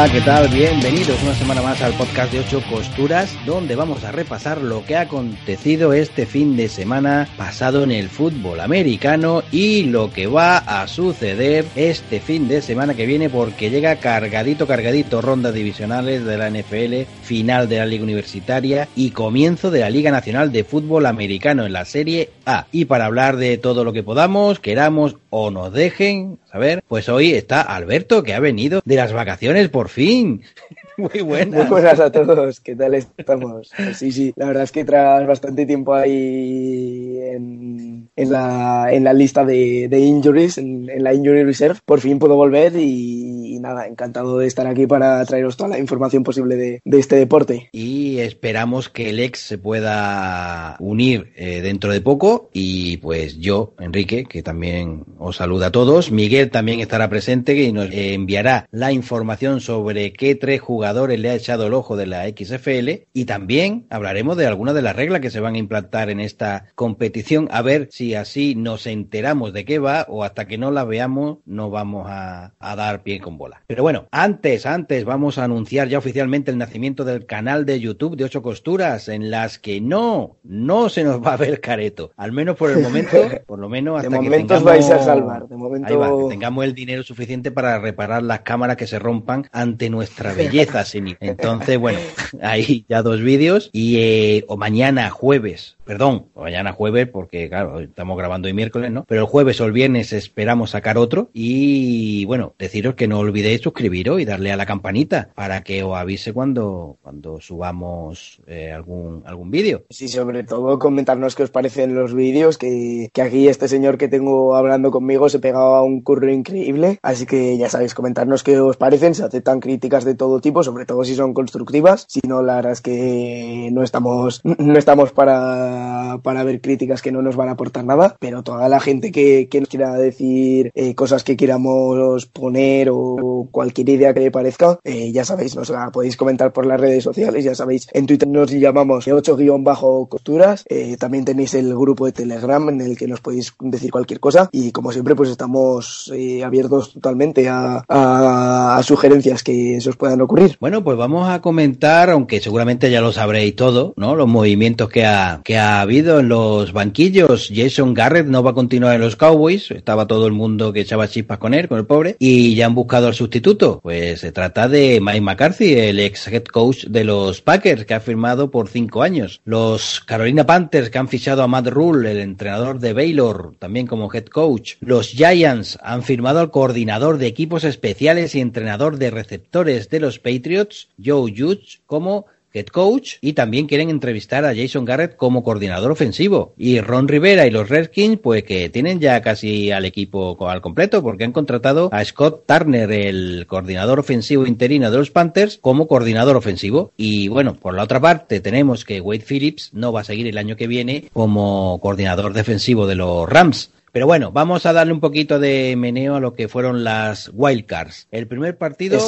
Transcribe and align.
Hola, 0.00 0.12
¿qué 0.12 0.22
tal? 0.22 0.48
Bienvenidos 0.48 1.22
una 1.22 1.34
semana 1.34 1.60
más 1.60 1.82
al 1.82 1.92
podcast 1.92 2.32
de 2.32 2.40
8 2.40 2.62
costuras, 2.70 3.36
donde 3.44 3.76
vamos 3.76 4.02
a 4.02 4.10
repasar 4.10 4.62
lo 4.62 4.82
que 4.82 4.96
ha 4.96 5.02
acontecido 5.02 5.92
este 5.92 6.24
fin 6.24 6.56
de 6.56 6.70
semana 6.70 7.28
pasado 7.36 7.82
en 7.82 7.90
el 7.90 8.08
fútbol 8.08 8.60
americano 8.60 9.42
y 9.52 9.82
lo 9.82 10.10
que 10.10 10.26
va 10.26 10.56
a 10.56 10.88
suceder 10.88 11.66
este 11.76 12.18
fin 12.18 12.48
de 12.48 12.62
semana 12.62 12.94
que 12.94 13.04
viene 13.04 13.28
porque 13.28 13.68
llega 13.68 13.96
cargadito, 13.96 14.66
cargadito 14.66 15.20
rondas 15.20 15.52
divisionales 15.52 16.24
de 16.24 16.38
la 16.38 16.48
NFL, 16.48 17.02
final 17.22 17.68
de 17.68 17.76
la 17.76 17.84
Liga 17.84 18.04
Universitaria 18.04 18.88
y 18.96 19.10
comienzo 19.10 19.70
de 19.70 19.80
la 19.80 19.90
Liga 19.90 20.10
Nacional 20.10 20.50
de 20.50 20.64
Fútbol 20.64 21.04
Americano 21.04 21.66
en 21.66 21.74
la 21.74 21.84
Serie 21.84 22.30
A. 22.46 22.64
Y 22.72 22.86
para 22.86 23.04
hablar 23.04 23.36
de 23.36 23.58
todo 23.58 23.84
lo 23.84 23.92
que 23.92 24.02
podamos, 24.02 24.60
queramos 24.60 25.16
o 25.28 25.50
nos 25.50 25.74
dejen 25.74 26.38
saber, 26.50 26.82
pues 26.88 27.08
hoy 27.08 27.32
está 27.32 27.60
Alberto 27.62 28.22
que 28.22 28.34
ha 28.34 28.40
venido 28.40 28.80
de 28.84 28.96
las 28.96 29.12
vacaciones 29.12 29.68
por 29.68 29.88
fin. 29.88 30.42
Muy 30.96 31.20
buenas. 31.22 31.60
Muy 31.60 31.70
buenas 31.70 32.00
a 32.00 32.10
todos, 32.12 32.60
¿qué 32.60 32.76
tal 32.76 32.94
estamos? 32.94 33.70
Pues 33.76 33.96
sí, 33.96 34.12
sí, 34.12 34.32
la 34.36 34.46
verdad 34.46 34.64
es 34.64 34.72
que 34.72 34.84
tras 34.84 35.26
bastante 35.26 35.64
tiempo 35.64 35.94
ahí 35.94 37.18
en, 37.22 38.10
en, 38.14 38.30
la, 38.30 38.88
en 38.90 39.04
la 39.04 39.14
lista 39.14 39.44
de, 39.44 39.88
de 39.88 39.98
injuries, 39.98 40.58
en, 40.58 40.90
en, 40.90 41.02
la 41.02 41.14
injury 41.14 41.44
reserve, 41.44 41.78
por 41.86 42.00
fin 42.00 42.18
puedo 42.18 42.36
volver 42.36 42.74
y, 42.76 43.39
nada, 43.60 43.86
encantado 43.86 44.38
de 44.38 44.46
estar 44.46 44.66
aquí 44.66 44.86
para 44.86 45.24
traeros 45.24 45.56
toda 45.56 45.70
la 45.70 45.78
información 45.78 46.22
posible 46.22 46.56
de, 46.56 46.80
este 46.98 47.16
deporte. 47.16 47.68
Y 47.72 48.18
esperamos 48.18 48.88
que 48.88 49.10
el 49.10 49.20
ex 49.20 49.40
se 49.40 49.58
pueda 49.58 50.76
unir 50.80 51.32
eh, 51.36 51.60
dentro 51.62 51.92
de 51.92 52.00
poco 52.00 52.50
y 52.52 52.98
pues 52.98 53.38
yo, 53.38 53.74
Enrique, 53.78 54.24
que 54.24 54.42
también 54.42 55.04
os 55.18 55.36
saluda 55.36 55.66
a 55.66 55.72
todos, 55.72 56.10
Miguel 56.10 56.50
también 56.50 56.80
estará 56.80 57.08
presente 57.08 57.54
y 57.54 57.72
nos 57.72 57.88
enviará 57.90 58.68
la 58.70 58.92
información 58.92 59.60
sobre 59.60 60.12
qué 60.12 60.34
tres 60.34 60.60
jugadores 60.60 61.18
le 61.18 61.30
ha 61.30 61.34
echado 61.34 61.66
el 61.66 61.74
ojo 61.74 61.96
de 61.96 62.06
la 62.06 62.28
XFL 62.28 63.06
y 63.12 63.24
también 63.24 63.86
hablaremos 63.90 64.36
de 64.36 64.46
algunas 64.46 64.74
de 64.74 64.82
las 64.82 64.96
reglas 64.96 65.20
que 65.20 65.30
se 65.30 65.40
van 65.40 65.54
a 65.54 65.58
implantar 65.58 66.10
en 66.10 66.20
esta 66.20 66.66
competición, 66.74 67.48
a 67.50 67.62
ver 67.62 67.88
si 67.90 68.14
así 68.14 68.54
nos 68.54 68.86
enteramos 68.86 69.52
de 69.52 69.64
qué 69.64 69.78
va 69.78 70.06
o 70.08 70.24
hasta 70.24 70.46
que 70.46 70.58
no 70.58 70.70
la 70.70 70.84
veamos 70.84 71.38
no 71.46 71.70
vamos 71.70 72.06
a 72.08 72.52
dar 72.60 73.02
pie 73.02 73.20
con 73.20 73.38
bola. 73.38 73.49
Pero 73.66 73.82
bueno, 73.82 74.06
antes, 74.10 74.66
antes 74.66 75.04
vamos 75.04 75.38
a 75.38 75.44
anunciar 75.44 75.88
ya 75.88 75.98
oficialmente 75.98 76.50
el 76.50 76.58
nacimiento 76.58 77.04
del 77.04 77.26
canal 77.26 77.64
de 77.66 77.80
YouTube 77.80 78.16
de 78.16 78.24
Ocho 78.24 78.42
Costuras 78.42 79.08
en 79.08 79.30
las 79.30 79.58
que 79.58 79.80
no, 79.80 80.36
no 80.42 80.88
se 80.88 81.04
nos 81.04 81.20
va 81.22 81.34
a 81.34 81.36
ver 81.36 81.60
careto, 81.60 82.12
al 82.16 82.32
menos 82.32 82.56
por 82.56 82.70
el 82.70 82.80
momento, 82.80 83.16
por 83.46 83.58
lo 83.58 83.68
menos 83.68 83.98
hasta 83.98 84.10
de 84.10 84.16
que 84.16 84.24
momento 84.24 84.54
tengamos, 84.54 84.64
vais 84.64 84.90
a 84.90 85.02
salvar, 85.02 85.48
de 85.48 85.56
momento... 85.56 85.88
ahí 85.88 85.96
va, 85.96 86.08
que 86.08 86.28
tengamos 86.28 86.64
el 86.64 86.74
dinero 86.74 87.02
suficiente 87.02 87.50
para 87.50 87.78
reparar 87.78 88.22
las 88.22 88.40
cámaras 88.40 88.76
que 88.76 88.86
se 88.86 88.98
rompan 88.98 89.48
ante 89.52 89.90
nuestra 89.90 90.32
belleza 90.32 90.84
entonces, 91.20 91.78
bueno, 91.78 91.98
hay 92.42 92.84
ya 92.88 93.02
dos 93.02 93.20
vídeos 93.20 93.70
y 93.72 93.98
eh, 93.98 94.44
o 94.48 94.56
mañana 94.56 95.10
jueves, 95.10 95.76
perdón, 95.90 96.26
mañana 96.36 96.72
jueves 96.72 97.08
porque 97.08 97.48
claro, 97.48 97.80
estamos 97.80 98.16
grabando 98.16 98.46
hoy 98.46 98.54
miércoles, 98.54 98.92
¿no? 98.92 99.04
Pero 99.08 99.22
el 99.22 99.26
jueves 99.26 99.60
o 99.60 99.64
el 99.64 99.72
viernes 99.72 100.12
esperamos 100.12 100.70
sacar 100.70 100.96
otro 100.96 101.30
y 101.32 102.24
bueno, 102.26 102.54
deciros 102.60 102.94
que 102.94 103.08
no 103.08 103.18
olvidéis 103.18 103.60
suscribiros 103.60 104.20
y 104.20 104.24
darle 104.24 104.52
a 104.52 104.56
la 104.56 104.66
campanita 104.66 105.30
para 105.34 105.64
que 105.64 105.82
os 105.82 105.96
avise 105.96 106.32
cuando 106.32 106.96
cuando 107.02 107.40
subamos 107.40 108.40
eh, 108.46 108.70
algún 108.70 109.24
algún 109.26 109.50
vídeo. 109.50 109.82
Sí, 109.90 110.06
sobre 110.06 110.44
todo 110.44 110.78
comentarnos 110.78 111.34
qué 111.34 111.42
os 111.42 111.50
parecen 111.50 111.96
los 111.96 112.14
vídeos, 112.14 112.56
que, 112.56 113.10
que 113.12 113.22
aquí 113.22 113.48
este 113.48 113.66
señor 113.66 113.98
que 113.98 114.06
tengo 114.06 114.54
hablando 114.54 114.92
conmigo 114.92 115.28
se 115.28 115.40
pegaba 115.40 115.82
un 115.82 116.02
curro 116.02 116.30
increíble, 116.30 117.00
así 117.02 117.26
que 117.26 117.58
ya 117.58 117.68
sabéis, 117.68 117.94
comentarnos 117.94 118.44
qué 118.44 118.60
os 118.60 118.76
parecen, 118.76 119.16
se 119.16 119.24
aceptan 119.24 119.58
críticas 119.58 120.04
de 120.04 120.14
todo 120.14 120.40
tipo, 120.40 120.62
sobre 120.62 120.86
todo 120.86 121.02
si 121.02 121.16
son 121.16 121.34
constructivas, 121.34 122.06
si 122.08 122.20
no, 122.28 122.44
la 122.44 122.54
verdad 122.54 122.72
es 122.74 122.80
que 122.80 123.70
no 123.72 123.82
estamos, 123.82 124.40
no 124.44 124.78
estamos 124.78 125.10
para, 125.10 125.79
para 126.22 126.44
ver 126.44 126.60
críticas 126.60 127.02
que 127.02 127.12
no 127.12 127.22
nos 127.22 127.36
van 127.36 127.48
a 127.48 127.52
aportar 127.52 127.84
nada, 127.84 128.16
pero 128.20 128.42
toda 128.42 128.68
la 128.68 128.80
gente 128.80 129.12
que, 129.12 129.48
que 129.50 129.60
nos 129.60 129.68
quiera 129.68 129.94
decir 129.94 130.70
eh, 130.74 130.94
cosas 130.94 131.24
que 131.24 131.36
queramos 131.36 132.26
poner 132.26 132.88
o 132.92 133.48
cualquier 133.50 133.88
idea 133.88 134.14
que 134.14 134.20
le 134.20 134.30
parezca, 134.30 134.78
eh, 134.84 135.12
ya 135.12 135.24
sabéis, 135.24 135.56
nos 135.56 135.70
la 135.70 135.90
podéis 135.90 136.16
comentar 136.16 136.52
por 136.52 136.66
las 136.66 136.80
redes 136.80 137.04
sociales, 137.04 137.44
ya 137.44 137.54
sabéis, 137.54 137.88
en 137.92 138.06
Twitter 138.06 138.28
nos 138.28 138.50
llamamos 138.50 139.06
8-costuras, 139.06 140.64
eh, 140.68 140.96
también 140.98 141.24
tenéis 141.24 141.54
el 141.54 141.74
grupo 141.74 142.06
de 142.06 142.12
Telegram 142.12 142.68
en 142.68 142.80
el 142.80 142.96
que 142.96 143.06
nos 143.06 143.20
podéis 143.20 143.54
decir 143.60 143.90
cualquier 143.90 144.20
cosa 144.20 144.48
y 144.52 144.72
como 144.72 144.92
siempre 144.92 145.14
pues 145.14 145.30
estamos 145.30 146.12
abiertos 146.44 146.92
totalmente 146.94 147.46
a 147.48 148.80
sugerencias 148.84 149.42
que 149.42 149.80
se 149.80 149.88
os 149.88 149.96
puedan 149.96 150.20
ocurrir. 150.20 150.56
Bueno, 150.60 150.82
pues 150.82 150.96
vamos 150.96 151.28
a 151.28 151.40
comentar, 151.40 152.10
aunque 152.10 152.40
seguramente 152.40 152.90
ya 152.90 153.00
lo 153.00 153.12
sabréis 153.12 153.56
todo, 153.56 153.94
¿no? 153.96 154.14
Los 154.14 154.28
movimientos 154.28 154.88
que 154.88 155.04
ha, 155.04 155.40
que 155.44 155.58
ha 155.58 155.69
habido 155.78 156.20
en 156.20 156.28
los 156.28 156.72
banquillos. 156.72 157.50
Jason 157.54 157.94
Garrett 157.94 158.26
no 158.26 158.42
va 158.42 158.50
a 158.50 158.54
continuar 158.54 158.94
en 158.94 159.02
los 159.02 159.16
Cowboys. 159.16 159.70
Estaba 159.70 160.06
todo 160.06 160.26
el 160.26 160.32
mundo 160.32 160.72
que 160.72 160.80
echaba 160.80 161.08
chispas 161.08 161.38
con 161.38 161.54
él, 161.54 161.68
con 161.68 161.78
el 161.78 161.86
pobre. 161.86 162.16
Y 162.18 162.54
ya 162.54 162.66
han 162.66 162.74
buscado 162.74 163.06
al 163.06 163.14
sustituto. 163.14 163.80
Pues 163.82 164.20
se 164.20 164.32
trata 164.32 164.68
de 164.68 165.00
Mike 165.00 165.20
McCarthy, 165.20 165.74
el 165.74 166.00
ex 166.00 166.26
head 166.28 166.44
coach 166.44 166.86
de 166.86 167.04
los 167.04 167.40
Packers, 167.42 167.84
que 167.84 167.94
ha 167.94 168.00
firmado 168.00 168.50
por 168.50 168.68
cinco 168.68 169.02
años. 169.02 169.40
Los 169.44 170.00
Carolina 170.00 170.46
Panthers, 170.46 170.90
que 170.90 170.98
han 170.98 171.08
fichado 171.08 171.42
a 171.42 171.48
Matt 171.48 171.68
Rule, 171.68 172.10
el 172.10 172.18
entrenador 172.18 172.80
de 172.80 172.92
Baylor, 172.92 173.54
también 173.58 173.86
como 173.86 174.12
head 174.12 174.26
coach. 174.26 174.74
Los 174.80 175.08
Giants 175.08 175.78
han 175.82 176.02
firmado 176.02 176.40
al 176.40 176.50
coordinador 176.50 177.18
de 177.18 177.26
equipos 177.26 177.64
especiales 177.64 178.34
y 178.34 178.40
entrenador 178.40 178.98
de 178.98 179.10
receptores 179.10 179.90
de 179.90 180.00
los 180.00 180.18
Patriots, 180.18 180.88
Joe 181.02 181.32
Judge, 181.36 181.80
como 181.86 182.26
head 182.52 182.66
coach 182.66 183.14
y 183.20 183.34
también 183.34 183.66
quieren 183.66 183.90
entrevistar 183.90 184.44
a 184.44 184.54
Jason 184.54 184.84
Garrett 184.84 185.16
como 185.16 185.42
coordinador 185.42 185.90
ofensivo. 185.90 186.54
Y 186.56 186.80
Ron 186.80 187.08
Rivera 187.08 187.46
y 187.46 187.50
los 187.50 187.68
Redskins, 187.68 188.18
pues 188.18 188.44
que 188.44 188.68
tienen 188.68 189.00
ya 189.00 189.20
casi 189.22 189.70
al 189.70 189.84
equipo 189.84 190.36
al 190.48 190.60
completo 190.60 191.02
porque 191.02 191.24
han 191.24 191.32
contratado 191.32 191.88
a 191.92 192.04
Scott 192.04 192.44
Turner, 192.46 192.90
el 192.90 193.46
coordinador 193.46 193.98
ofensivo 193.98 194.46
interino 194.46 194.90
de 194.90 194.98
los 194.98 195.10
Panthers, 195.10 195.58
como 195.60 195.86
coordinador 195.86 196.36
ofensivo. 196.36 196.92
Y 196.96 197.28
bueno, 197.28 197.54
por 197.54 197.74
la 197.74 197.82
otra 197.82 198.00
parte 198.00 198.40
tenemos 198.40 198.84
que 198.84 199.00
Wade 199.00 199.24
Phillips 199.26 199.70
no 199.72 199.92
va 199.92 200.00
a 200.00 200.04
seguir 200.04 200.26
el 200.26 200.38
año 200.38 200.56
que 200.56 200.66
viene 200.66 201.10
como 201.12 201.78
coordinador 201.80 202.32
defensivo 202.32 202.86
de 202.86 202.94
los 202.94 203.28
Rams. 203.28 203.70
Pero 203.92 204.06
bueno, 204.06 204.30
vamos 204.30 204.66
a 204.66 204.72
darle 204.72 204.92
un 204.92 205.00
poquito 205.00 205.40
de 205.40 205.74
meneo 205.76 206.14
a 206.14 206.20
lo 206.20 206.34
que 206.34 206.48
fueron 206.48 206.84
las 206.84 207.30
wildcards. 207.34 208.06
El 208.12 208.28
primer 208.28 208.56
partido. 208.56 208.98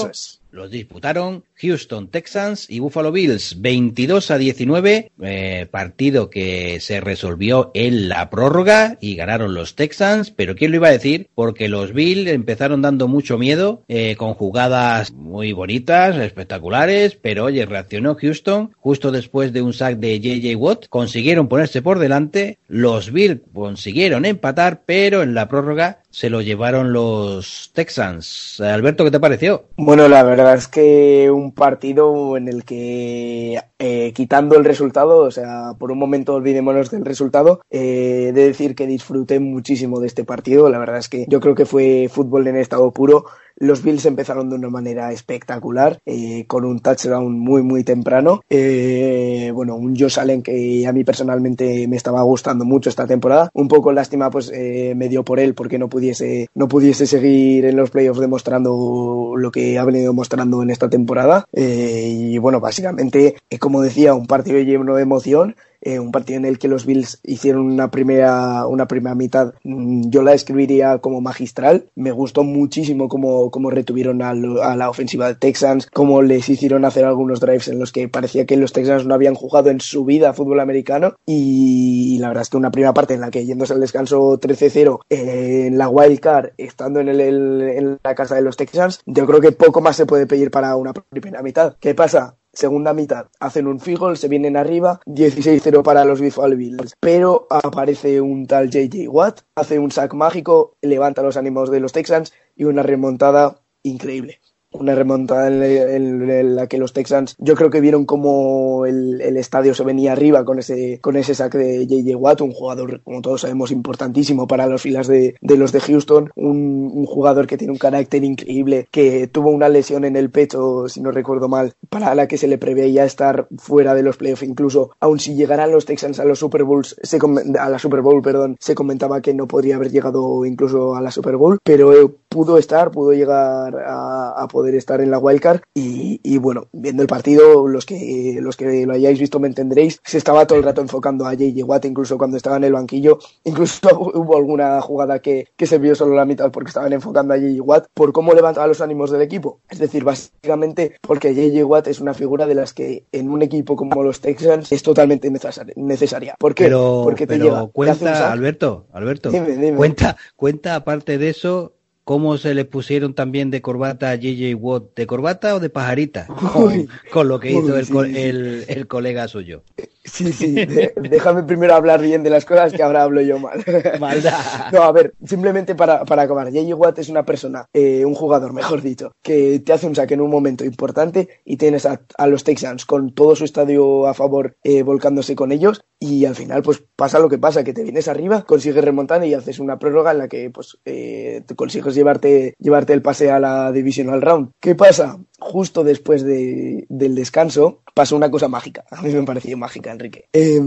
Los 0.53 0.71
disputaron 0.71 1.45
Houston 1.57 2.09
Texans 2.09 2.69
y 2.71 2.79
Buffalo 2.79 3.11
Bills 3.11 3.61
22 3.61 4.31
a 4.31 4.39
19, 4.39 5.11
eh, 5.23 5.67
partido 5.71 6.29
que 6.31 6.79
se 6.81 7.01
resolvió 7.01 7.71
en 7.75 8.09
la 8.09 8.29
prórroga 8.31 8.99
y 9.01 9.17
ganaron 9.17 9.55
los 9.55 9.75
Texans, 9.75 10.31
pero 10.31 10.55
quién 10.55 10.71
lo 10.71 10.77
iba 10.77 10.89
a 10.89 10.93
decir, 10.93 11.29
porque 11.35 11.69
los 11.69 11.93
Bills 11.93 12.31
empezaron 12.31 12.83
dando 12.83 13.09
mucho 13.09 13.39
miedo 13.39 13.83
eh, 13.89 14.15
con 14.17 14.35
jugadas 14.35 15.13
muy 15.13 15.53
bonitas, 15.53 16.17
espectaculares, 16.17 17.17
pero 17.21 17.45
oye, 17.45 17.65
reaccionó 17.65 18.15
Houston 18.15 18.73
justo 18.79 19.11
después 19.11 19.53
de 19.53 19.63
un 19.63 19.73
sack 19.73 19.97
de 19.97 20.21
JJ 20.21 20.55
Watt, 20.57 20.89
consiguieron 20.89 21.49
ponerse 21.49 21.81
por 21.81 21.99
delante, 21.99 22.59
los 22.69 23.11
Bills 23.11 23.41
consiguieron 23.55 24.27
empatar, 24.27 24.83
pero 24.85 25.23
en 25.23 25.35
la 25.35 25.49
prórroga 25.49 26.02
se 26.13 26.29
lo 26.29 26.43
llevaron 26.43 26.93
los 26.93 27.71
Texans. 27.75 28.61
Alberto, 28.61 29.03
¿qué 29.03 29.11
te 29.11 29.19
pareció? 29.19 29.65
Bueno, 29.77 30.09
la 30.09 30.23
verdad 30.23 30.55
es 30.55 30.69
que 30.69 31.31
un 31.31 31.53
partido 31.53 32.37
en 32.37 32.49
el 32.49 32.65
que, 32.65 33.59
eh, 33.79 34.13
quitando 34.15 34.57
el 34.57 34.65
resultado, 34.65 35.21
o 35.21 35.31
sea, 35.31 35.73
por 35.79 35.91
un 35.91 35.99
momento 35.99 36.35
olvidémonos 36.35 36.91
del 36.91 37.07
resultado, 37.07 37.63
eh, 37.71 38.31
de 38.35 38.47
decir 38.47 38.75
que 38.75 38.87
disfruté 38.87 39.41
muchísimo 39.41 40.01
de 40.01 40.07
este 40.07 40.25
partido. 40.25 40.69
La 40.69 40.79
verdad 40.79 40.99
es 40.99 41.09
que 41.09 41.25
yo 41.29 41.41
creo 41.41 41.55
que 41.55 41.65
fue 41.67 42.09
fútbol 42.13 42.47
en 42.47 42.57
estado 42.57 42.91
puro. 42.91 43.25
Los 43.57 43.83
Bills 43.83 44.07
empezaron 44.07 44.51
de 44.51 44.57
una 44.57 44.71
manera 44.71 45.13
espectacular, 45.13 45.99
eh, 46.07 46.45
con 46.47 46.65
un 46.65 46.81
touchdown 46.81 47.39
muy, 47.39 47.63
muy 47.63 47.85
temprano. 47.85 48.43
Eh, 48.51 49.51
bueno, 49.55 49.77
un 49.77 49.97
Josh 49.97 50.19
Allen 50.19 50.43
que 50.43 50.87
a 50.87 50.93
mí 50.93 51.05
personalmente 51.05 51.87
me 51.89 51.97
estaba 51.97 52.23
gustando 52.23 52.65
mucho 52.65 52.89
esta 52.89 53.07
temporada. 53.07 53.51
Un 53.55 53.69
poco 53.69 53.93
lástima, 53.93 54.31
pues 54.31 54.51
eh, 54.55 54.95
me 54.97 55.09
dio 55.09 55.25
por 55.25 55.41
él 55.41 55.55
porque 55.55 55.79
no 55.79 55.89
pudiese, 55.89 56.49
no 56.55 56.69
pudiese 56.69 57.07
seguir 57.07 57.65
en 57.65 57.77
los 57.77 57.91
playoffs 57.91 58.21
demostrando 58.21 59.35
lo 59.37 59.51
que 59.51 59.79
ha 59.79 59.85
venido 59.85 60.13
mostrando 60.13 60.63
en 60.63 60.71
esta 60.71 60.89
temporada. 60.89 61.47
y 61.53 62.39
bueno, 62.39 62.61
básicamente, 62.61 63.37
como 63.59 63.83
decía, 63.83 64.15
un 64.15 64.27
partido 64.27 64.59
lleno 64.59 64.97
de 64.97 65.03
emoción. 65.03 65.57
Eh, 65.85 65.99
un 65.99 66.13
partido 66.13 66.39
en 66.39 66.45
el 66.45 66.61
que 66.61 66.69
los 66.69 66.87
Bills 66.87 67.19
hicieron 67.25 67.63
una 67.63 67.91
primera, 67.91 68.67
una 68.69 68.87
primera 68.87 69.17
mitad, 69.17 69.55
mm, 69.65 70.11
yo 70.11 70.23
la 70.23 70.31
describiría 70.31 70.99
como 70.99 71.21
magistral. 71.21 71.87
Me 71.97 72.13
gustó 72.13 72.45
muchísimo 72.45 73.09
cómo, 73.09 73.51
cómo 73.51 73.69
retuvieron 73.69 74.23
a, 74.23 74.33
la 74.33 74.89
ofensiva 74.89 75.27
de 75.27 75.35
Texans, 75.35 75.89
cómo 75.93 76.23
les 76.23 76.49
hicieron 76.49 76.85
hacer 76.85 77.05
algunos 77.05 77.41
drives 77.41 77.67
en 77.67 77.81
los 77.81 77.91
que 77.91 78.09
parecía 78.09 78.47
que 78.47 78.57
los 78.57 78.73
Texans 78.73 79.07
no 79.07 79.15
habían 79.15 79.35
jugado 79.35 79.71
en 79.71 79.81
su 79.81 80.05
vida 80.05 80.33
fútbol 80.33 80.61
americano. 80.61 81.17
Y, 81.27 82.19
la 82.21 82.29
verdad 82.29 82.43
es 82.43 82.51
que 82.51 82.57
una 82.57 82.71
primera 82.71 82.95
parte 82.95 83.15
en 83.15 83.21
la 83.21 83.33
que 83.33 83.45
yéndose 83.45 83.73
al 83.73 83.81
descanso 83.81 84.39
13-0 84.39 85.01
eh, 85.11 85.67
en 85.67 85.79
la 85.79 85.89
wild 85.89 86.21
card, 86.21 86.51
estando 86.59 87.01
en, 87.01 87.09
el, 87.09 87.21
en 87.21 87.99
la 88.05 88.15
casa 88.15 88.37
de 88.37 88.43
los 88.43 88.57
Texans, 88.57 89.01
yo 89.07 89.27
creo 89.27 89.41
que 89.41 89.51
poco 89.51 89.81
más 89.81 89.97
se 89.97 90.07
puede 90.07 90.27
pedir 90.27 90.53
para 90.53 90.77
una 90.77 90.93
primera 90.93 91.43
mitad. 91.43 91.75
¿Qué 91.81 91.95
pasa? 91.95 92.37
Segunda 92.53 92.93
mitad 92.93 93.27
hacen 93.41 93.67
un 93.67 93.81
field 93.81 94.17
se 94.17 94.29
vienen 94.29 94.57
arriba, 94.57 95.01
16-0 95.07 95.83
para 95.83 96.05
los 96.05 96.21
Buffalo 96.21 96.57
Bills. 96.57 96.95
Pero 97.01 97.47
aparece 97.51 98.21
un 98.21 98.47
tal 98.47 98.71
JJ 98.71 99.09
Watt, 99.09 99.41
hace 99.55 99.79
un 99.79 99.91
sack 99.91 100.15
mágico, 100.15 100.77
levanta 100.83 101.23
los 101.23 101.37
ánimos 101.37 101.71
de 101.71 101.81
los 101.81 101.93
Texans 101.93 102.33
y 102.57 102.65
una 102.65 102.83
remontada 102.83 103.61
increíble 103.83 104.41
una 104.73 104.95
remontada 104.95 105.49
en, 105.49 106.57
la 106.57 106.67
que 106.67 106.79
los 106.79 106.93
Texans 106.93 107.37
yo 107.39 107.55
creo 107.55 107.71
que 107.71 107.81
vieron 107.81 108.05
como 108.05 108.87
el, 108.87 109.21
estadio 109.37 109.75
se 109.75 109.85
venía 109.85 110.13
arriba 110.13 110.45
con 110.45 110.59
ese 110.59 111.01
con 111.01 111.17
ese 111.17 111.35
saque 111.35 111.59
de 111.59 111.87
JJ 111.87 112.15
Watt, 112.17 112.41
un 112.41 112.53
jugador 112.53 113.03
como 113.03 113.23
todos 113.23 113.43
sabemos 113.43 113.71
importantísimo 113.71 114.47
para 114.47 114.67
las 114.67 114.83
filas 114.83 115.07
de, 115.07 115.37
los 115.43 115.73
de 115.73 115.81
Houston, 115.81 116.31
un, 116.37 117.05
jugador 117.07 117.47
que 117.47 117.59
tiene 117.59 117.73
un 117.73 117.79
carácter 117.79 118.25
increíble, 118.25 118.87
que 118.91 119.27
tuvo 119.27 119.51
una 119.51 119.69
lesión 119.69 120.05
en 120.05 120.17
el 120.17 120.31
pecho, 120.31 120.89
si 120.89 121.01
no 121.01 121.11
recuerdo 121.11 121.49
mal, 121.49 121.75
para 121.91 122.15
la 122.15 122.27
que 122.29 122.39
se 122.39 122.47
le 122.47 122.59
preveía 122.59 123.05
estar 123.05 123.49
fuera 123.59 123.95
de 123.95 124.03
los 124.03 124.17
playoffs, 124.17 124.43
incluso 124.43 124.93
aun 125.01 125.19
si 125.19 125.35
llegaran 125.35 125.73
los 125.73 125.85
Texans 125.85 126.21
a 126.21 126.25
los 126.25 126.39
Super 126.39 126.65
Bowls, 126.65 126.97
se, 127.03 127.19
a 127.59 127.69
la 127.69 127.79
Super 127.79 128.01
Bowl, 128.01 128.23
perdón, 128.23 128.57
se 128.61 128.75
comentaba 128.75 129.21
que 129.21 129.35
no 129.35 129.47
podría 129.47 129.77
haber 129.77 129.91
llegado 129.91 130.45
incluso 130.45 130.95
a 130.95 131.01
la 131.01 131.11
Super 131.11 131.37
Bowl, 131.37 131.59
pero 131.63 131.93
eh, 131.93 132.09
pudo 132.29 132.59
estar, 132.59 132.91
pudo 132.91 133.13
llegar 133.13 133.77
a, 133.87 134.47
poder 134.51 134.62
estar 134.71 135.01
en 135.01 135.11
la 135.11 135.19
wildcard 135.19 135.61
y, 135.75 136.21
y, 136.23 136.39
bueno, 136.39 136.69
viendo 136.73 137.03
el 137.03 137.09
partido, 137.09 137.67
los 137.69 137.87
que, 137.87 138.39
los 138.41 138.57
que 138.57 138.87
lo 138.87 138.95
hayáis 138.95 139.19
visto 139.19 139.41
me 139.41 139.49
entenderéis, 139.49 140.01
se 140.05 140.19
estaba 140.19 140.47
todo 140.47 140.59
el 140.59 140.65
rato 140.65 140.81
enfocando 140.81 141.27
a 141.27 141.31
J.J. 141.31 141.65
Watt, 141.65 141.85
incluso 141.85 142.19
cuando 142.19 142.37
estaba 142.37 142.57
en 142.57 142.65
el 142.65 142.73
banquillo, 142.73 143.19
incluso 143.45 143.81
hubo 144.15 144.37
alguna 144.37 144.81
jugada 144.81 145.21
que, 145.21 145.49
que 145.57 145.67
se 145.67 145.79
vio 145.79 145.95
solo 145.95 146.15
la 146.15 146.25
mitad 146.25 146.51
porque 146.51 146.69
estaban 146.69 146.93
enfocando 146.93 147.35
a 147.35 147.39
J.J. 147.39 147.63
Watt 147.63 147.87
por 147.95 148.13
cómo 148.13 148.35
levantaba 148.35 148.67
los 148.67 148.81
ánimos 148.81 149.11
del 149.11 149.23
equipo. 149.23 149.61
Es 149.69 149.79
decir, 149.79 150.05
básicamente 150.05 150.97
porque 151.01 151.35
J.J. 151.35 151.65
Watt 151.67 151.89
es 151.89 152.01
una 152.01 152.15
figura 152.15 152.47
de 152.47 152.55
las 152.55 152.73
que 152.73 153.07
en 153.13 153.31
un 153.31 153.43
equipo 153.43 153.77
como 153.77 154.03
los 154.03 154.21
Texans 154.21 154.73
es 154.73 154.83
totalmente 154.83 155.31
necesaria. 155.77 156.35
¿Por 156.39 156.55
qué? 156.55 156.65
Pero, 156.65 157.03
porque 157.05 157.27
te 157.27 157.39
pero 157.39 157.69
cuenta, 157.73 158.33
Alberto, 158.33 158.87
Alberto, 158.93 159.31
cuenta, 159.77 160.17
cuenta 160.37 160.75
aparte 160.75 161.19
de 161.19 161.31
eso 161.31 161.75
cómo 162.05 162.37
se 162.39 162.55
le 162.55 162.65
pusieron 162.65 163.15
también 163.15 163.51
de 163.51 163.63
corbata 163.63 164.11
a 164.11 164.17
JJ 164.17 164.55
Watt, 164.55 164.95
¿de 164.97 165.07
corbata 165.07 165.55
o 165.55 165.61
de 165.61 165.71
pajarita? 165.71 166.27
Con, 167.13 167.29
lo 167.29 167.41
que 167.41 167.53
hizo 167.53 167.77
el, 167.77 168.65
el, 168.69 168.87
colega 168.87 169.29
suyo. 169.29 169.63
Sí, 170.05 170.33
sí, 170.33 170.53
déjame 170.97 171.45
primero 171.45 171.75
hablar 171.75 172.01
bien 172.01 172.25
de 172.25 172.31
las 172.31 172.45
cosas 172.45 172.73
que 172.73 172.83
ahora 172.83 173.05
hablo 173.05 173.21
yo 173.21 173.39
mal. 173.39 173.65
Maldad. 174.01 174.73
No, 174.73 174.83
a 174.83 174.91
ver, 174.91 175.15
simplemente 175.25 175.77
para, 175.77 176.05
para 176.05 176.23
acabar, 176.23 176.51
JJ 176.51 176.75
Watt 176.75 176.99
es 176.99 177.09
una 177.09 177.25
persona, 177.25 177.67
eh, 177.73 178.05
un 178.05 178.15
jugador, 178.15 178.53
mejor 178.53 178.83
dicho, 178.83 179.13
que 179.23 179.61
te 179.61 179.73
hace 179.73 179.87
un 179.87 179.95
saque 179.95 180.15
en 180.15 180.21
un 180.21 180.31
momento 180.31 180.65
importante 180.65 181.29
y 181.45 181.57
tienes 181.57 181.87
a, 181.87 182.01
los 182.27 182.43
Texans 182.45 182.85
con 182.85 183.15
todo 183.15 183.37
su 183.37 183.45
estadio 183.45 184.07
a 184.07 184.15
favor 184.15 184.57
eh, 184.65 184.83
volcándose 184.83 185.37
con 185.37 185.53
ellos 185.53 185.85
y 185.99 186.25
al 186.25 186.35
final 186.35 186.63
pues 186.63 186.83
pasa 186.97 187.21
lo 187.21 187.29
que 187.29 187.39
pasa, 187.39 187.63
que 187.63 187.73
te 187.73 187.85
vienes 187.85 188.09
arriba, 188.09 188.43
consigues 188.43 188.85
remontar 188.85 189.25
y 189.25 189.35
haces 189.35 189.61
una 189.61 189.79
prórroga 189.79 190.11
en 190.11 190.19
la 190.19 190.29
que 190.29 190.51
pues 190.51 190.79
eh, 190.85 191.45
consigues 191.55 191.92
llevarte, 191.95 192.55
llevarte 192.59 192.93
el 192.93 193.03
pase 193.03 193.31
a 193.31 193.39
la 193.39 193.73
Divisional 193.73 194.23
Round. 194.23 194.53
¿Qué 194.61 194.75
pasa? 194.75 195.19
Justo 195.45 195.83
después 195.83 196.23
de, 196.23 196.87
del 196.89 197.15
descanso 197.15 197.83
pasó 197.95 198.17
una 198.17 198.31
cosa 198.31 198.49
mágica. 198.49 198.85
A 198.91 199.03
mí 199.03 199.13
me 199.13 199.25
pareció 199.25 199.57
mágica, 199.59 199.91
Enrique. 199.91 200.27
Eh, 200.33 200.61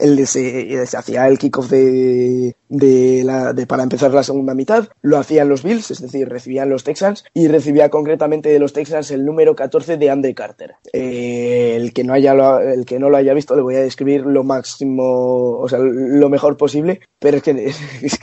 él 0.00 0.26
se, 0.26 0.78
hacía 0.96 1.26
el 1.28 1.38
kickoff 1.38 1.70
de, 1.70 2.54
de, 2.68 3.52
de 3.54 3.66
para 3.66 3.82
empezar 3.82 4.12
la 4.12 4.22
segunda 4.22 4.54
mitad, 4.54 4.88
lo 5.00 5.18
hacían 5.18 5.48
los 5.48 5.62
Bills, 5.62 5.90
es 5.90 6.00
decir, 6.00 6.28
recibían 6.28 6.68
los 6.68 6.84
Texans 6.84 7.24
y 7.34 7.48
recibía 7.48 7.88
concretamente 7.88 8.50
de 8.50 8.58
los 8.58 8.72
Texans 8.72 9.10
el 9.10 9.24
número 9.24 9.56
14 9.56 9.96
de 9.96 10.10
Andre 10.10 10.34
Carter. 10.34 10.74
Eh, 10.92 11.74
el, 11.76 11.92
que 11.92 12.04
no 12.04 12.12
haya, 12.12 12.32
el 12.60 12.84
que 12.84 12.98
no 12.98 13.10
lo 13.10 13.16
haya 13.16 13.34
visto 13.34 13.56
le 13.56 13.62
voy 13.62 13.76
a 13.76 13.82
describir 13.82 14.26
lo 14.26 14.44
máximo, 14.44 15.58
o 15.58 15.68
sea, 15.68 15.78
lo 15.80 16.28
mejor 16.28 16.56
posible, 16.56 17.00
pero 17.18 17.38
es 17.38 17.42
que, 17.42 17.50
es, 17.66 18.20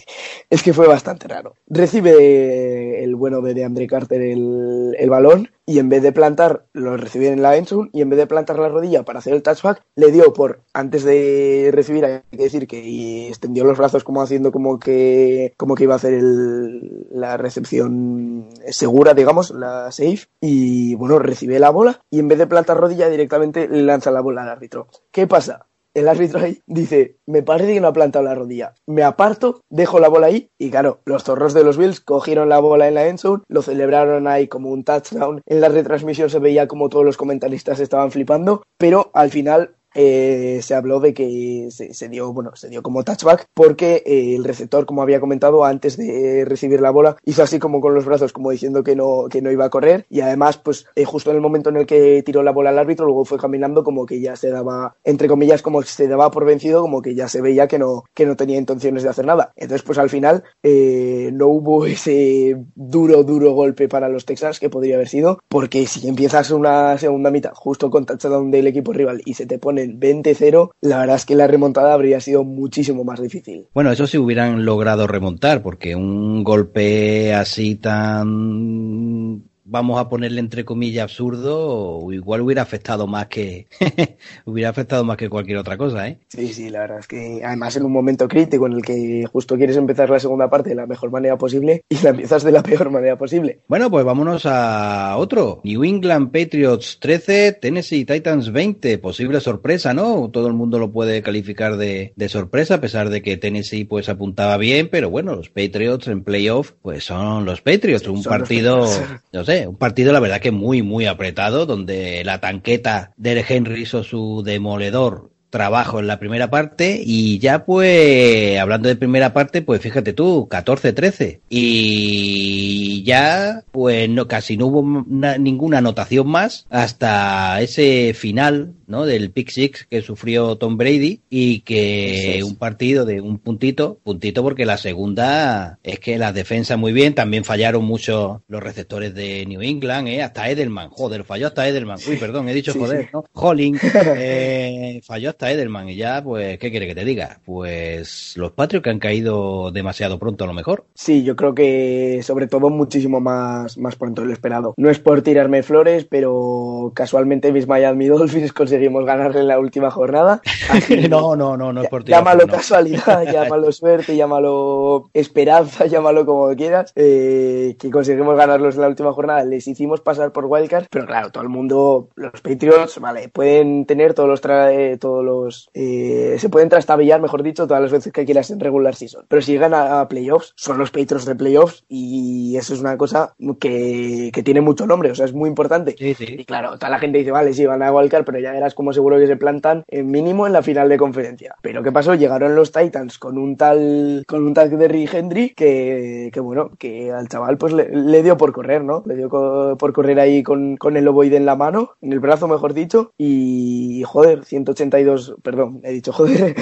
es 0.50 0.63
que 0.63 0.74
fue 0.74 0.88
bastante 0.88 1.27
raro. 1.27 1.56
Recibe 1.68 3.03
el 3.03 3.15
bueno 3.15 3.41
de 3.41 3.63
Andre 3.63 3.88
Carter 3.88 4.21
el, 4.21 4.95
el 4.97 5.09
balón 5.09 5.50
y 5.69 5.77
en 5.77 5.88
vez 5.88 6.01
de 6.01 6.12
plantar, 6.12 6.66
lo 6.74 6.98
recibió 6.98 7.30
en 7.30 7.44
la 7.44 7.56
endzone 7.56 7.92
y 7.94 8.01
en 8.01 8.10
vez 8.10 8.18
de 8.18 8.25
plantar 8.25 8.57
la 8.57 8.69
rodilla 8.69 9.04
para 9.04 9.19
hacer 9.19 9.36
el 9.36 9.44
touchback, 9.44 9.83
le 9.95 10.12
dio 10.12 10.33
por, 10.33 10.62
antes 10.74 11.04
de 11.04 11.69
recibir, 11.71 12.04
hay 12.06 12.21
que 12.31 12.38
decir 12.38 12.66
que 12.66 13.27
extendió 13.27 13.63
los 13.66 13.77
brazos 13.77 14.04
como 14.04 14.24
haciendo 14.24 14.51
como 14.51 14.80
que, 14.80 15.54
como 15.57 15.75
que 15.75 15.83
iba 15.83 15.94
a 15.94 15.98
hacer 15.98 16.16
el, 16.16 17.06
la 17.12 17.38
recepción 17.38 18.50
segura, 18.68 19.13
digamos, 19.13 19.51
la 19.51 19.92
safe, 19.92 20.25
y 20.42 20.95
bueno, 20.95 21.20
recibe 21.20 21.60
la 21.60 21.70
bola 21.70 22.01
y 22.10 22.17
en 22.17 22.29
vez 22.29 22.39
de 22.39 22.48
plantar 22.48 22.77
rodilla 22.77 23.08
directamente 23.08 23.67
le 23.67 23.84
lanza 23.84 24.10
la 24.10 24.22
bola 24.22 24.41
al 24.41 24.50
árbitro. 24.50 24.88
¿Qué 25.12 25.27
pasa? 25.27 25.67
El 26.00 26.08
árbitro 26.08 26.39
ahí 26.39 26.62
dice, 26.65 27.18
me 27.25 27.44
parece 27.44 27.74
que 27.74 27.82
no 27.82 27.88
ha 27.88 27.94
plantado 27.94 28.25
la 28.25 28.36
rodilla. 28.36 28.74
Me 28.88 29.03
aparto, 29.03 29.62
dejo 29.70 30.00
la 30.00 30.10
bola 30.10 30.27
ahí 30.27 30.50
y 30.58 30.70
claro, 30.70 31.01
los 31.06 31.24
zorros 31.24 31.53
de 31.53 31.63
los 31.63 31.77
Bills 31.77 32.00
cogieron 32.00 32.50
la 32.50 32.60
bola 32.60 32.88
en 32.88 32.96
la 32.96 33.08
endzone, 33.08 33.44
lo 33.48 33.62
celebraron 33.62 34.27
ahí 34.27 34.48
como 34.48 34.70
un 34.70 34.84
touchdown. 34.84 35.41
En 35.46 35.62
la 35.62 35.70
retransmisión 35.70 36.29
se 36.29 36.39
veía 36.39 36.68
como 36.68 36.89
todos 36.89 37.06
los 37.06 37.18
comentaristas 37.18 37.79
estaban 37.79 38.12
flipando, 38.12 38.63
pero 38.77 39.12
al 39.13 39.29
final 39.29 39.75
eh, 39.93 40.60
se 40.62 40.75
habló 40.75 41.00
de 41.00 41.13
que 41.13 41.69
se, 41.72 42.10
dio, 42.10 42.34
bueno, 42.34 42.55
se 42.55 42.69
dio 42.69 42.84
como 42.84 43.03
touchback 43.03 43.46
porque 43.53 44.03
eh, 44.05 44.36
el 44.36 44.43
receptor, 44.43 44.86
como 44.86 45.01
había 45.01 45.19
comentado 45.19 45.65
antes 45.65 45.98
de 45.98 46.46
recibir 46.46 46.81
la 46.81 46.91
bola, 46.91 47.17
hizo 47.25 47.43
así 47.43 47.60
como 47.60 47.81
con 47.81 47.93
los 47.93 48.05
brazos, 48.05 48.34
como 48.34 48.51
diciendo 48.51 48.84
que 48.84 48.96
no, 48.96 49.25
que 49.29 49.41
no 49.41 49.51
iba 49.51 49.65
a 49.65 49.69
correr 49.69 50.05
y 50.10 50.22
además, 50.22 50.58
pues 50.58 50.86
eh, 50.96 51.05
justo 51.05 51.31
en 51.31 51.38
el 51.38 51.41
momento 51.41 51.69
en 51.69 51.77
el 51.77 51.86
que 51.86 52.24
tiró 52.24 52.43
la 52.43 52.51
bola 52.51 52.69
al 52.69 52.79
árbitro, 52.79 53.05
luego 53.05 53.25
fue 53.25 53.38
caminando 53.38 53.84
como 53.84 54.05
que 54.05 54.19
ya 54.19 54.36
se 54.36 54.50
daba, 54.50 54.96
entre 55.03 55.27
comillas, 55.27 55.62
como 55.62 55.81
se 55.84 56.08
daba 56.08 56.31
por 56.31 56.46
vencido, 56.46 56.81
como 56.81 57.01
que 57.01 57.15
ya 57.15 57.27
se 57.27 57.41
veía 57.41 57.67
que 57.67 57.79
no, 57.79 58.03
que 58.13 58.25
no 58.25 58.36
tenía 58.36 58.58
intenciones 58.58 59.03
de 59.03 59.10
hacer 59.10 59.25
nada. 59.25 59.51
Entonces, 59.55 59.84
pues 59.84 59.98
al 59.98 60.10
final 60.10 60.43
no 60.63 61.48
hubo 61.48 61.86
ese 61.86 62.58
duro, 62.75 63.24
duro 63.24 63.53
golpe 63.53 63.88
para 63.88 64.10
los 64.10 64.25
Texans 64.25 64.60
que 64.60 64.69
podría 64.69 64.96
haber 64.96 65.10
sido, 65.10 65.39
porque 65.48 65.88
si 65.88 66.08
empiezas 66.08 66.51
una 66.51 66.98
segunda 66.98 67.31
mitad 67.31 67.53
justo 67.53 67.89
con 67.89 68.05
touchdown 68.05 68.51
del 68.51 68.67
equipo 68.67 68.93
rival 68.93 69.22
y 69.25 69.34
se 69.34 69.46
te 69.46 69.60
pone 69.60 69.78
20-0, 69.88 70.71
la 70.81 71.00
verdad 71.00 71.15
es 71.15 71.25
que 71.25 71.36
la 71.36 71.48
remontada 71.48 71.93
habría 71.93 72.19
sido 72.19 72.43
muchísimo 72.43 73.03
más 73.03 73.21
difícil. 73.21 73.67
Bueno, 73.74 73.91
eso 73.91 74.07
sí 74.07 74.17
hubieran 74.17 74.65
logrado 74.65 75.07
remontar, 75.07 75.62
porque 75.62 75.95
un 75.95 76.43
golpe 76.43 77.33
así 77.33 77.75
tan 77.75 79.49
vamos 79.70 80.00
a 80.00 80.10
ponerle 80.10 80.40
entre 80.40 80.66
comillas 80.66 81.04
absurdo, 81.04 82.12
igual 82.12 82.42
hubiera 82.42 82.62
afectado 82.62 83.08
más 83.08 83.28
que 83.28 83.68
hubiera 84.46 84.70
afectado 84.70 85.04
más 85.04 85.18
que 85.18 85.30
cualquier 85.30 85.58
otra 85.58 85.78
cosa, 85.78 86.08
¿eh? 86.08 86.20
Sí, 86.28 86.54
sí, 86.54 86.70
la 86.70 86.80
verdad 86.80 87.00
es 87.00 87.08
que 87.08 87.42
además 87.44 87.76
en 87.76 87.86
un 87.86 87.92
momento 87.92 88.28
crítico 88.28 88.68
en 88.68 88.74
el 88.74 88.82
que 88.82 89.26
justo 89.32 89.56
quieres 89.58 89.78
empezar 89.78 90.10
la 90.10 90.20
segunda 90.20 90.50
parte 90.50 90.70
de 90.70 90.76
la 90.76 90.86
mejor 90.86 91.12
manera 91.12 91.38
posible 91.38 91.84
y 91.90 91.98
la 92.02 92.10
empiezas 92.10 92.44
de 92.44 92.52
la 92.52 92.64
peor 92.64 92.90
manera 92.90 93.18
posible. 93.18 93.60
Bueno, 93.68 93.90
pues 93.90 94.06
vámonos 94.06 94.46
a 94.46 95.16
otro. 95.18 95.62
New 95.64 95.84
England 95.84 96.32
Patriots 96.32 97.00
13, 97.00 97.54
Tennessee 97.54 98.06
Titans 98.06 98.52
20. 98.52 98.98
Posible 98.98 99.40
sorpresa, 99.40 99.94
¿no? 99.94 100.30
Todo 100.32 100.48
el 100.48 100.54
mundo 100.54 100.80
lo 100.80 100.92
puede 100.92 101.22
calificar 101.22 101.78
de, 101.78 102.14
de 102.16 102.30
sorpresa, 102.30 102.76
a 102.76 102.82
pesar 102.82 103.10
de 103.10 103.22
que 103.22 103.38
Tennessee 103.38 103.86
pues 103.86 104.10
apuntaba 104.10 104.58
bien, 104.58 104.90
pero 104.90 105.10
bueno, 105.10 105.36
los 105.36 105.50
Patriots 105.50 106.08
en 106.08 106.24
playoff 106.24 106.72
pues 106.82 107.06
son 107.06 107.46
los 107.46 107.62
Patriots. 107.62 108.08
un 108.08 108.24
partido, 108.24 108.88
no 109.32 109.46
sé, 109.46 109.59
un 109.68 109.78
partido 109.78 110.13
la 110.13 110.20
verdad 110.20 110.39
que 110.39 110.51
muy, 110.51 110.82
muy 110.82 111.06
apretado, 111.06 111.66
donde 111.66 112.24
la 112.24 112.39
tanqueta 112.39 113.13
de 113.18 113.46
Henry 113.48 113.82
hizo 113.82 114.04
su 114.04 114.44
demoledor 114.44 115.32
trabajo 115.50 116.00
en 116.00 116.08
la 116.08 116.20
primera 116.20 116.50
parte 116.50 117.01
y 117.03 117.39
ya 117.39 117.65
pues 117.65 118.60
hablando 118.60 118.88
de 118.88 118.96
primera 118.96 119.34
parte 119.34 119.62
pues 119.62 119.82
fíjate 119.82 120.13
tú 120.13 120.48
14-13 120.50 121.39
y 121.50 123.03
ya 123.03 123.63
pues 123.72 124.10
no 124.10 124.27
casi 124.27 124.58
no 124.58 124.68
hubo 124.68 125.06
ninguna 125.08 125.79
anotación 125.79 126.27
más 126.27 126.65
hasta 126.70 127.62
ese 127.62 128.13
final 128.13 128.74
¿no? 128.88 129.06
del 129.06 129.32
pick 129.32 129.50
six 129.50 129.86
que 129.89 130.01
sufrió 130.01 130.58
Tom 130.58 130.77
Brady 130.77 131.22
y 131.29 131.62
que 131.62 132.41
un 132.44 132.56
partido 132.56 133.06
de 133.06 133.22
un 133.22 133.39
puntito 133.39 134.00
puntito 134.03 134.44
porque 134.44 134.65
la 134.65 134.77
segunda 134.77 135.79
es 135.84 136.00
que 136.00 136.18
la 136.18 136.32
defensa 136.32 136.77
muy 136.77 136.94
bien 136.94 137.15
también 137.15 137.44
fallaron 137.44 137.86
mucho 137.86 138.44
los 138.48 138.62
receptores 138.62 139.15
de 139.15 139.46
New 139.46 139.62
England 139.62 140.08
¿eh? 140.10 140.22
hasta 140.22 140.50
Edelman 140.50 140.89
joder 140.89 141.24
falló 141.24 141.48
hasta 141.48 141.68
Edelman 141.68 142.00
uy 142.08 142.18
perdón 142.18 142.50
he 142.50 142.53
dicho 142.53 142.74
joder 142.74 143.10
¿no? 143.13 143.25
Holling 143.34 143.79
eh, 143.94 145.01
falló 145.03 145.29
hasta 145.29 145.38
Edelman 145.48 145.89
y 145.89 145.96
ya, 145.96 146.22
pues, 146.24 146.60
¿qué 146.60 146.72
quiere 146.72 146.88
que 146.88 146.96
te 146.96 147.05
diga? 147.05 147.39
Pues 147.46 148.34
los 148.36 148.51
Patriots 148.51 148.84
que 148.84 148.89
han 148.89 149.00
caído 149.00 149.72
demasiado 149.72 150.19
pronto 150.19 150.43
a 150.43 150.48
lo 150.48 150.53
mejor. 150.53 150.86
Sí, 150.93 151.24
yo 151.24 151.36
creo 151.36 151.55
que 151.55 152.22
sobre 152.24 152.48
todo 152.48 152.69
muchísimo 152.69 153.19
más, 153.19 153.77
más 153.77 153.96
pronto 153.96 154.22
de 154.22 154.27
lo 154.27 154.34
esperado. 154.34 154.74
No 154.77 154.89
es 154.89 155.00
por 155.00 155.22
tirarme 155.22 155.63
flores, 155.63 156.05
pero 156.05 156.91
casualmente 156.93 157.51
mis 157.51 157.67
Miami 157.67 158.08
Dolphins 158.08 158.53
conseguimos 158.60 159.05
ganarle 159.05 159.39
en 159.39 159.48
la 159.48 159.60
última 159.60 159.91
jornada. 159.91 160.41
no, 161.10 161.36
no, 161.36 161.55
no, 161.55 161.72
no 161.72 161.84
es 161.84 161.89
por 161.89 162.03
tirar 162.03 162.22
Llámalo 162.22 162.48
casualidad, 162.48 163.24
llámalo 163.31 163.72
suerte, 163.72 164.15
llámalo 164.15 165.10
esperanza, 165.13 165.86
llámalo 165.86 166.25
como 166.25 166.53
quieras, 166.55 166.91
eh, 166.96 167.75
que 167.79 167.89
conseguimos 167.89 168.36
ganarlos 168.36 168.75
en 168.75 168.81
la 168.81 168.88
última 168.88 169.13
jornada. 169.13 169.43
Les 169.46 169.67
hicimos 169.67 170.01
pasar 170.01 170.31
por 170.31 170.46
Wildcard, 170.46 170.88
pero 170.89 171.05
claro, 171.05 171.31
todo 171.31 171.43
el 171.43 171.50
mundo, 171.50 172.10
los 172.15 172.41
Patriots, 172.41 173.00
vale, 173.00 173.29
pueden 173.29 173.86
tener 173.86 174.13
todos 174.13 174.29
los, 174.29 174.41
todos 174.41 175.24
los 175.24 175.28
eh, 175.74 176.36
se 176.39 176.50
pueden 176.50 176.69
trastabillar, 176.69 177.21
mejor 177.21 177.43
dicho, 177.43 177.67
todas 177.67 177.81
las 177.81 177.91
veces 177.91 178.13
que 178.13 178.25
quieras 178.25 178.51
en 178.51 178.59
regular 178.59 178.95
season. 178.95 179.25
Pero 179.27 179.41
si 179.41 179.53
llegan 179.53 179.74
a, 179.74 180.07
playoffs, 180.07 180.53
son 180.55 180.77
los 180.77 180.91
Patriots 180.91 181.25
de 181.25 181.36
playoffs 181.36 181.83
y 181.88 182.55
eso 182.57 182.74
es 182.74 182.79
una 182.79 182.98
cosa 182.98 183.36
que, 183.59 184.31
tiene 184.43 184.62
mucho 184.62 184.88
nombre, 184.88 185.12
o 185.12 185.15
sea, 185.15 185.25
es 185.25 185.33
muy 185.33 185.50
importante. 185.50 185.95
Y 186.00 186.45
claro, 186.45 186.77
toda 186.77 186.89
la 186.89 187.00
gente 187.00 187.17
dice, 187.17 187.31
vale, 187.31 187.53
sí, 187.53 187.65
van 187.65 187.83
a 187.83 187.91
Wildcard, 187.91 188.25
pero 188.25 188.39
ya 188.39 188.51
verás 188.51 188.74
como 188.74 188.93
seguro 188.93 189.17
que 189.17 189.27
se 189.27 189.36
plantan 189.36 189.83
en 189.88 190.09
mínimo 190.09 190.48
en 190.48 190.53
la 190.53 190.63
final 190.63 190.89
de 190.89 190.98
conferencia. 190.98 191.55
Pero 191.62 191.83
¿qué 191.83 191.91
pasó? 191.91 192.15
Llegaron 192.15 192.55
los 192.55 192.71
Titans 192.71 193.19
con 193.19 193.38
un 193.38 193.57
tal, 193.57 194.24
con 194.27 194.45
un 194.45 194.53
tal 194.53 194.69
de 194.69 194.88
Rick 194.88 195.13
Henry 195.13 195.50
que, 195.50 196.31
bueno, 196.41 196.71
que 196.77 197.12
al 197.12 197.27
chaval 197.27 197.57
pues 197.57 197.74
le, 197.74 198.24
dio 198.24 198.38
por 198.38 198.53
correr, 198.53 198.83
¿no? 198.83 199.03
Le 199.05 199.15
dio 199.15 199.29
por 199.29 199.93
correr 199.93 200.19
ahí 200.19 200.43
con, 200.43 200.77
con 200.77 200.98
el 200.98 201.07
ovoide 201.07 201.38
en 201.38 201.45
la 201.45 201.55
mano, 201.55 201.91
en 202.01 202.13
el 202.13 202.19
brazo, 202.19 202.48
mejor 202.48 202.74
dicho, 202.74 203.12
y 203.17 204.03
joder, 204.05 204.45
182 204.45 205.19
perdón, 205.42 205.82
he 205.84 205.92
dicho 205.92 206.12
joder. 206.14 206.56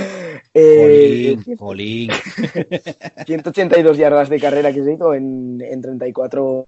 Eh, 0.54 1.38
182 3.26 3.98
yardas 3.98 4.30
de 4.30 4.40
carrera 4.40 4.74
que 4.74 4.84
se 4.84 4.94
hizo 4.94 5.14
en, 5.14 5.62
en 5.62 5.82
34 5.82 6.68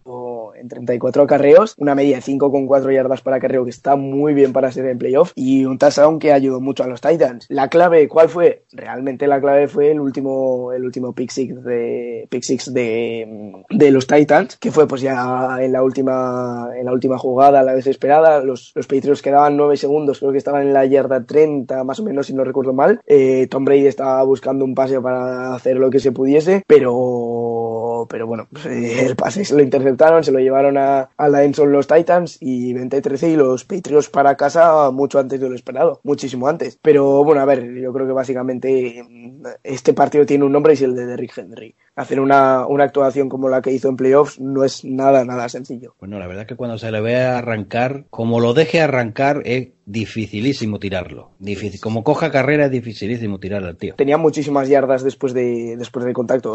en 0.56 0.68
34 0.68 1.24
acarreos, 1.24 1.74
una 1.78 1.96
media 1.96 2.18
de 2.18 2.22
5,4 2.22 2.94
yardas 2.94 3.22
para 3.22 3.40
carreo 3.40 3.64
que 3.64 3.70
está 3.70 3.96
muy 3.96 4.34
bien 4.34 4.54
para 4.54 4.72
ser 4.72 4.86
en 4.88 4.98
playoff 4.98 5.32
y 5.36 5.66
un 5.66 5.78
touchdown 5.78 6.20
que 6.20 6.34
ayudó 6.34 6.60
mucho 6.60 6.84
a 6.84 6.88
los 6.88 7.02
Titans. 7.02 7.46
La 7.50 7.70
clave, 7.70 8.08
¿cuál 8.08 8.30
fue? 8.30 8.66
Realmente 8.72 9.28
la 9.28 9.40
clave 9.40 9.68
fue 9.68 9.92
el 9.92 10.00
último 10.00 10.72
el 10.74 10.86
último 10.86 11.14
pick 11.14 11.32
six 11.32 11.64
de 11.64 12.28
pick 12.30 12.44
six 12.44 12.74
de, 12.74 13.64
de 13.70 13.92
los 13.92 14.08
Titans, 14.08 14.58
que 14.58 14.72
fue 14.72 14.88
pues 14.88 15.02
ya 15.02 15.58
en 15.62 15.72
la 15.72 15.84
última 15.84 16.70
en 16.78 16.86
la 16.86 16.92
última 16.92 17.18
jugada, 17.18 17.64
la 17.64 17.74
desesperada, 17.74 18.44
los, 18.44 18.72
los 18.76 18.88
Patriots 18.88 19.22
quedaban 19.22 19.58
9 19.58 19.78
segundos, 19.78 20.20
creo 20.20 20.32
que 20.32 20.38
estaban 20.38 20.68
en 20.68 20.74
la 20.74 20.86
yarda 20.86 21.24
30 21.24 21.79
más 21.84 22.00
o 22.00 22.04
menos 22.04 22.28
si 22.28 22.34
no 22.34 22.44
recuerdo 22.44 22.74
mal. 22.74 23.02
Eh, 23.06 23.48
Tom 23.50 23.66
Brady 23.66 23.88
estaba 23.88 24.24
buscando 24.24 24.66
un 24.66 24.76
pase 24.76 25.00
para 25.02 25.54
hacer 25.54 25.78
lo 25.78 25.90
que 25.90 26.00
se 26.00 26.12
pudiese, 26.12 26.64
pero 26.68 28.06
pero 28.10 28.28
bueno, 28.28 28.48
pues, 28.52 28.66
eh, 28.68 29.06
el 29.06 29.16
pase 29.16 29.44
se 29.44 29.56
lo 29.56 29.62
interceptaron, 29.62 30.24
se 30.24 30.32
lo 30.32 30.40
llevaron 30.40 30.78
a, 30.78 31.10
a 31.18 31.28
la 31.28 31.50
los 31.50 31.88
Titans 31.88 32.38
y 32.40 32.74
20-13 32.74 33.34
y 33.34 33.36
los 33.36 33.66
Patriots 33.66 34.10
para 34.10 34.36
casa 34.36 34.92
mucho 34.92 35.20
antes 35.20 35.40
de 35.40 35.50
lo 35.50 35.56
esperado, 35.56 36.00
muchísimo 36.04 36.48
antes. 36.48 36.78
Pero 36.82 37.24
bueno, 37.24 37.42
a 37.42 37.46
ver, 37.46 37.74
yo 37.76 37.92
creo 37.92 38.08
que 38.08 38.14
básicamente 38.14 39.04
mm, 39.08 39.44
este 39.64 39.94
partido 39.94 40.26
tiene 40.26 40.46
un 40.46 40.52
nombre 40.52 40.74
y 40.74 40.76
es 40.76 40.82
el 40.82 40.96
de 40.96 41.06
Derrick 41.06 41.38
Henry 41.38 41.76
hacer 42.00 42.20
una, 42.20 42.66
una, 42.66 42.86
actuación 42.86 43.28
como 43.28 43.50
la 43.50 43.62
que 43.62 43.74
hizo 43.74 43.90
en 43.90 43.98
playoffs 43.98 44.40
no 44.40 44.64
es 44.64 44.86
nada, 44.86 45.26
nada 45.26 45.50
sencillo. 45.50 45.96
Bueno, 46.00 46.18
la 46.18 46.28
verdad 46.28 46.44
es 46.44 46.48
que 46.48 46.56
cuando 46.56 46.78
se 46.78 46.92
le 46.92 47.02
ve 47.02 47.18
arrancar, 47.18 48.06
como 48.10 48.40
lo 48.40 48.54
deje 48.54 48.82
arrancar, 48.82 49.42
es 49.44 49.70
dificilísimo 49.90 50.80
tirarlo. 50.80 51.32
Difícil. 51.40 51.82
Como 51.82 52.04
coja 52.04 52.30
carrera 52.30 52.66
es 52.66 52.72
dificilísimo 52.72 53.40
tirar 53.40 53.64
al 53.64 53.76
tío. 53.76 53.96
Tenía 53.96 54.18
muchísimas 54.18 54.70
yardas 54.70 55.04
después 55.04 55.34
de 55.34 55.76
después 55.78 56.06
del 56.06 56.14
contacto. 56.14 56.54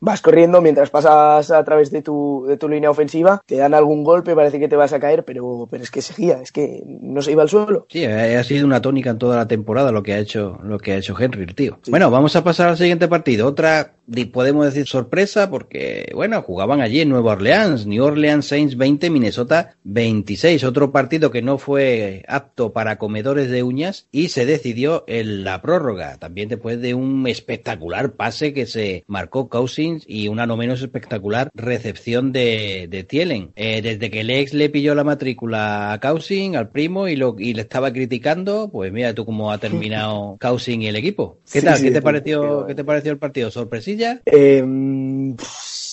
vas 0.00 0.20
corriendo 0.20 0.60
mientras 0.60 0.90
pasas 0.90 1.50
a 1.52 1.64
través 1.64 1.92
de 1.92 2.02
tu, 2.02 2.44
de 2.48 2.56
tu 2.56 2.68
línea 2.68 2.90
ofensiva, 2.90 3.40
te 3.46 3.56
dan 3.56 3.72
algún 3.72 4.02
golpe, 4.02 4.34
parece 4.34 4.58
que 4.58 4.66
te 4.66 4.74
vas 4.74 4.92
a 4.92 4.98
caer, 4.98 5.24
pero, 5.24 5.68
pero 5.70 5.84
es 5.84 5.92
que 5.92 6.02
seguía, 6.02 6.40
es 6.42 6.50
que 6.50 6.82
no 6.84 7.22
se 7.22 7.32
iba 7.32 7.42
al 7.42 7.48
suelo. 7.48 7.86
Sí, 7.88 8.04
ha 8.04 8.42
sido 8.42 8.66
una 8.66 8.82
tónica 8.82 9.10
en 9.10 9.18
toda 9.18 9.36
la 9.36 9.46
temporada 9.46 9.92
lo 9.92 10.02
que 10.02 10.14
ha 10.14 10.18
hecho, 10.18 10.58
lo 10.64 10.78
que 10.78 10.92
ha 10.92 10.96
hecho 10.96 11.14
Henry, 11.18 11.44
el 11.44 11.54
tío. 11.54 11.78
Bueno, 11.88 12.10
vamos 12.10 12.34
a 12.34 12.42
pasar 12.42 12.68
al 12.68 12.76
siguiente 12.76 13.06
partido. 13.06 13.46
Otra, 13.46 13.92
podemos 14.32 14.65
decir 14.66 14.86
sorpresa, 14.86 15.50
porque, 15.50 16.10
bueno, 16.14 16.42
jugaban 16.42 16.80
allí 16.80 17.00
en 17.00 17.08
Nueva 17.08 17.32
Orleans, 17.32 17.86
New 17.86 18.04
Orleans 18.04 18.46
Saints 18.46 18.76
20, 18.76 19.10
Minnesota 19.10 19.76
26. 19.84 20.64
Otro 20.64 20.92
partido 20.92 21.30
que 21.30 21.42
no 21.42 21.58
fue 21.58 22.24
apto 22.28 22.72
para 22.72 22.98
comedores 22.98 23.50
de 23.50 23.62
uñas 23.62 24.06
y 24.12 24.28
se 24.28 24.46
decidió 24.46 25.04
en 25.06 25.44
la 25.44 25.62
prórroga, 25.62 26.18
también 26.18 26.48
después 26.48 26.80
de 26.80 26.94
un 26.94 27.26
espectacular 27.26 28.12
pase 28.12 28.52
que 28.52 28.66
se 28.66 29.04
marcó 29.06 29.48
Cousins 29.48 30.04
y 30.06 30.28
una 30.28 30.46
no 30.46 30.56
menos 30.56 30.82
espectacular 30.82 31.50
recepción 31.54 32.32
de, 32.32 32.86
de 32.88 33.04
Tielen. 33.04 33.52
Eh, 33.56 33.82
desde 33.82 34.10
que 34.10 34.20
el 34.20 34.30
ex 34.30 34.54
le 34.54 34.70
pilló 34.70 34.94
la 34.94 35.04
matrícula 35.04 35.92
a 35.92 36.00
Cousins, 36.00 36.56
al 36.56 36.70
primo, 36.70 37.08
y, 37.08 37.16
lo, 37.16 37.36
y 37.38 37.54
le 37.54 37.62
estaba 37.62 37.92
criticando, 37.92 38.70
pues 38.70 38.92
mira 38.92 39.14
tú 39.14 39.24
cómo 39.24 39.52
ha 39.52 39.58
terminado 39.58 40.36
Cousins 40.40 40.84
y 40.84 40.86
el 40.86 40.96
equipo. 40.96 41.38
¿Qué 41.52 41.62
tal? 41.62 41.80
¿Qué 41.80 41.90
te 41.90 42.02
pareció, 42.02 42.66
¿Qué 42.66 42.74
te 42.74 42.84
pareció 42.84 43.12
el 43.12 43.18
partido? 43.18 43.50
¿Sorpresilla? 43.50 44.20
Eh, 44.26 44.55
Eh, 44.56 45.36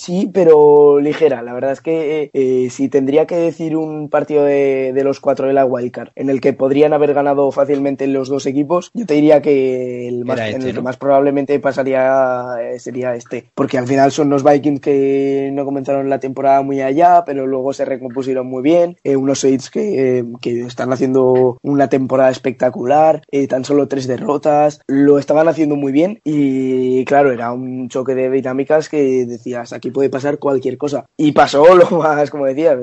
sí, 0.04 0.30
pero 0.34 1.00
ligera. 1.00 1.42
La 1.42 1.54
verdad 1.54 1.72
es 1.72 1.82
que 1.82 2.30
eh, 2.34 2.68
si 2.70 2.90
tendría 2.90 3.26
que 3.26 3.38
decir 3.38 3.78
un 3.78 4.10
partido 4.10 4.44
de, 4.44 4.92
de, 4.94 5.04
los 5.04 5.20
cuatro 5.20 5.48
de 5.48 5.54
la 5.54 5.66
Wildcard 5.66 6.10
en 6.16 6.30
el 6.30 6.42
que 6.42 6.52
podrían 6.54 6.92
haber 6.94 7.14
ganado 7.14 7.50
fácilmente 7.52 8.06
los 8.08 8.28
dos 8.28 8.46
equipos, 8.46 8.92
yo 8.94 9.06
te 9.06 9.14
diría 9.14 9.42
que 9.42 10.10
el, 10.10 10.26
más, 10.26 10.40
en 10.40 10.46
el 10.48 10.56
este, 10.56 10.74
que 10.74 10.82
más 10.82 10.98
probablemente 10.98 11.58
pasaría 11.60 12.44
eh, 12.62 12.80
sería 12.80 13.16
este. 13.16 13.46
Porque 13.56 13.78
al 13.78 13.88
final 13.88 14.12
son 14.12 14.30
los 14.30 14.44
Vikings 14.44 14.82
que 14.82 15.50
no 15.54 15.64
comenzaron 15.64 16.10
la 16.10 16.20
temporada 16.20 16.62
muy 16.62 16.82
allá, 16.82 17.24
pero 17.26 17.48
luego 17.48 17.72
se 17.72 17.86
recompusieron 17.86 18.46
muy 18.46 18.62
bien. 18.62 18.98
Eh, 19.04 19.16
unos 19.16 19.40
Saints 19.40 19.70
que, 19.70 20.26
que, 20.42 20.62
están 20.62 20.92
haciendo 20.92 21.58
una 21.62 21.88
temporada 21.88 22.30
espectacular, 22.30 23.22
tan 23.48 23.64
solo 23.64 23.88
tres 23.88 24.08
derrotas, 24.08 24.82
lo 24.88 25.18
estaban 25.18 25.48
haciendo 25.48 25.76
muy 25.76 25.92
bien 25.92 26.20
y 26.24 27.06
claro, 27.06 27.32
era 27.32 27.52
un 27.52 27.90
choque 27.90 28.16
de 28.16 28.30
dinámicas 28.30 28.90
que 28.90 29.26
decías 29.26 29.72
aquí 29.74 29.92
puede 29.94 30.10
pasar 30.10 30.40
cualquier 30.40 30.78
cosa. 30.78 31.06
Y 31.18 31.32
pasó 31.32 31.64
lo 31.76 31.90
más, 31.92 32.30
como 32.30 32.46
decía, 32.46 32.78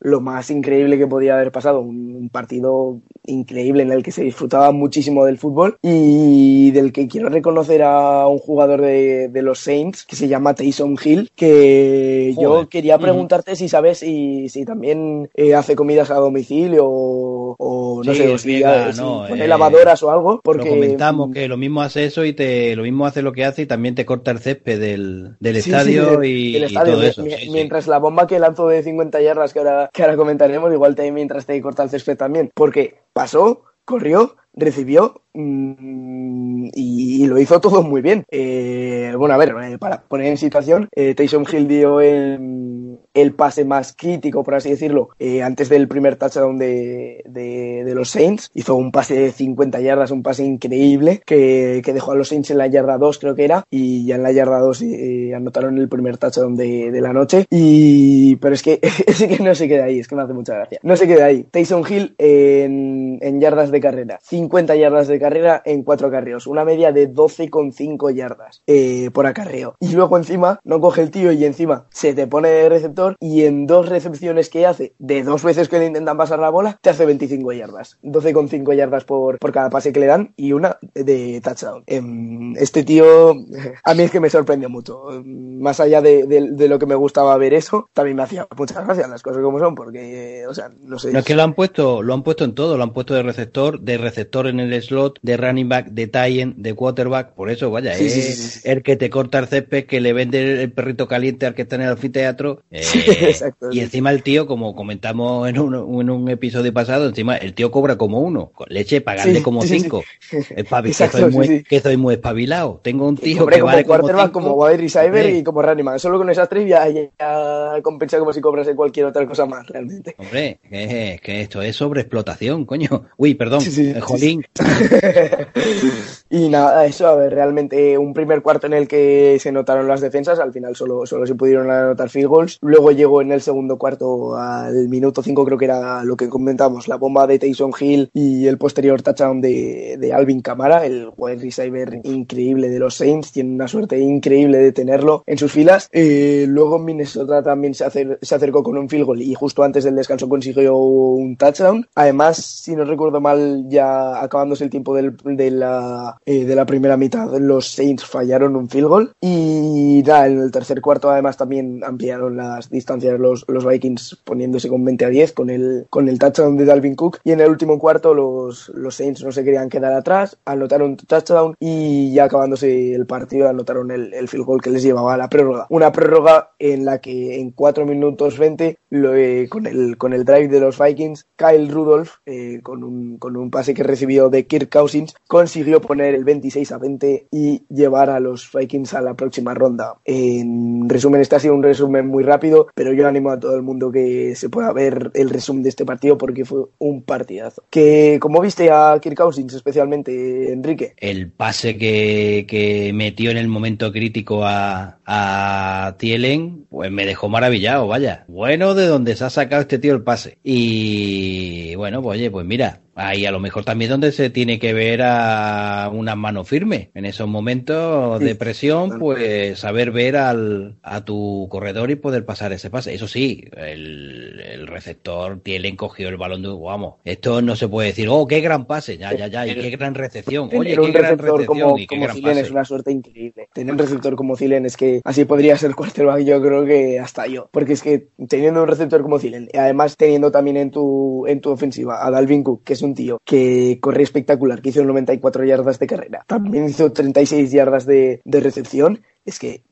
lo 0.00 0.20
más 0.20 0.50
increíble 0.50 0.98
que 0.98 1.06
podía 1.06 1.34
haber 1.34 1.52
pasado, 1.52 1.80
un, 1.80 2.12
partido 2.32 3.00
increíble 3.26 3.82
en 3.82 3.92
el 3.92 4.02
que 4.02 4.12
se 4.12 4.22
disfrutaba 4.22 4.72
muchísimo 4.72 5.24
del 5.24 5.38
fútbol 5.38 5.76
y 5.82 6.70
del 6.70 6.92
que 6.92 7.08
quiero 7.08 7.28
reconocer 7.28 7.82
a 7.82 8.26
un 8.26 8.38
jugador 8.38 8.80
de, 8.80 9.30
los 9.42 9.58
Saints 9.58 10.04
que 10.04 10.14
se 10.14 10.28
llama 10.28 10.54
Taysom 10.54 10.96
Hill, 11.02 11.30
que 11.34 12.34
yo 12.40 12.68
quería 12.68 12.96
preguntarte 12.96 13.56
si 13.56 13.68
sabes 13.68 13.98
si, 13.98 14.48
si 14.48 14.64
también 14.64 15.28
eh, 15.34 15.54
hace 15.54 15.74
comidas 15.74 16.10
a 16.10 16.14
domicilio 16.14 16.86
o, 16.88 18.02
no 18.04 18.14
sé, 18.14 18.38
si, 18.38 18.62
pone 18.62 19.44
eh, 19.44 19.48
lavadoras 19.48 20.02
o 20.02 20.10
algo. 20.10 20.40
Porque 20.42 20.68
lo 20.68 20.74
comentamos 20.74 21.32
que 21.32 21.48
lo 21.48 21.56
mismo 21.56 21.82
hace 21.82 22.04
eso 22.04 22.24
y 22.24 22.32
te 22.32 22.76
lo 22.76 22.82
mismo 22.82 23.06
hace 23.06 23.22
lo 23.22 23.32
que 23.32 23.44
hace 23.44 23.62
y 23.62 23.66
también 23.66 23.94
te 23.94 24.04
corta 24.04 24.30
el 24.30 24.38
césped 24.38 24.80
del, 24.80 25.36
del 25.40 25.56
estadio 25.56 26.11
y, 26.22 26.56
el 26.56 26.64
estadio. 26.64 26.94
todo 26.94 27.02
eso. 27.02 27.22
Mi- 27.22 27.30
sí, 27.30 27.36
sí. 27.44 27.50
mientras 27.50 27.86
la 27.86 27.98
bomba 27.98 28.26
que 28.26 28.38
lanzó 28.38 28.68
de 28.68 28.82
50 28.82 29.20
yardas, 29.20 29.52
que 29.52 29.58
ahora, 29.60 29.90
que 29.92 30.02
ahora 30.02 30.16
comentaremos, 30.16 30.72
igual 30.72 30.94
te, 30.94 31.10
mientras 31.12 31.46
te 31.46 31.60
corta 31.60 31.82
el 31.82 31.90
césped 31.90 32.16
también. 32.16 32.50
Porque 32.54 32.96
pasó, 33.12 33.64
corrió, 33.84 34.36
recibió 34.54 35.22
mm, 35.34 36.68
y, 36.74 37.26
lo 37.26 37.38
hizo 37.38 37.60
todo 37.60 37.82
muy 37.82 38.02
bien. 38.02 38.24
Eh, 38.30 39.12
bueno, 39.16 39.34
a 39.34 39.38
ver, 39.38 39.54
eh, 39.62 39.78
para 39.78 40.02
poner 40.02 40.26
en 40.26 40.36
situación, 40.36 40.88
eh, 40.94 41.14
Taysom 41.14 41.44
Hill 41.50 41.68
dio 41.68 42.00
el, 42.00 42.98
el 43.14 43.34
pase 43.34 43.64
más 43.64 43.94
crítico, 43.96 44.42
por 44.42 44.54
así 44.54 44.70
decirlo, 44.70 45.10
eh, 45.18 45.42
antes 45.42 45.68
del 45.68 45.88
primer 45.88 46.16
touchdown 46.16 46.58
de, 46.58 47.22
de, 47.26 47.94
los 47.94 48.10
Saints. 48.10 48.50
Hizo 48.54 48.74
un 48.74 48.90
pase 48.90 49.14
de 49.14 49.32
50 49.32 49.80
yardas, 49.80 50.10
un 50.10 50.22
pase 50.22 50.44
increíble 50.44 51.20
que, 51.26 51.82
que 51.84 51.92
dejó 51.92 52.12
a 52.12 52.14
los 52.14 52.28
Saints 52.28 52.50
en 52.50 52.58
la 52.58 52.66
yarda 52.68 52.96
2, 52.96 53.18
creo 53.18 53.34
que 53.34 53.44
era, 53.44 53.64
y 53.70 54.06
ya 54.06 54.14
en 54.14 54.22
la 54.22 54.32
yarda 54.32 54.58
2 54.58 54.82
eh, 54.82 55.34
anotaron 55.34 55.76
el 55.76 55.88
primer 55.88 56.16
touchdown 56.16 56.56
de, 56.56 56.90
de 56.90 57.00
la 57.00 57.12
noche. 57.12 57.46
Y, 57.50 58.36
pero 58.36 58.54
es 58.54 58.62
que, 58.62 58.80
es 59.06 59.22
que 59.22 59.38
no 59.40 59.54
se 59.54 59.68
queda 59.68 59.84
ahí, 59.84 59.98
es 59.98 60.08
que 60.08 60.16
me 60.16 60.22
hace 60.22 60.32
mucha 60.32 60.54
gracia. 60.54 60.80
No 60.82 60.96
se 60.96 61.06
queda 61.06 61.26
ahí. 61.26 61.44
Taysom 61.50 61.84
Hill 61.88 62.14
en, 62.18 63.18
en 63.20 63.40
yardas 63.40 63.70
de 63.70 63.80
carrera, 63.80 64.18
50 64.42 64.74
yardas 64.74 65.06
de 65.06 65.20
carrera 65.20 65.62
en 65.64 65.84
4 65.84 66.08
acarreos, 66.08 66.48
una 66.48 66.64
media 66.64 66.90
de 66.90 67.08
12,5 67.08 68.12
yardas 68.12 68.62
eh, 68.66 69.10
por 69.12 69.26
acarreo. 69.26 69.76
Y 69.78 69.92
luego 69.92 70.16
encima, 70.16 70.58
no 70.64 70.80
coge 70.80 71.02
el 71.02 71.12
tío 71.12 71.30
y 71.30 71.44
encima 71.44 71.86
se 71.90 72.12
te 72.12 72.26
pone 72.26 72.48
de 72.48 72.68
receptor 72.68 73.14
y 73.20 73.44
en 73.44 73.68
dos 73.68 73.88
recepciones 73.88 74.48
que 74.48 74.66
hace, 74.66 74.94
de 74.98 75.22
dos 75.22 75.44
veces 75.44 75.68
que 75.68 75.78
le 75.78 75.86
intentan 75.86 76.16
pasar 76.16 76.40
la 76.40 76.50
bola, 76.50 76.78
te 76.82 76.90
hace 76.90 77.06
25 77.06 77.52
yardas. 77.52 77.98
12,5 78.02 78.74
yardas 78.74 79.04
por, 79.04 79.38
por 79.38 79.52
cada 79.52 79.70
pase 79.70 79.92
que 79.92 80.00
le 80.00 80.06
dan 80.06 80.32
y 80.36 80.52
una 80.52 80.78
de 80.94 81.40
touchdown. 81.40 81.84
Em, 81.86 82.56
Este 82.56 82.82
tío, 82.82 83.30
a 83.84 83.94
mí 83.94 84.02
es 84.02 84.10
que 84.10 84.20
me 84.20 84.28
sorprendió 84.28 84.68
mucho. 84.68 85.04
Más 85.24 85.78
allá 85.78 86.00
de, 86.00 86.68
lo 86.68 86.78
que 86.80 86.86
me 86.86 86.96
gustaba 86.96 87.36
ver 87.36 87.54
eso, 87.54 87.90
también 87.92 88.16
me 88.16 88.24
hacía 88.24 88.48
muchas 88.56 88.84
gracias 88.84 89.08
las 89.08 89.22
cosas 89.22 89.40
como 89.40 89.60
son, 89.60 89.76
porque, 89.76 90.44
o 90.48 90.54
sea, 90.54 90.70
no 90.80 90.98
sé. 90.98 91.12
No 91.12 91.20
es 91.20 91.24
que 91.24 91.36
lo 91.36 91.44
han 91.44 91.54
puesto, 91.54 92.02
lo 92.02 92.12
han 92.12 92.24
puesto 92.24 92.44
en 92.44 92.54
todo, 92.54 92.76
lo 92.76 92.82
han 92.82 92.92
puesto 92.92 93.14
de 93.14 93.22
receptor, 93.22 93.80
de 93.80 93.98
receptor 93.98 94.31
en 94.40 94.60
el 94.60 94.82
slot, 94.82 95.18
de 95.22 95.36
running 95.36 95.68
back, 95.68 95.88
de 95.88 96.06
tie 96.06 96.52
de 96.56 96.74
quarterback, 96.74 97.32
por 97.34 97.50
eso 97.50 97.70
vaya, 97.70 97.94
Sí, 97.94 98.08
es 98.08 98.12
sí, 98.12 98.32
sí, 98.32 98.60
el 98.64 98.82
que 98.82 98.96
te 98.96 99.10
corta 99.10 99.38
el 99.38 99.46
césped, 99.46 99.84
que 99.86 100.00
le 100.00 100.12
vende 100.12 100.62
el 100.62 100.72
perrito 100.72 101.06
caliente 101.06 101.46
al 101.46 101.54
que 101.54 101.62
está 101.62 101.76
en 101.76 101.82
el 101.82 101.90
anfiteatro, 101.90 102.62
eh, 102.70 102.82
exacto, 103.28 103.70
y 103.72 103.80
encima 103.80 104.10
el 104.10 104.22
tío, 104.22 104.46
como 104.46 104.74
comentamos 104.74 105.48
en 105.48 105.58
un, 105.58 105.74
en 106.00 106.10
un 106.10 106.28
episodio 106.30 106.72
pasado, 106.72 107.08
encima 107.08 107.36
el 107.36 107.54
tío 107.54 107.70
cobra 107.70 107.96
como 107.96 108.20
uno, 108.20 108.50
con 108.54 108.66
leche 108.70 109.00
pagarle 109.00 109.42
como 109.42 109.62
cinco, 109.62 110.02
Espabi- 110.30 110.88
Exacto, 110.88 111.18
que, 111.18 111.22
soy 111.24 111.32
muy, 111.32 111.62
que 111.62 111.80
soy 111.80 111.96
muy 111.96 112.14
espabilado, 112.14 112.80
tengo 112.82 113.06
un 113.08 113.16
tío 113.16 113.40
Hombre, 113.40 113.56
que 113.56 113.60
como 113.60 113.72
vale 113.72 113.84
como 113.84 113.98
quarterback, 114.00 114.26
cinco, 114.28 114.40
como 114.40 114.54
wide 114.54 114.76
receiver 114.78 115.34
y 115.34 115.44
como 115.44 115.62
running 115.62 115.84
back. 115.84 115.98
Solo 115.98 116.18
con 116.18 116.30
esas 116.30 116.48
tres 116.48 116.68
ya, 116.68 116.88
ya- 116.88 117.80
compensa 117.82 118.18
como 118.18 118.32
si 118.32 118.40
cobrase 118.40 118.74
cualquier 118.74 119.06
otra 119.06 119.26
cosa 119.26 119.46
más, 119.46 119.66
realmente. 119.66 120.14
Hombre, 120.18 120.58
que, 120.68 121.20
que 121.22 121.40
esto 121.42 121.62
es 121.62 121.76
sobreexplotación, 121.76 122.64
coño. 122.64 123.06
Uy, 123.16 123.34
perdón, 123.34 123.60
Sí, 123.60 123.70
sí, 123.70 123.90
eh, 123.90 124.00
sí, 124.22 124.40
jolín. 125.54 126.21
Y 126.34 126.48
nada, 126.48 126.86
eso, 126.86 127.06
a 127.08 127.14
ver, 127.14 127.34
realmente 127.34 127.98
un 127.98 128.14
primer 128.14 128.40
cuarto 128.40 128.66
en 128.66 128.72
el 128.72 128.88
que 128.88 129.36
se 129.38 129.52
notaron 129.52 129.86
las 129.86 130.00
defensas, 130.00 130.38
al 130.38 130.50
final 130.50 130.74
solo, 130.74 131.04
solo 131.04 131.26
se 131.26 131.34
pudieron 131.34 131.70
anotar 131.70 132.08
field 132.08 132.28
goals. 132.28 132.58
Luego 132.62 132.90
llegó 132.90 133.20
en 133.20 133.32
el 133.32 133.42
segundo 133.42 133.76
cuarto 133.76 134.34
al 134.34 134.88
minuto 134.88 135.22
5, 135.22 135.44
creo 135.44 135.58
que 135.58 135.66
era 135.66 136.02
lo 136.04 136.16
que 136.16 136.30
comentamos, 136.30 136.88
la 136.88 136.96
bomba 136.96 137.26
de 137.26 137.38
Taysom 137.38 137.72
Hill 137.78 138.08
y 138.14 138.46
el 138.46 138.56
posterior 138.56 139.02
touchdown 139.02 139.42
de, 139.42 139.98
de 140.00 140.12
Alvin 140.14 140.40
Kamara, 140.40 140.86
el 140.86 141.10
wide 141.18 141.36
receiver 141.42 142.00
increíble 142.04 142.70
de 142.70 142.78
los 142.78 142.94
Saints, 142.94 143.30
tiene 143.32 143.54
una 143.54 143.68
suerte 143.68 143.98
increíble 143.98 144.56
de 144.56 144.72
tenerlo 144.72 145.22
en 145.26 145.36
sus 145.36 145.52
filas. 145.52 145.88
Eh, 145.92 146.46
luego 146.48 146.78
Minnesota 146.78 147.42
también 147.42 147.74
se, 147.74 147.84
acer- 147.84 148.18
se 148.22 148.34
acercó 148.34 148.62
con 148.62 148.78
un 148.78 148.88
field 148.88 149.04
goal 149.04 149.20
y 149.20 149.34
justo 149.34 149.62
antes 149.64 149.84
del 149.84 149.96
descanso 149.96 150.30
consiguió 150.30 150.76
un 150.78 151.36
touchdown. 151.36 151.86
Además, 151.94 152.38
si 152.38 152.74
no 152.74 152.84
recuerdo 152.86 153.20
mal, 153.20 153.66
ya 153.68 154.22
acabándose 154.22 154.64
el 154.64 154.70
tiempo 154.70 154.94
del- 154.94 155.14
de, 155.24 155.50
la, 155.50 156.18
eh, 156.26 156.44
de 156.44 156.54
la 156.54 156.66
primera 156.66 156.96
mitad, 156.96 157.28
los 157.38 157.68
Saints 157.68 158.04
fallaron 158.04 158.56
un 158.56 158.68
field 158.68 158.88
goal. 158.88 159.12
Y 159.20 160.02
nada, 160.06 160.26
en 160.26 160.40
el 160.40 160.50
tercer 160.50 160.80
cuarto 160.80 161.10
además 161.10 161.36
también 161.36 161.82
ampliaron 161.84 162.36
las 162.36 162.70
distancias 162.70 163.18
los, 163.18 163.44
los 163.48 163.66
Vikings 163.66 164.20
poniéndose 164.24 164.68
con 164.68 164.84
20 164.84 165.04
a 165.04 165.08
10 165.08 165.32
con 165.32 165.50
el, 165.50 165.86
con 165.90 166.08
el 166.08 166.18
touchdown 166.18 166.56
de 166.56 166.64
Dalvin 166.64 166.96
Cook. 166.96 167.18
Y 167.24 167.32
en 167.32 167.40
el 167.40 167.50
último 167.50 167.78
cuarto 167.78 168.14
los, 168.14 168.70
los 168.74 168.94
Saints 168.94 169.22
no 169.24 169.32
se 169.32 169.44
querían 169.44 169.68
quedar 169.68 169.92
atrás, 169.92 170.38
anotaron 170.44 170.96
touchdown 170.96 171.54
y 171.58 172.12
ya 172.12 172.24
acabándose 172.24 172.94
el 172.94 173.06
partido 173.06 173.48
anotaron 173.48 173.90
el, 173.90 174.12
el 174.14 174.28
field 174.28 174.44
goal 174.44 174.62
que 174.62 174.70
les 174.70 174.82
llevaba 174.82 175.14
a 175.14 175.16
la 175.16 175.28
prórroga. 175.28 175.66
Una 175.70 175.92
prórroga 175.92 176.50
en 176.58 176.84
la 176.84 177.00
que 177.00 177.40
en 177.40 177.50
4 177.50 177.86
minutos 177.86 178.38
20 178.38 178.78
lo, 178.90 179.14
eh, 179.14 179.48
con, 179.48 179.66
el, 179.66 179.96
con 179.96 180.12
el 180.12 180.24
drive 180.24 180.48
de 180.48 180.60
los 180.60 180.78
Vikings, 180.78 181.26
Kyle 181.36 181.68
Rudolph, 181.68 182.10
eh, 182.26 182.60
con, 182.62 182.84
un, 182.84 183.18
con 183.18 183.36
un 183.36 183.50
pase 183.50 183.74
que 183.74 183.82
recibió 183.82 184.28
de 184.28 184.46
Kirk 184.46 184.70
Cousins, 184.70 185.14
consiguió 185.26 185.80
poner 185.80 186.11
el 186.14 186.24
26 186.24 186.72
a 186.72 186.78
20 186.78 187.26
y 187.30 187.62
llevar 187.68 188.10
a 188.10 188.20
los 188.20 188.50
Vikings 188.52 188.94
a 188.94 189.02
la 189.02 189.14
próxima 189.14 189.54
ronda. 189.54 189.94
En 190.04 190.88
resumen, 190.88 191.20
este 191.20 191.36
ha 191.36 191.40
sido 191.40 191.54
un 191.54 191.62
resumen 191.62 192.06
muy 192.06 192.24
rápido, 192.24 192.68
pero 192.74 192.92
yo 192.92 193.06
animo 193.06 193.30
a 193.30 193.40
todo 193.40 193.56
el 193.56 193.62
mundo 193.62 193.90
que 193.90 194.34
se 194.36 194.48
pueda 194.48 194.72
ver 194.72 195.10
el 195.14 195.30
resumen 195.30 195.62
de 195.62 195.70
este 195.70 195.84
partido 195.84 196.18
porque 196.18 196.44
fue 196.44 196.64
un 196.78 197.02
partidazo. 197.02 197.64
Que, 197.70 198.18
como 198.20 198.40
viste 198.40 198.70
a 198.70 198.98
Kirk 199.00 199.16
Cousins 199.16 199.54
especialmente, 199.54 200.52
Enrique? 200.52 200.94
El 200.98 201.30
pase 201.30 201.76
que, 201.76 202.44
que 202.48 202.92
metió 202.92 203.30
en 203.30 203.36
el 203.36 203.48
momento 203.48 203.92
crítico 203.92 204.44
a, 204.44 204.98
a 205.06 205.96
Thielen, 205.98 206.66
pues 206.70 206.90
me 206.90 207.06
dejó 207.06 207.28
maravillado, 207.28 207.86
vaya. 207.86 208.24
Bueno, 208.28 208.74
de 208.74 208.86
donde 208.86 209.16
se 209.16 209.24
ha 209.24 209.30
sacado 209.30 209.62
este 209.62 209.78
tío 209.78 209.94
el 209.94 210.02
pase. 210.02 210.38
Y 210.42 211.74
bueno, 211.76 212.02
pues 212.02 212.18
oye, 212.18 212.30
pues 212.30 212.46
mira, 212.46 212.81
ahí 212.94 213.26
a 213.26 213.32
lo 213.32 213.40
mejor 213.40 213.64
también 213.64 213.90
donde 213.90 214.12
se 214.12 214.30
tiene 214.30 214.58
que 214.58 214.72
ver 214.72 215.02
a 215.02 215.90
una 215.92 216.14
mano 216.16 216.44
firme. 216.44 216.90
En 216.94 217.04
esos 217.04 217.28
momentos 217.28 218.20
de 218.20 218.34
presión, 218.34 218.98
pues 218.98 219.58
saber 219.58 219.90
ver 219.90 220.16
al, 220.16 220.76
a 220.82 221.04
tu 221.04 221.46
corredor 221.50 221.90
y 221.90 221.96
poder 221.96 222.24
pasar 222.24 222.52
ese 222.52 222.70
pase. 222.70 222.94
Eso 222.94 223.08
sí, 223.08 223.44
el, 223.56 224.40
el 224.40 224.66
receptor 224.66 225.40
Thielen 225.40 225.76
cogió 225.76 226.08
el 226.08 226.16
balón 226.16 226.42
de, 226.42 226.48
vamos, 226.48 226.94
esto 227.04 227.42
no 227.42 227.56
se 227.56 227.68
puede 227.68 227.88
decir, 227.88 228.08
oh, 228.10 228.26
qué 228.26 228.40
gran 228.40 228.66
pase, 228.66 228.98
ya, 228.98 229.14
ya, 229.14 229.26
ya, 229.26 229.46
y 229.46 229.54
qué 229.54 229.70
gran 229.70 229.94
recepción. 229.94 230.50
Oye, 230.54 230.74
qué 230.74 230.80
un 230.80 230.92
gran 230.92 231.04
receptor 231.18 231.40
recepción 231.40 231.60
como, 231.60 231.78
y 231.78 231.86
qué 231.86 231.96
como 231.96 232.04
gran 232.04 232.20
pase. 232.20 232.40
es 232.40 232.50
una 232.50 232.64
suerte 232.64 232.92
increíble. 232.92 233.48
Tener 233.52 233.72
un 233.72 233.78
receptor 233.78 234.16
como 234.16 234.36
Thielen 234.36 234.66
es 234.66 234.76
que 234.76 235.00
así 235.04 235.24
podría 235.24 235.56
ser 235.56 235.74
quarterback 235.74 236.22
yo 236.22 236.40
creo 236.40 236.64
que 236.64 236.98
hasta 236.98 237.26
yo. 237.26 237.48
Porque 237.52 237.72
es 237.72 237.82
que 237.82 238.08
teniendo 238.28 238.62
un 238.62 238.68
receptor 238.68 239.02
como 239.02 239.18
Thielen, 239.18 239.48
y 239.52 239.56
además 239.56 239.96
teniendo 239.96 240.30
también 240.30 240.56
en 240.56 240.70
tu, 240.70 241.26
en 241.26 241.40
tu 241.40 241.50
ofensiva 241.50 242.06
a 242.06 242.10
Dalvin 242.10 242.42
Cook, 242.42 242.64
que 242.64 242.72
es 242.74 242.81
un 242.82 242.94
tío 242.94 243.18
que 243.24 243.78
corre 243.80 244.02
espectacular, 244.02 244.60
que 244.60 244.70
hizo 244.70 244.84
94 244.84 245.44
yardas 245.44 245.78
de 245.78 245.86
carrera, 245.86 246.24
también 246.26 246.68
hizo 246.68 246.92
36 246.92 247.50
yardas 247.50 247.86
de, 247.86 248.20
de 248.24 248.40
recepción, 248.40 249.02
es 249.24 249.38
que 249.38 249.64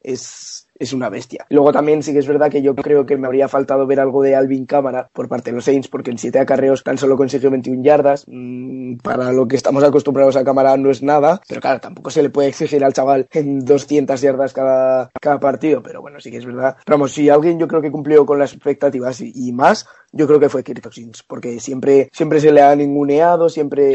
es, 0.00 0.68
es 0.82 0.92
una 0.92 1.08
bestia. 1.08 1.46
Luego 1.48 1.72
también 1.72 2.02
sí 2.02 2.12
que 2.12 2.18
es 2.18 2.26
verdad 2.26 2.50
que 2.50 2.62
yo 2.62 2.74
creo 2.74 3.06
que 3.06 3.16
me 3.16 3.26
habría 3.26 3.48
faltado 3.48 3.86
ver 3.86 4.00
algo 4.00 4.22
de 4.22 4.34
Alvin 4.34 4.66
Cámara 4.66 5.08
por 5.12 5.28
parte 5.28 5.50
de 5.50 5.56
los 5.56 5.64
Saints, 5.64 5.88
porque 5.88 6.10
en 6.10 6.18
7 6.18 6.38
acarreos 6.38 6.82
tan 6.82 6.98
solo 6.98 7.16
consiguió 7.16 7.50
21 7.50 7.82
yardas. 7.82 8.24
Mm, 8.26 8.96
para 8.96 9.32
lo 9.32 9.46
que 9.48 9.56
estamos 9.56 9.82
acostumbrados 9.84 10.36
a 10.36 10.44
Cámara 10.44 10.76
no 10.76 10.90
es 10.90 11.02
nada, 11.02 11.40
pero 11.48 11.60
claro, 11.60 11.80
tampoco 11.80 12.10
se 12.10 12.22
le 12.22 12.30
puede 12.30 12.48
exigir 12.48 12.84
al 12.84 12.92
chaval 12.92 13.26
en 13.32 13.64
200 13.64 14.20
yardas 14.20 14.52
cada, 14.52 15.10
cada 15.20 15.38
partido, 15.40 15.82
pero 15.82 16.00
bueno, 16.02 16.20
sí 16.20 16.30
que 16.30 16.38
es 16.38 16.46
verdad. 16.46 16.76
Pero 16.84 16.96
vamos, 16.98 17.12
si 17.12 17.28
alguien 17.28 17.58
yo 17.58 17.68
creo 17.68 17.80
que 17.80 17.90
cumplió 17.90 18.26
con 18.26 18.38
las 18.38 18.52
expectativas 18.52 19.20
y, 19.20 19.32
y 19.34 19.52
más, 19.52 19.86
yo 20.12 20.26
creo 20.26 20.38
que 20.40 20.48
fue 20.48 20.62
Kirk 20.62 20.82
Cousins, 20.82 21.22
porque 21.22 21.58
siempre, 21.60 22.10
siempre 22.12 22.40
se 22.40 22.52
le 22.52 22.60
ha 22.60 22.74
ninguneado, 22.76 23.48
siempre 23.48 23.92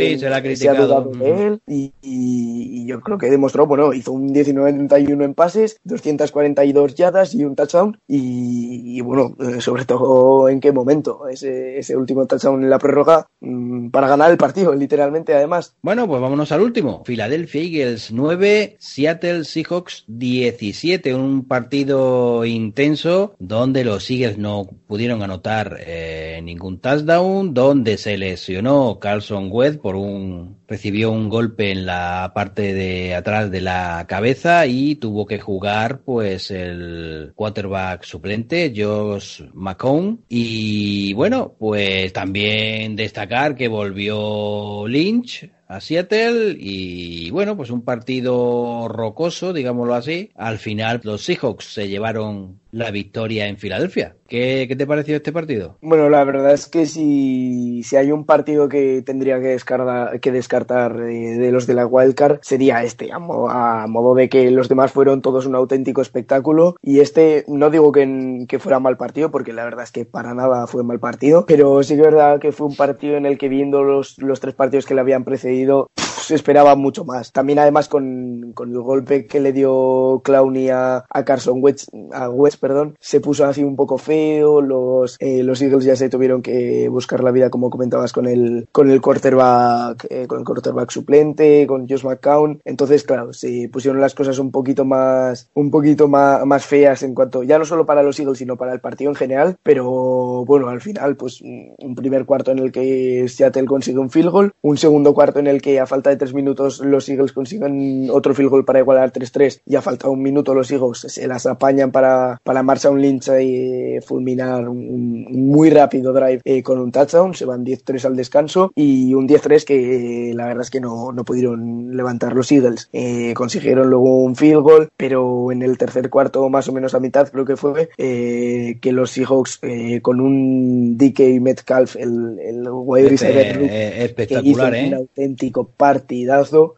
Sí, 0.55 0.55
se 0.55 0.63
le 0.65 0.69
ha 0.69 0.73
dudado 0.87 1.09
de 1.11 1.47
él 1.47 1.61
y, 1.67 1.93
y- 2.01 2.81
y 2.81 2.87
yo 2.87 3.01
creo 3.01 3.17
que 3.17 3.29
demostró, 3.29 3.67
bueno, 3.67 3.93
hizo 3.93 4.11
un 4.11 4.33
19-31 4.33 5.23
en 5.23 5.33
pases, 5.33 5.77
242 5.83 6.76
yardas 6.85 7.33
y 7.35 7.43
un 7.43 7.55
touchdown 7.55 7.99
y, 8.07 9.01
bueno, 9.01 9.35
eh, 9.39 9.61
sobre 9.61 9.85
todo 9.85 10.49
en 10.49 10.59
qué 10.59 10.71
momento, 10.71 11.27
ese, 11.27 11.79
ese 11.79 11.95
último 11.95 12.25
touchdown 12.25 12.63
en 12.63 12.69
la 12.69 12.79
prórroga 12.79 13.27
mm, 13.41 13.89
para 13.89 14.07
ganar 14.07 14.31
el 14.31 14.37
partido, 14.37 14.73
literalmente 14.73 15.33
además. 15.33 15.75
Bueno, 15.81 16.07
pues 16.07 16.21
vámonos 16.21 16.51
al 16.51 16.61
último. 16.61 17.03
Philadelphia 17.03 17.61
Eagles 17.61 18.11
9, 18.11 18.77
Seattle 18.79 19.43
Seahawks 19.43 20.05
17. 20.07 21.13
Un 21.13 21.45
partido 21.45 22.45
intenso 22.45 23.35
donde 23.39 23.83
los 23.83 24.09
Eagles 24.09 24.37
no 24.37 24.67
pudieron 24.87 25.23
anotar 25.23 25.77
eh, 25.79 26.41
ningún 26.43 26.79
touchdown, 26.79 27.53
donde 27.53 27.97
se 27.97 28.17
lesionó 28.17 28.99
Carlson 28.99 29.49
Webb 29.51 29.81
por 29.81 29.95
un 29.95 30.57
recibió 30.67 31.11
un 31.11 31.29
golpe 31.29 31.71
en 31.71 31.85
la 31.85 32.31
parte 32.35 32.73
de 32.73 33.15
atrás 33.15 33.49
de 33.49 33.61
la 33.61 34.05
cabeza 34.07 34.67
y 34.67 34.95
tuvo 34.95 35.25
que 35.25 35.39
jugar 35.39 36.01
pues 36.01 36.51
el 36.57 37.31
quarterback 37.35 38.03
suplente 38.03 38.73
Josh 38.75 39.43
McCown. 39.53 40.23
Y 40.29 41.13
bueno 41.13 41.55
pues 41.57 42.11
también 42.13 42.95
destacar 42.95 43.55
que 43.55 43.67
volvió 43.67 44.87
Lynch 44.87 45.49
a 45.67 45.81
Seattle 45.81 46.55
y 46.57 47.29
bueno, 47.31 47.57
pues 47.57 47.69
un 47.69 47.81
partido 47.81 48.87
rocoso, 48.87 49.53
digámoslo 49.53 49.93
así. 49.93 50.31
Al 50.35 50.57
final 50.57 51.01
los 51.03 51.23
Seahawks 51.23 51.65
se 51.73 51.87
llevaron 51.87 52.59
la 52.71 52.91
victoria 52.91 53.47
en 53.47 53.57
Filadelfia. 53.57 54.15
¿Qué, 54.27 54.65
¿Qué, 54.67 54.75
te 54.75 54.85
pareció 54.85 55.15
este 55.15 55.31
partido? 55.31 55.77
Bueno, 55.81 56.09
la 56.09 56.23
verdad 56.25 56.51
es 56.51 56.67
que 56.67 56.85
si, 56.85 57.81
si 57.83 57.95
hay 57.95 58.11
un 58.11 58.25
partido 58.25 58.67
que 58.67 59.01
tendría 59.01 59.39
que 59.39 59.47
descartar, 59.47 60.19
que 60.19 60.31
descartar 60.33 60.99
eh, 60.99 61.37
de 61.37 61.51
los 61.51 61.65
de 61.65 61.73
la 61.73 61.85
Wildcard 61.85 62.39
sería 62.41 62.83
este, 62.83 63.11
a, 63.13 63.19
mo 63.19 63.49
a, 63.49 63.87
modo 63.87 64.15
de 64.15 64.27
que 64.27 64.51
los 64.51 64.67
demás 64.67 64.91
fueron 64.91 65.21
todos 65.21 65.45
un 65.45 65.55
auténtico 65.55 66.01
espectáculo 66.01 66.75
y 66.81 66.99
este 66.99 67.45
no 67.47 67.69
digo 67.69 67.93
que, 67.93 68.45
que 68.49 68.59
fuera 68.59 68.79
mal 68.79 68.97
partido 68.97 69.31
porque 69.31 69.53
la 69.53 69.63
verdad 69.63 69.85
es 69.85 69.91
que 69.91 70.03
para 70.03 70.33
nada 70.33 70.67
fue 70.67 70.83
mal 70.83 70.99
partido, 70.99 71.45
pero 71.47 71.81
sí 71.83 71.95
que 71.95 72.01
es 72.01 72.07
verdad 72.07 72.39
que 72.39 72.51
fue 72.51 72.67
un 72.67 72.75
partido 72.75 73.15
en 73.15 73.25
el 73.25 73.37
que 73.37 73.47
viendo 73.47 73.83
los, 73.83 74.17
los 74.17 74.41
tres 74.41 74.55
partidos 74.55 74.85
que 74.85 74.93
le 74.93 75.01
habían 75.01 75.23
precedido 75.23 75.56
habido 75.57 75.91
se 76.27 76.35
esperaba 76.35 76.75
mucho 76.75 77.05
más. 77.05 77.31
También 77.31 77.59
además 77.59 77.87
con, 77.87 78.51
con 78.53 78.71
el 78.71 78.81
golpe 78.81 79.27
que 79.27 79.39
le 79.39 79.53
dio 79.53 80.21
Clowney 80.25 80.69
a, 80.69 81.05
a 81.09 81.25
Carson 81.25 81.59
West, 81.61 81.87
a 82.11 82.29
West, 82.29 82.59
perdón, 82.59 82.95
se 82.99 83.21
puso 83.21 83.45
así 83.45 83.63
un 83.63 83.77
poco 83.77 83.97
feo, 83.97 84.61
los, 84.61 85.15
eh, 85.19 85.41
los 85.41 85.61
Eagles 85.61 85.85
ya 85.85 85.95
se 85.95 86.09
tuvieron 86.09 86.41
que 86.41 86.89
buscar 86.89 87.23
la 87.23 87.31
vida, 87.31 87.49
como 87.49 87.69
comentabas, 87.69 88.11
con 88.11 88.27
el, 88.27 88.67
con 88.73 88.91
el 88.91 88.99
quarterback, 88.99 90.05
eh, 90.09 90.27
con 90.27 90.39
el 90.39 90.45
quarterback 90.45 90.91
suplente, 90.91 91.65
con 91.65 91.87
Josh 91.87 92.03
McCown. 92.03 92.59
Entonces, 92.65 93.05
claro, 93.05 93.31
se 93.31 93.69
pusieron 93.71 94.01
las 94.01 94.13
cosas 94.13 94.37
un 94.37 94.51
poquito 94.51 94.83
más, 94.83 95.49
un 95.53 95.71
poquito 95.71 96.09
más, 96.09 96.45
más 96.45 96.65
feas 96.65 97.03
en 97.03 97.15
cuanto, 97.15 97.43
ya 97.43 97.57
no 97.57 97.63
solo 97.63 97.85
para 97.85 98.03
los 98.03 98.19
Eagles, 98.19 98.39
sino 98.39 98.57
para 98.57 98.73
el 98.73 98.81
partido 98.81 99.11
en 99.11 99.15
general, 99.15 99.55
pero 99.63 100.43
bueno, 100.45 100.67
al 100.67 100.81
final, 100.81 101.15
pues 101.15 101.41
un 101.41 101.95
primer 101.95 102.25
cuarto 102.25 102.51
en 102.51 102.59
el 102.59 102.73
que 102.73 103.27
Seattle 103.29 103.65
consigue 103.65 103.99
un 103.99 104.09
field 104.09 104.29
goal, 104.29 104.51
un 104.61 104.75
segundo 104.75 105.13
cuarto 105.13 105.39
en 105.39 105.47
el 105.47 105.61
que 105.61 105.79
a 105.79 105.85
falta 105.85 106.09
de 106.09 106.16
tres 106.17 106.33
minutos 106.33 106.79
los 106.79 107.07
Eagles 107.09 107.33
consiguen 107.33 108.09
otro 108.11 108.33
field 108.33 108.49
goal 108.49 108.65
para 108.65 108.79
igualar 108.79 109.11
3-3 109.11 109.61
y 109.65 109.75
a 109.75 109.81
falta 109.81 110.09
un 110.09 110.21
minuto 110.21 110.53
los 110.53 110.71
Eagles 110.71 110.99
se 110.99 111.27
las 111.27 111.45
apañan 111.45 111.91
para, 111.91 112.39
para 112.43 112.63
marcha 112.63 112.89
un 112.89 113.01
Lynch 113.01 113.29
y 113.41 113.99
fulminar 114.05 114.67
un, 114.69 115.25
muy 115.29 115.69
rápido 115.69 116.13
drive 116.13 116.41
eh, 116.43 116.63
con 116.63 116.79
un 116.79 116.91
touchdown, 116.91 117.33
se 117.33 117.45
van 117.45 117.65
10-3 117.65 118.05
al 118.05 118.15
descanso 118.15 118.71
y 118.75 119.13
un 119.13 119.27
10-3 119.27 119.63
que 119.63 120.29
eh, 120.29 120.33
la 120.33 120.47
verdad 120.47 120.61
es 120.61 120.69
que 120.69 120.79
no, 120.79 121.11
no 121.11 121.23
pudieron 121.23 121.95
levantar 121.95 122.35
los 122.35 122.51
Eagles. 122.51 122.89
Eh, 122.93 123.33
consiguieron 123.33 123.89
luego 123.89 124.23
un 124.23 124.35
field 124.35 124.61
goal, 124.61 124.89
pero 124.97 125.51
en 125.51 125.61
el 125.61 125.77
tercer 125.77 126.09
cuarto, 126.09 126.49
más 126.49 126.67
o 126.69 126.73
menos 126.73 126.93
a 126.93 126.99
mitad 126.99 127.29
creo 127.29 127.45
que 127.45 127.55
fue, 127.55 127.89
eh, 127.97 128.77
que 128.81 128.91
los 128.91 129.11
Seahawks 129.11 129.61
con 130.01 130.21
un 130.21 130.97
DK 130.97 131.41
Metcalf, 131.41 131.95
el, 131.95 132.39
el 132.39 132.67
wide 132.69 133.09
receiver, 133.09 133.61
espectacular, 133.61 134.71
que 134.71 134.79
hizo 134.79 134.87
un 134.87 134.93
auténtico 134.93 135.69
partidazo. 136.07 136.75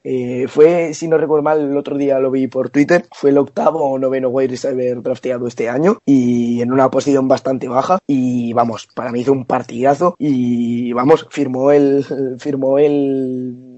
fue, 0.47 0.93
si 0.93 1.07
no 1.07 1.17
recuerdo 1.17 1.43
mal, 1.43 1.59
el 1.61 1.77
otro 1.77 1.97
día 1.97 2.19
lo 2.19 2.31
vi 2.31 2.47
por 2.47 2.69
Twitter, 2.71 3.05
fue 3.11 3.29
el 3.29 3.37
octavo 3.37 3.83
o 3.83 3.99
noveno 3.99 4.29
wide 4.29 4.49
receiver 4.49 5.01
drafteado 5.03 5.47
este 5.47 5.69
año 5.69 5.99
y 6.05 6.61
en 6.61 6.73
una 6.73 6.89
posición 6.89 7.27
bastante 7.27 7.67
baja 7.67 7.99
y 8.07 8.53
vamos, 8.53 8.87
para 8.95 9.11
mí 9.11 9.21
hizo 9.21 9.31
un 9.31 9.45
partidazo 9.45 10.15
y 10.17 10.91
vamos, 10.93 11.27
firmó 11.29 11.71
el 11.71 12.03
firmó 12.39 12.79
el 12.79 13.68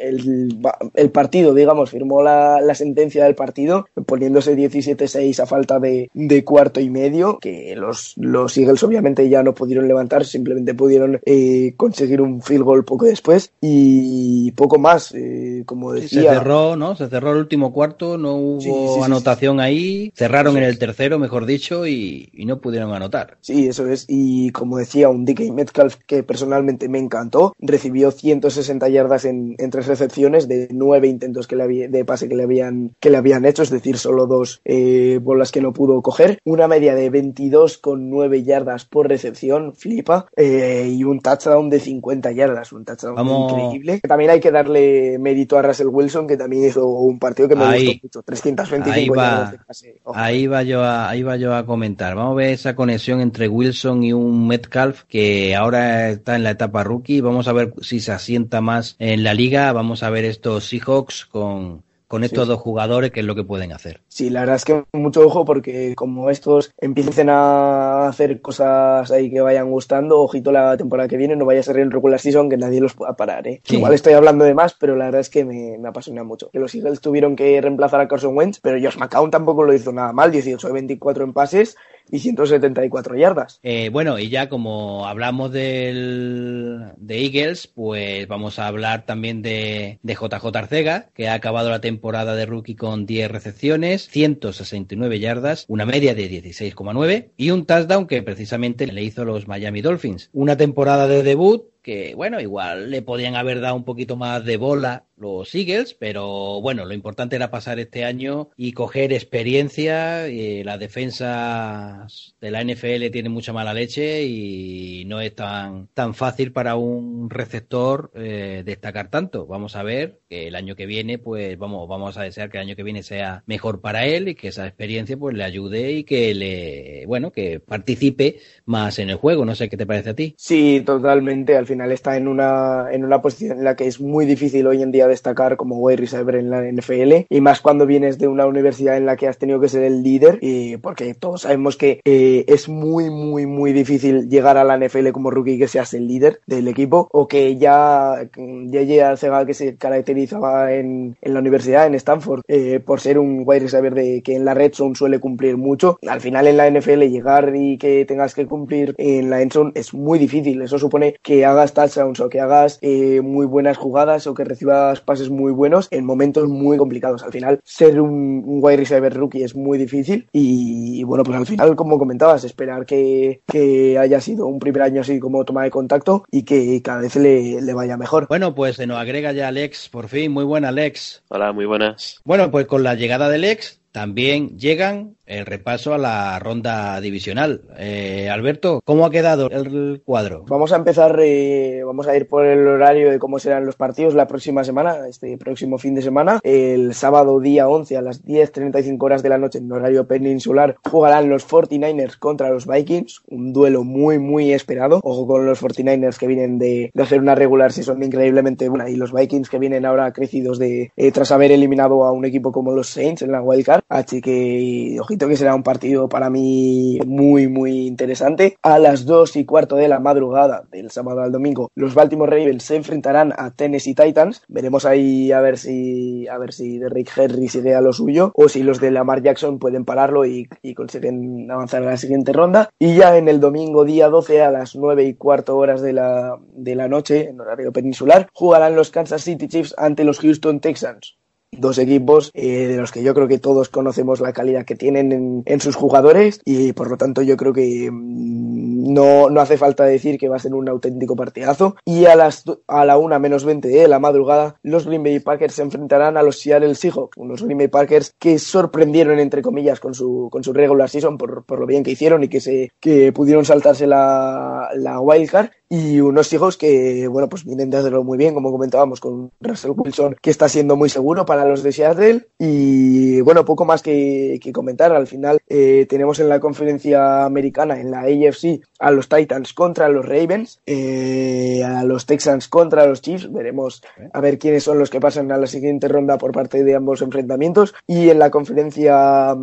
el, 0.00 0.58
el, 0.94 1.10
partido, 1.10 1.54
digamos, 1.54 1.90
firmó 1.90 2.22
la, 2.22 2.60
la, 2.60 2.74
sentencia 2.74 3.24
del 3.24 3.34
partido 3.34 3.88
poniéndose 4.06 4.56
17-6 4.56 5.40
a 5.40 5.46
falta 5.46 5.78
de, 5.78 6.10
de, 6.14 6.44
cuarto 6.44 6.80
y 6.80 6.90
medio, 6.90 7.38
que 7.38 7.74
los, 7.76 8.14
los 8.16 8.56
Eagles 8.56 8.82
obviamente 8.82 9.28
ya 9.28 9.42
no 9.42 9.54
pudieron 9.54 9.86
levantar, 9.86 10.24
simplemente 10.24 10.74
pudieron 10.74 11.20
eh, 11.24 11.74
conseguir 11.76 12.20
un 12.20 12.42
field 12.42 12.64
goal 12.64 12.84
poco 12.84 13.06
después 13.06 13.52
y 13.60 14.50
poco 14.52 14.78
más, 14.78 15.12
eh, 15.14 15.62
como 15.66 15.92
decía. 15.92 16.22
Se 16.22 16.28
cerró, 16.28 16.76
¿no? 16.76 16.96
Se 16.96 17.08
cerró 17.08 17.32
el 17.32 17.38
último 17.38 17.72
cuarto, 17.72 18.18
no 18.18 18.34
hubo 18.36 18.60
sí, 18.60 18.70
sí, 18.70 19.00
anotación 19.02 19.60
ahí, 19.60 20.12
cerraron 20.14 20.56
en 20.56 20.64
el 20.64 20.78
tercero, 20.78 21.18
mejor 21.18 21.46
dicho, 21.46 21.86
y, 21.86 22.28
y, 22.32 22.44
no 22.46 22.60
pudieron 22.60 22.92
anotar. 22.92 23.36
Sí, 23.40 23.68
eso 23.68 23.86
es, 23.86 24.06
y 24.08 24.50
como 24.50 24.78
decía, 24.78 25.08
un 25.08 25.24
DK 25.24 25.52
Metcalf 25.52 25.96
que 26.06 26.22
personalmente 26.22 26.88
me 26.88 26.98
encantó, 26.98 27.54
recibió 27.58 28.10
160 28.10 28.88
yardas 28.88 29.24
en, 29.24 29.54
en 29.58 29.70
tres 29.70 29.86
recepciones 29.90 30.48
de 30.48 30.68
nueve 30.70 31.08
intentos 31.08 31.46
que 31.46 31.56
le 31.56 31.64
había, 31.64 31.88
de 31.88 32.04
pase 32.04 32.28
que 32.28 32.36
le 32.36 32.44
habían 32.44 32.94
que 33.00 33.10
le 33.10 33.16
habían 33.16 33.44
hecho, 33.44 33.62
es 33.62 33.70
decir, 33.70 33.98
solo 33.98 34.26
dos 34.26 34.60
eh, 34.64 35.18
bolas 35.20 35.50
que 35.52 35.60
no 35.60 35.72
pudo 35.72 36.00
coger, 36.00 36.38
una 36.44 36.68
media 36.68 36.94
de 36.94 37.10
22,9 37.10 38.44
yardas 38.44 38.84
por 38.84 39.08
recepción, 39.08 39.74
flipa, 39.74 40.26
eh, 40.36 40.88
y 40.90 41.04
un 41.04 41.20
touchdown 41.20 41.68
de 41.68 41.80
50 41.80 42.32
yardas, 42.32 42.72
un 42.72 42.84
touchdown 42.84 43.16
Vamos. 43.16 43.52
increíble. 43.52 44.00
También 44.06 44.30
hay 44.30 44.40
que 44.40 44.50
darle 44.50 45.18
mérito 45.18 45.58
a 45.58 45.62
Russell 45.62 45.88
Wilson, 45.88 46.26
que 46.26 46.36
también 46.36 46.64
hizo 46.64 46.86
un 46.86 47.18
partido 47.18 47.48
que 47.48 47.56
me 47.56 47.64
ahí, 47.64 47.86
gustó 47.86 48.00
mucho, 48.04 48.22
325 48.22 48.94
ahí 48.94 49.08
va, 49.08 49.16
yardas 49.16 49.52
de 49.52 49.58
pase. 49.58 50.00
Ahí 50.14 50.46
va 50.46 50.62
yo 50.62 50.82
a, 50.82 51.08
ahí 51.08 51.22
va 51.22 51.36
yo 51.36 51.54
a 51.54 51.66
comentar. 51.66 52.14
Vamos 52.14 52.32
a 52.32 52.36
ver 52.36 52.50
esa 52.50 52.76
conexión 52.76 53.20
entre 53.20 53.48
Wilson 53.48 54.04
y 54.04 54.12
un 54.12 54.46
Metcalf 54.46 55.02
que 55.08 55.56
ahora 55.56 56.10
está 56.10 56.36
en 56.36 56.44
la 56.44 56.50
etapa 56.50 56.84
rookie. 56.84 57.20
Vamos 57.20 57.48
a 57.48 57.52
ver 57.52 57.74
si 57.80 58.00
se 58.00 58.12
asienta 58.12 58.60
más 58.60 58.96
en 58.98 59.24
la 59.24 59.34
liga. 59.34 59.72
Vamos 59.80 60.02
a 60.02 60.10
ver 60.10 60.26
estos 60.26 60.66
Seahawks 60.66 61.24
con, 61.24 61.82
con 62.10 62.24
estos 62.24 62.46
sí. 62.46 62.48
dos 62.48 62.58
jugadores, 62.58 63.12
qué 63.12 63.20
es 63.20 63.26
lo 63.26 63.36
que 63.36 63.44
pueden 63.44 63.72
hacer. 63.72 64.00
Sí, 64.08 64.30
la 64.30 64.40
verdad 64.40 64.56
es 64.56 64.64
que 64.64 64.82
mucho 64.92 65.24
ojo 65.24 65.44
porque 65.44 65.94
como 65.94 66.28
estos 66.28 66.72
empiecen 66.76 67.28
a 67.30 68.08
hacer 68.08 68.40
cosas 68.40 69.12
ahí 69.12 69.30
que 69.30 69.40
vayan 69.40 69.70
gustando, 69.70 70.20
ojito 70.20 70.50
la 70.50 70.76
temporada 70.76 71.08
que 71.08 71.16
viene, 71.16 71.36
no 71.36 71.44
vaya 71.44 71.60
a 71.60 71.62
ser 71.62 71.78
en 71.78 71.92
regular 71.92 72.18
season 72.18 72.50
que 72.50 72.56
nadie 72.56 72.80
los 72.80 72.94
pueda 72.94 73.14
parar. 73.14 73.46
¿eh? 73.46 73.60
Sí. 73.62 73.76
Igual 73.76 73.94
estoy 73.94 74.14
hablando 74.14 74.44
de 74.44 74.54
más, 74.54 74.74
pero 74.74 74.96
la 74.96 75.04
verdad 75.04 75.20
es 75.20 75.30
que 75.30 75.44
me, 75.44 75.78
me, 75.78 75.88
apasiona 75.88 76.24
mucho. 76.24 76.50
Que 76.50 76.58
los 76.58 76.74
Eagles 76.74 77.00
tuvieron 77.00 77.36
que 77.36 77.60
reemplazar 77.60 78.00
a 78.00 78.08
Carson 78.08 78.36
Wentz, 78.36 78.58
pero 78.60 78.80
Josh 78.82 78.98
McCown 78.98 79.30
tampoco 79.30 79.62
lo 79.62 79.72
hizo 79.72 79.92
nada 79.92 80.12
mal, 80.12 80.32
18 80.32 80.66
de 80.66 80.72
24 80.72 81.22
en 81.22 81.32
pases 81.32 81.76
y 82.10 82.18
174 82.18 83.16
yardas. 83.16 83.60
Eh, 83.62 83.88
bueno, 83.90 84.18
y 84.18 84.30
ya 84.30 84.48
como 84.48 85.06
hablamos 85.06 85.52
del, 85.52 86.86
de 86.96 87.24
Eagles, 87.24 87.68
pues 87.68 88.26
vamos 88.26 88.58
a 88.58 88.66
hablar 88.66 89.06
también 89.06 89.42
de, 89.42 90.00
de 90.02 90.14
JJ 90.14 90.44
Arcega, 90.56 91.06
que 91.14 91.28
ha 91.28 91.34
acabado 91.34 91.70
la 91.70 91.80
temporada 91.80 91.99
de 92.00 92.46
rookie 92.46 92.74
con 92.76 93.06
10 93.06 93.30
recepciones, 93.30 94.08
169 94.10 95.20
yardas, 95.20 95.64
una 95.68 95.84
media 95.86 96.14
de 96.14 96.28
16,9 96.30 97.30
y 97.36 97.50
un 97.50 97.66
touchdown 97.66 98.06
que 98.06 98.22
precisamente 98.22 98.86
le 98.86 99.02
hizo 99.02 99.24
los 99.24 99.46
Miami 99.46 99.82
Dolphins. 99.82 100.30
Una 100.32 100.56
temporada 100.56 101.06
de 101.06 101.22
debut 101.22 101.64
que 101.82 102.14
bueno, 102.14 102.40
igual 102.40 102.90
le 102.90 103.02
podían 103.02 103.36
haber 103.36 103.60
dado 103.60 103.74
un 103.76 103.84
poquito 103.84 104.16
más 104.16 104.44
de 104.44 104.56
bola 104.56 105.06
los 105.20 105.54
Eagles, 105.54 105.94
pero 105.94 106.60
bueno, 106.62 106.86
lo 106.86 106.94
importante 106.94 107.36
era 107.36 107.50
pasar 107.50 107.78
este 107.78 108.04
año 108.04 108.48
y 108.56 108.72
coger 108.72 109.12
experiencia. 109.12 110.26
Eh, 110.26 110.62
la 110.64 110.78
defensa 110.78 112.06
de 112.40 112.50
la 112.50 112.64
NFL 112.64 113.10
tiene 113.12 113.28
mucha 113.28 113.52
mala 113.52 113.74
leche 113.74 114.24
y 114.24 115.04
no 115.06 115.20
es 115.20 115.34
tan, 115.34 115.88
tan 115.88 116.14
fácil 116.14 116.52
para 116.52 116.76
un 116.76 117.28
receptor 117.28 118.10
eh, 118.14 118.62
destacar 118.64 119.10
tanto. 119.10 119.46
Vamos 119.46 119.76
a 119.76 119.82
ver 119.82 120.20
que 120.28 120.48
el 120.48 120.54
año 120.54 120.74
que 120.74 120.86
viene, 120.86 121.18
pues 121.18 121.58
vamos, 121.58 121.86
vamos 121.86 122.16
a 122.16 122.22
desear 122.22 122.50
que 122.50 122.56
el 122.56 122.66
año 122.66 122.76
que 122.76 122.82
viene 122.82 123.02
sea 123.02 123.42
mejor 123.46 123.82
para 123.82 124.06
él 124.06 124.28
y 124.28 124.34
que 124.34 124.48
esa 124.48 124.66
experiencia 124.66 125.18
pues 125.18 125.36
le 125.36 125.44
ayude 125.44 125.92
y 125.92 126.04
que 126.04 126.34
le, 126.34 127.04
bueno, 127.06 127.30
que 127.30 127.60
participe 127.60 128.38
más 128.64 128.98
en 128.98 129.10
el 129.10 129.16
juego. 129.16 129.44
No 129.44 129.54
sé 129.54 129.68
qué 129.68 129.76
te 129.76 129.86
parece 129.86 130.10
a 130.10 130.14
ti. 130.14 130.34
Sí, 130.38 130.82
totalmente. 130.84 131.56
Al 131.56 131.66
final 131.70 131.92
está 131.92 132.16
en 132.16 132.28
una, 132.28 132.88
en 132.92 133.04
una 133.04 133.22
posición 133.22 133.58
en 133.58 133.64
la 133.64 133.76
que 133.76 133.86
es 133.86 134.00
muy 134.00 134.26
difícil 134.26 134.66
hoy 134.66 134.82
en 134.82 134.92
día 134.92 135.06
destacar 135.06 135.56
como 135.56 135.78
wide 135.78 135.96
receiver 135.96 136.34
en 136.34 136.50
la 136.50 136.62
NFL 136.62 137.26
y 137.28 137.40
más 137.40 137.60
cuando 137.60 137.86
vienes 137.86 138.18
de 138.18 138.28
una 138.28 138.46
universidad 138.46 138.96
en 138.96 139.06
la 139.06 139.16
que 139.16 139.28
has 139.28 139.38
tenido 139.38 139.60
que 139.60 139.68
ser 139.68 139.82
el 139.82 140.02
líder 140.02 140.38
y 140.40 140.76
porque 140.76 141.14
todos 141.14 141.42
sabemos 141.42 141.76
que 141.76 142.00
eh, 142.04 142.44
es 142.48 142.68
muy 142.68 143.10
muy 143.10 143.46
muy 143.46 143.72
difícil 143.72 144.28
llegar 144.28 144.58
a 144.58 144.64
la 144.64 144.78
NFL 144.78 145.10
como 145.10 145.30
rookie 145.30 145.58
que 145.58 145.68
seas 145.68 145.94
el 145.94 146.06
líder 146.06 146.40
del 146.46 146.68
equipo 146.68 147.08
o 147.12 147.26
que 147.26 147.56
ya 147.56 148.28
ya 148.70 149.10
Arcega 149.10 149.46
que 149.46 149.54
se 149.54 149.76
caracterizaba 149.76 150.72
en, 150.74 151.16
en 151.22 151.34
la 151.34 151.40
universidad 151.40 151.86
en 151.86 151.94
Stanford 151.94 152.42
eh, 152.48 152.80
por 152.84 153.00
ser 153.00 153.18
un 153.18 153.42
wide 153.46 153.60
receiver 153.60 153.94
de 153.94 154.22
que 154.22 154.34
en 154.34 154.44
la 154.44 154.54
red 154.54 154.72
zone 154.74 154.94
suele 154.94 155.20
cumplir 155.20 155.56
mucho. 155.56 155.98
Al 156.06 156.20
final 156.20 156.46
en 156.46 156.56
la 156.56 156.70
NFL 156.70 157.00
llegar 157.02 157.54
y 157.54 157.78
que 157.78 158.04
tengas 158.04 158.34
que 158.34 158.46
cumplir 158.46 158.94
en 158.98 159.30
la 159.30 159.42
end 159.42 159.52
zone 159.52 159.72
es 159.74 159.94
muy 159.94 160.18
difícil. 160.18 160.62
Eso 160.62 160.78
supone 160.78 161.16
que 161.22 161.44
hagas 161.60 161.74
touchdowns 161.74 162.20
o 162.20 162.28
que 162.28 162.40
hagas 162.40 162.78
eh, 162.80 163.20
muy 163.20 163.46
buenas 163.46 163.76
jugadas 163.76 164.26
o 164.26 164.34
que 164.34 164.44
recibas 164.44 165.00
pases 165.00 165.30
muy 165.30 165.52
buenos 165.52 165.88
en 165.90 166.04
momentos 166.04 166.48
muy 166.48 166.78
complicados. 166.78 167.22
Al 167.22 167.32
final, 167.32 167.60
ser 167.64 168.00
un, 168.00 168.42
un 168.46 168.60
wide 168.62 168.78
receiver 168.78 169.12
rookie 169.12 169.42
es 169.42 169.54
muy 169.54 169.78
difícil 169.78 170.26
y, 170.32 171.00
y, 171.00 171.04
bueno, 171.04 171.22
pues 171.24 171.36
al 171.36 171.46
final, 171.46 171.76
como 171.76 171.98
comentabas, 171.98 172.44
esperar 172.44 172.86
que, 172.86 173.42
que, 173.46 173.98
haya 173.98 174.20
sido 174.20 174.46
un 174.46 174.58
primer 174.58 174.82
año 174.82 175.02
así 175.02 175.18
como 175.18 175.44
toma 175.44 175.64
de 175.64 175.70
contacto 175.70 176.24
y 176.30 176.44
que 176.44 176.80
cada 176.82 177.00
vez 177.02 177.16
le, 177.16 177.60
le 177.60 177.74
vaya 177.74 177.96
mejor. 177.96 178.26
Bueno, 178.28 178.54
pues 178.54 178.76
se 178.76 178.86
nos 178.86 178.98
agrega 178.98 179.32
ya 179.32 179.48
Alex, 179.48 179.88
por 179.88 180.08
fin. 180.08 180.32
Muy 180.32 180.44
buena, 180.44 180.68
Alex. 180.68 181.22
Hola, 181.28 181.52
muy 181.52 181.66
buenas. 181.66 182.20
Bueno, 182.24 182.50
pues 182.50 182.66
con 182.66 182.82
la 182.82 182.94
llegada 182.94 183.28
de 183.28 183.36
Alex 183.36 183.80
también 183.92 184.56
llegan 184.56 185.16
el 185.30 185.46
repaso 185.46 185.94
a 185.94 185.98
la 185.98 186.38
ronda 186.38 187.00
divisional. 187.00 187.62
Eh, 187.78 188.28
Alberto, 188.28 188.80
¿cómo 188.84 189.06
ha 189.06 189.10
quedado 189.10 189.48
el 189.48 190.02
cuadro? 190.04 190.44
Vamos 190.48 190.72
a 190.72 190.76
empezar, 190.76 191.18
eh, 191.22 191.82
vamos 191.84 192.08
a 192.08 192.16
ir 192.16 192.26
por 192.26 192.44
el 192.44 192.66
horario 192.66 193.10
de 193.10 193.18
cómo 193.18 193.38
serán 193.38 193.64
los 193.64 193.76
partidos 193.76 194.14
la 194.14 194.26
próxima 194.26 194.64
semana, 194.64 195.06
este 195.08 195.38
próximo 195.38 195.78
fin 195.78 195.94
de 195.94 196.02
semana. 196.02 196.40
El 196.42 196.94
sábado 196.94 197.38
día 197.38 197.68
11 197.68 197.96
a 197.96 198.02
las 198.02 198.24
10.35 198.24 199.02
horas 199.02 199.22
de 199.22 199.28
la 199.28 199.38
noche 199.38 199.58
en 199.58 199.70
horario 199.70 200.06
peninsular 200.06 200.76
jugarán 200.84 201.28
los 201.28 201.48
49ers 201.48 202.18
contra 202.18 202.50
los 202.50 202.66
Vikings, 202.66 203.22
un 203.28 203.52
duelo 203.52 203.84
muy 203.84 204.18
muy 204.18 204.52
esperado. 204.52 205.00
Ojo 205.04 205.26
con 205.26 205.46
los 205.46 205.62
49ers 205.62 206.18
que 206.18 206.26
vienen 206.26 206.58
de, 206.58 206.90
hacer 207.00 207.20
una 207.20 207.36
regular 207.36 207.72
si 207.72 207.84
son 207.84 208.02
increíblemente 208.02 208.68
buena 208.68 208.90
y 208.90 208.96
los 208.96 209.12
Vikings 209.12 209.48
que 209.48 209.58
vienen 209.58 209.86
ahora 209.86 210.12
crecidos 210.12 210.58
de 210.58 210.92
eh, 210.96 211.12
tras 211.12 211.30
haber 211.30 211.52
eliminado 211.52 212.04
a 212.04 212.12
un 212.12 212.24
equipo 212.24 212.50
como 212.50 212.72
los 212.72 212.88
Saints 212.88 213.22
en 213.22 213.30
la 213.30 213.42
wildcard. 213.42 213.82
Así 213.88 214.20
que 214.20 214.98
ojito 215.00 215.19
que 215.28 215.36
será 215.36 215.54
un 215.54 215.62
partido 215.62 216.08
para 216.08 216.30
mí 216.30 216.98
muy 217.06 217.48
muy 217.48 217.86
interesante. 217.86 218.56
A 218.62 218.78
las 218.78 219.04
2 219.04 219.36
y 219.36 219.44
cuarto 219.44 219.76
de 219.76 219.88
la 219.88 220.00
madrugada 220.00 220.64
del 220.70 220.90
sábado 220.90 221.22
al 221.22 221.32
domingo, 221.32 221.70
los 221.74 221.94
Baltimore 221.94 222.30
Ravens 222.30 222.64
se 222.64 222.76
enfrentarán 222.76 223.32
a 223.36 223.50
Tennessee 223.50 223.94
Titans. 223.94 224.42
Veremos 224.48 224.84
ahí 224.86 225.32
a 225.32 225.40
ver 225.40 225.58
si 225.58 226.28
a 226.28 226.38
ver 226.38 226.52
si 226.52 226.78
Derrick 226.78 227.10
Henry 227.16 227.48
sigue 227.48 227.74
a 227.74 227.80
lo 227.80 227.92
suyo 227.92 228.32
o 228.34 228.48
si 228.48 228.62
los 228.62 228.80
de 228.80 228.90
Lamar 228.90 229.22
Jackson 229.22 229.58
pueden 229.58 229.84
pararlo 229.84 230.24
y, 230.24 230.48
consiguen 230.74 231.50
avanzar 231.50 231.82
a 231.82 231.90
la 231.90 231.96
siguiente 231.96 232.32
ronda. 232.32 232.70
Y 232.78 232.94
ya 232.96 233.16
en 233.16 233.28
el 233.28 233.40
domingo 233.40 233.84
día 233.84 234.08
12 234.08 234.42
a 234.42 234.50
las 234.50 234.76
9 234.76 235.04
y 235.04 235.14
cuarto 235.14 235.56
horas 235.56 235.82
de 235.82 235.92
la, 235.92 236.38
de 236.54 236.74
la 236.74 236.88
noche, 236.88 237.28
en 237.28 237.40
horario 237.40 237.72
peninsular, 237.72 238.28
jugarán 238.32 238.76
los 238.76 238.90
Kansas 238.90 239.22
City 239.22 239.48
Chiefs 239.48 239.74
ante 239.76 240.04
los 240.04 240.20
Houston 240.20 240.60
Texans 240.60 241.19
dos 241.52 241.78
equipos 241.78 242.30
eh, 242.34 242.68
de 242.68 242.76
los 242.76 242.92
que 242.92 243.02
yo 243.02 243.14
creo 243.14 243.28
que 243.28 243.38
todos 243.38 243.68
conocemos 243.68 244.20
la 244.20 244.32
calidad 244.32 244.64
que 244.64 244.76
tienen 244.76 245.42
en, 245.44 245.60
sus 245.60 245.74
jugadores 245.74 246.40
y 246.44 246.72
por 246.72 246.88
lo 246.88 246.96
tanto 246.96 247.22
yo 247.22 247.36
creo 247.36 247.52
que 247.52 247.90
mm, 247.90 248.92
no, 248.92 249.30
no 249.30 249.40
hace 249.40 249.58
falta 249.58 249.84
decir 249.84 250.18
que 250.18 250.28
va 250.28 250.36
a 250.36 250.40
ser 250.40 250.54
un 250.54 250.68
auténtico 250.68 251.16
partidazo. 251.16 251.76
Y 251.84 252.06
a 252.06 252.14
las 252.14 252.44
a 252.66 252.84
la 252.84 252.98
una 252.98 253.18
menos 253.18 253.44
20 253.44 253.68
de 253.68 253.88
la 253.88 253.98
madrugada 253.98 254.56
los 254.62 254.86
Green 254.86 255.02
Bay 255.02 255.18
Packers 255.20 255.54
se 255.54 255.62
enfrentarán 255.62 256.16
a 256.16 256.22
los 256.22 256.38
Seattle 256.38 256.74
Seahawks 256.74 257.16
unos 257.16 257.42
Green 257.42 257.58
Bay 257.58 257.68
Packers 257.68 258.14
que 258.18 258.38
sorprendieron 258.38 259.18
entre 259.18 259.42
comillas 259.42 259.80
con 259.80 259.94
su 259.94 260.28
con 260.30 260.44
su 260.44 260.52
regular 260.52 260.88
season 260.88 261.18
por, 261.18 261.44
por 261.44 261.60
lo 261.60 261.66
bien 261.66 261.82
que 261.82 261.90
hicieron 261.90 262.24
y 262.24 262.28
que 262.28 262.40
se 262.40 262.70
que 262.80 263.12
pudieron 263.12 263.44
saltarse 263.44 263.86
la, 263.86 264.70
la 264.74 265.00
wildcard 265.00 265.50
y 265.72 266.00
unos 266.00 266.32
hijos 266.32 266.56
que, 266.56 267.06
bueno, 267.06 267.28
pues 267.28 267.44
vienen 267.44 267.70
de 267.70 267.76
hacerlo 267.76 268.02
muy 268.02 268.18
bien, 268.18 268.34
como 268.34 268.50
comentábamos, 268.50 268.98
con 268.98 269.30
Russell 269.40 269.70
Wilson, 269.76 270.16
que 270.20 270.30
está 270.30 270.48
siendo 270.48 270.74
muy 270.74 270.88
seguro 270.88 271.24
para 271.24 271.44
los 271.44 271.62
de 271.62 271.70
Seattle. 271.70 272.26
Y 272.40 273.20
bueno, 273.20 273.44
poco 273.44 273.64
más 273.64 273.80
que, 273.80 274.40
comentar. 274.52 274.92
Al 274.92 275.06
final 275.06 275.38
eh, 275.46 275.86
tenemos 275.88 276.18
en 276.18 276.28
la 276.28 276.40
conferencia 276.40 277.24
americana, 277.24 277.80
en 277.80 277.92
la 277.92 278.00
AFC, 278.00 278.60
a 278.80 278.90
los 278.90 279.08
Titans 279.08 279.52
contra 279.52 279.88
los 279.88 280.04
Ravens, 280.04 280.60
eh, 280.66 281.62
a 281.64 281.84
los 281.84 282.04
Texans 282.04 282.48
contra 282.48 282.86
los 282.86 283.00
Chiefs. 283.00 283.32
Veremos 283.32 283.80
a 284.12 284.20
ver 284.20 284.40
quiénes 284.40 284.64
son 284.64 284.80
los 284.80 284.90
que 284.90 284.98
pasan 284.98 285.30
a 285.30 285.38
la 285.38 285.46
siguiente 285.46 285.86
ronda 285.86 286.18
por 286.18 286.32
parte 286.32 286.64
de 286.64 286.74
ambos 286.74 287.00
enfrentamientos. 287.00 287.76
Y 287.86 288.08
en 288.08 288.18
la 288.18 288.30
conferencia 288.30 289.36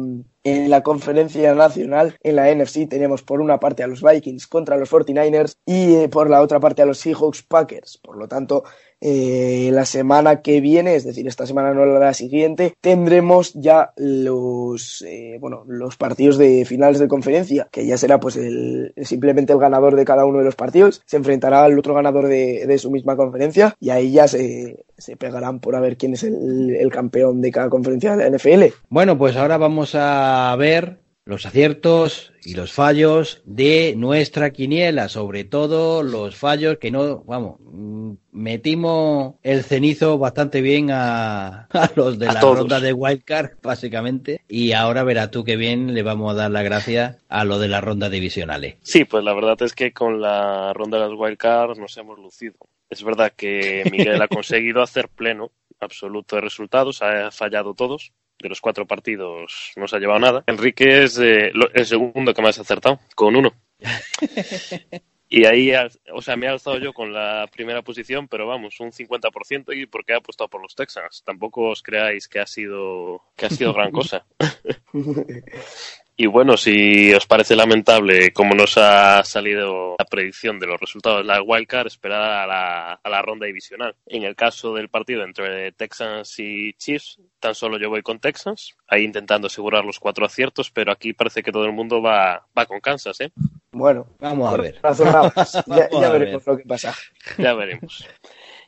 en 0.47 0.69
la 0.69 0.81
conferencia 0.81 1.53
nacional, 1.53 2.15
en 2.23 2.38
la 2.38 2.49
NFC, 2.53 2.88
tenemos 2.88 3.21
por 3.21 3.41
una 3.41 3.60
parte 3.60 3.83
a 3.83 3.88
los 3.88 4.01
Vikings 4.01 4.47
contra 4.47 4.77
los 4.77 4.89
49ers 4.89 5.57
y 5.65 5.95
eh, 5.95 6.10
por 6.10 6.29
la 6.29 6.41
otra 6.41 6.62
parte 6.62 6.81
a 6.81 6.86
los 6.86 6.99
Seahawks 6.99 7.43
Packers. 7.43 7.97
Por 7.97 8.15
lo 8.15 8.29
tanto, 8.29 8.63
eh, 9.01 9.69
la 9.71 9.86
semana 9.86 10.41
que 10.41 10.62
viene, 10.62 10.95
es 10.95 11.03
decir, 11.03 11.27
esta 11.27 11.45
semana 11.45 11.73
no 11.73 11.86
la 11.86 12.13
siguiente, 12.13 12.73
tendremos 12.81 13.53
ya 13.53 13.91
los 13.95 15.03
eh, 15.07 15.38
bueno 15.39 15.63
los 15.67 15.97
partidos 15.97 16.38
de 16.38 16.65
finales 16.65 16.99
de 16.99 17.07
conferencia, 17.07 17.67
que 17.71 17.86
ya 17.86 17.97
será 17.97 18.19
pues 18.19 18.38
el, 18.38 18.93
simplemente 19.03 19.53
el 19.53 19.60
ganador 19.60 19.95
de 19.95 20.05
cada 20.05 20.25
uno 20.25 20.39
de 20.39 20.45
los 20.45 20.55
partidos, 20.55 21.01
se 21.05 21.17
enfrentará 21.17 21.63
al 21.63 21.77
otro 21.77 21.93
ganador 21.93 22.27
de, 22.27 22.65
de 22.65 22.77
su 22.77 22.91
misma 22.91 23.15
conferencia 23.15 23.75
y 23.79 23.89
ahí 23.89 24.12
ya 24.12 24.27
se, 24.27 24.86
se 24.97 25.15
pegarán 25.15 25.60
por 25.60 25.75
a 25.75 25.79
ver 25.79 25.97
quién 25.97 26.13
es 26.13 26.23
el, 26.23 26.75
el 26.75 26.91
campeón 26.91 27.41
de 27.41 27.51
cada 27.51 27.69
conferencia 27.69 28.15
de 28.15 28.29
la 28.29 28.38
NFL. 28.38 28.73
Bueno, 28.89 29.17
pues 29.17 29.36
ahora 29.36 29.57
vamos 29.57 29.93
a 29.93 30.55
ver 30.57 31.07
los 31.27 31.45
aciertos 31.45 32.31
y 32.43 32.53
los 32.53 32.71
fallos 32.71 33.41
de 33.43 33.93
nuestra 33.97 34.51
quiniela, 34.51 35.09
sobre 35.09 35.43
todo 35.43 36.01
los 36.01 36.37
fallos 36.37 36.77
que 36.77 36.89
no, 36.89 37.23
vamos, 37.25 37.59
mm, 37.59 38.13
metimos 38.31 39.35
el 39.43 39.63
cenizo 39.63 40.17
bastante 40.17 40.61
bien 40.61 40.89
a, 40.89 41.67
los 41.95 42.17
de 42.17 42.27
la 42.27 42.39
ronda 42.39 42.79
de 42.79 42.93
wildcard, 42.93 43.57
básicamente, 43.61 44.41
y 44.47 44.71
ahora 44.71 45.03
verás 45.03 45.29
tú 45.29 45.43
que 45.43 45.57
bien 45.57 45.93
le 45.93 46.01
vamos 46.01 46.31
a 46.31 46.35
dar 46.35 46.51
las 46.51 46.63
gracias 46.63 47.17
a 47.27 47.43
lo 47.43 47.59
de 47.59 47.67
las 47.67 47.83
rondas 47.83 48.09
divisionales. 48.09 48.77
Sí, 48.81 49.03
pues 49.03 49.23
la 49.25 49.33
verdad 49.33 49.61
es 49.61 49.73
que 49.73 49.91
con 49.91 50.21
la 50.21 50.71
ronda 50.73 50.97
de 50.97 51.09
las 51.09 51.19
wildcards 51.19 51.77
nos 51.77 51.97
hemos 51.97 52.17
lucido. 52.17 52.55
Es 52.89 53.03
verdad 53.03 53.33
que 53.35 53.83
Miguel 53.91 54.21
ha 54.21 54.27
conseguido 54.29 54.81
hacer 54.81 55.09
pleno 55.09 55.51
absoluto 55.81 56.37
de 56.37 56.41
resultados, 56.41 57.01
ha 57.01 57.31
fallado 57.31 57.73
todos, 57.73 58.13
de 58.39 58.50
los 58.50 58.62
cuatro 58.62 58.86
partidos 58.86 59.71
no 59.76 59.88
se 59.88 59.95
ha 59.95 60.00
llevado 60.00 60.19
nada. 60.19 60.43
Enrique 60.47 61.04
es 61.04 61.17
eh, 61.19 61.52
el 61.73 61.86
segundo 61.86 62.34
que 62.34 62.41
más 62.41 62.58
ha 62.60 62.62
acertado, 62.62 63.00
con 63.15 63.36
uno. 63.36 63.54
Y 65.30 65.45
ahí, 65.45 65.73
o 66.13 66.21
sea, 66.21 66.38
me 66.38 66.45
he 66.45 66.50
alzado 66.50 66.80
yo 66.80 66.93
con 66.93 67.12
la 67.12 67.50
primera 67.52 67.82
posición, 67.82 68.30
pero 68.30 68.47
vamos, 68.47 68.80
un 68.80 68.93
50% 68.93 69.76
y 69.76 69.86
porque 69.86 70.13
he 70.13 70.15
apostado 70.15 70.47
por 70.47 70.62
los 70.62 70.73
Texans. 70.73 71.21
Tampoco 71.26 71.69
os 71.69 71.84
creáis 71.84 72.30
que 72.30 72.39
ha 72.39 72.47
sido, 72.47 73.23
que 73.36 73.47
ha 73.47 73.50
sido 73.50 73.73
gran 73.73 73.91
cosa. 73.91 74.26
Y 76.19 76.25
bueno, 76.25 76.58
si 76.58 77.13
os 77.13 77.27
parece 77.27 77.56
lamentable 77.56 78.34
cómo 78.34 78.56
nos 78.56 78.75
ha 78.80 79.23
salido 79.23 79.95
la 79.99 80.06
predicción 80.06 80.58
de 80.58 80.65
los 80.65 80.80
resultados 80.80 81.19
de 81.19 81.25
la 81.25 81.43
wildcard, 81.43 81.86
esperad 81.86 82.41
a 82.41 82.47
la, 82.47 82.93
a 82.93 83.10
la 83.10 83.21
ronda 83.21 83.45
divisional. 83.45 83.95
En 84.08 84.23
el 84.23 84.36
caso 84.36 84.73
del 84.73 84.89
partido 84.89 85.23
entre 85.23 85.71
Texans 85.73 86.39
y 86.39 86.73
Chiefs, 86.73 87.19
tan 87.39 87.53
solo 87.53 87.77
yo 87.77 87.91
voy 87.91 88.01
con 88.01 88.17
Texans, 88.17 88.75
ahí 88.88 89.03
intentando 89.03 89.45
asegurar 89.45 89.86
los 89.86 89.99
cuatro 89.99 90.25
aciertos, 90.25 90.71
pero 90.71 90.91
aquí 90.91 91.13
parece 91.13 91.43
que 91.43 91.51
todo 91.51 91.65
el 91.65 91.73
mundo 91.73 92.01
va, 92.01 92.47
va 92.58 92.65
con 92.65 92.80
Kansas, 92.80 93.21
¿eh? 93.21 93.32
Bueno, 93.71 94.08
vamos 94.19 94.51
a 94.51 94.58
ver. 94.58 94.82
Ya, 96.01 96.10
veremos 96.10 96.47
lo 96.47 96.58
que 96.58 96.63
pasa. 96.63 96.95
Ya 97.38 97.53
veremos. 97.53 98.08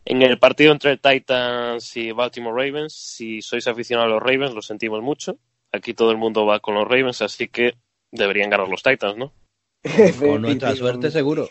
En 0.06 0.22
el 0.22 0.38
partido 0.38 0.72
entre 0.72 0.98
Titans 0.98 1.98
y 1.98 2.12
Baltimore 2.12 2.64
Ravens, 2.64 2.94
si 2.94 3.42
sois 3.42 3.66
aficionados 3.66 4.12
a 4.12 4.14
los 4.14 4.24
Ravens, 4.24 4.54
lo 4.54 4.62
sentimos 4.62 5.02
mucho 5.02 5.40
Aquí 5.72 5.94
todo 5.94 6.12
el 6.12 6.18
mundo 6.18 6.46
va 6.46 6.60
con 6.60 6.76
los 6.76 6.88
Ravens, 6.88 7.22
así 7.22 7.48
que 7.48 7.74
deberían 8.12 8.50
ganar 8.50 8.68
los 8.68 8.84
Titans, 8.84 9.18
¿no? 9.18 9.34
Con 10.20 10.42
nuestra 10.42 10.76
suerte 10.76 11.10
seguro. 11.10 11.48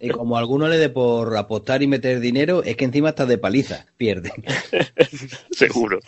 Y 0.00 0.08
como 0.08 0.36
a 0.36 0.40
alguno 0.40 0.66
le 0.66 0.78
dé 0.78 0.88
por 0.88 1.36
apostar 1.36 1.82
y 1.82 1.86
meter 1.86 2.20
dinero, 2.20 2.62
es 2.62 2.76
que 2.76 2.86
encima 2.86 3.10
está 3.10 3.26
de 3.26 3.36
paliza, 3.36 3.86
pierde. 3.98 4.32
seguro. 5.50 6.00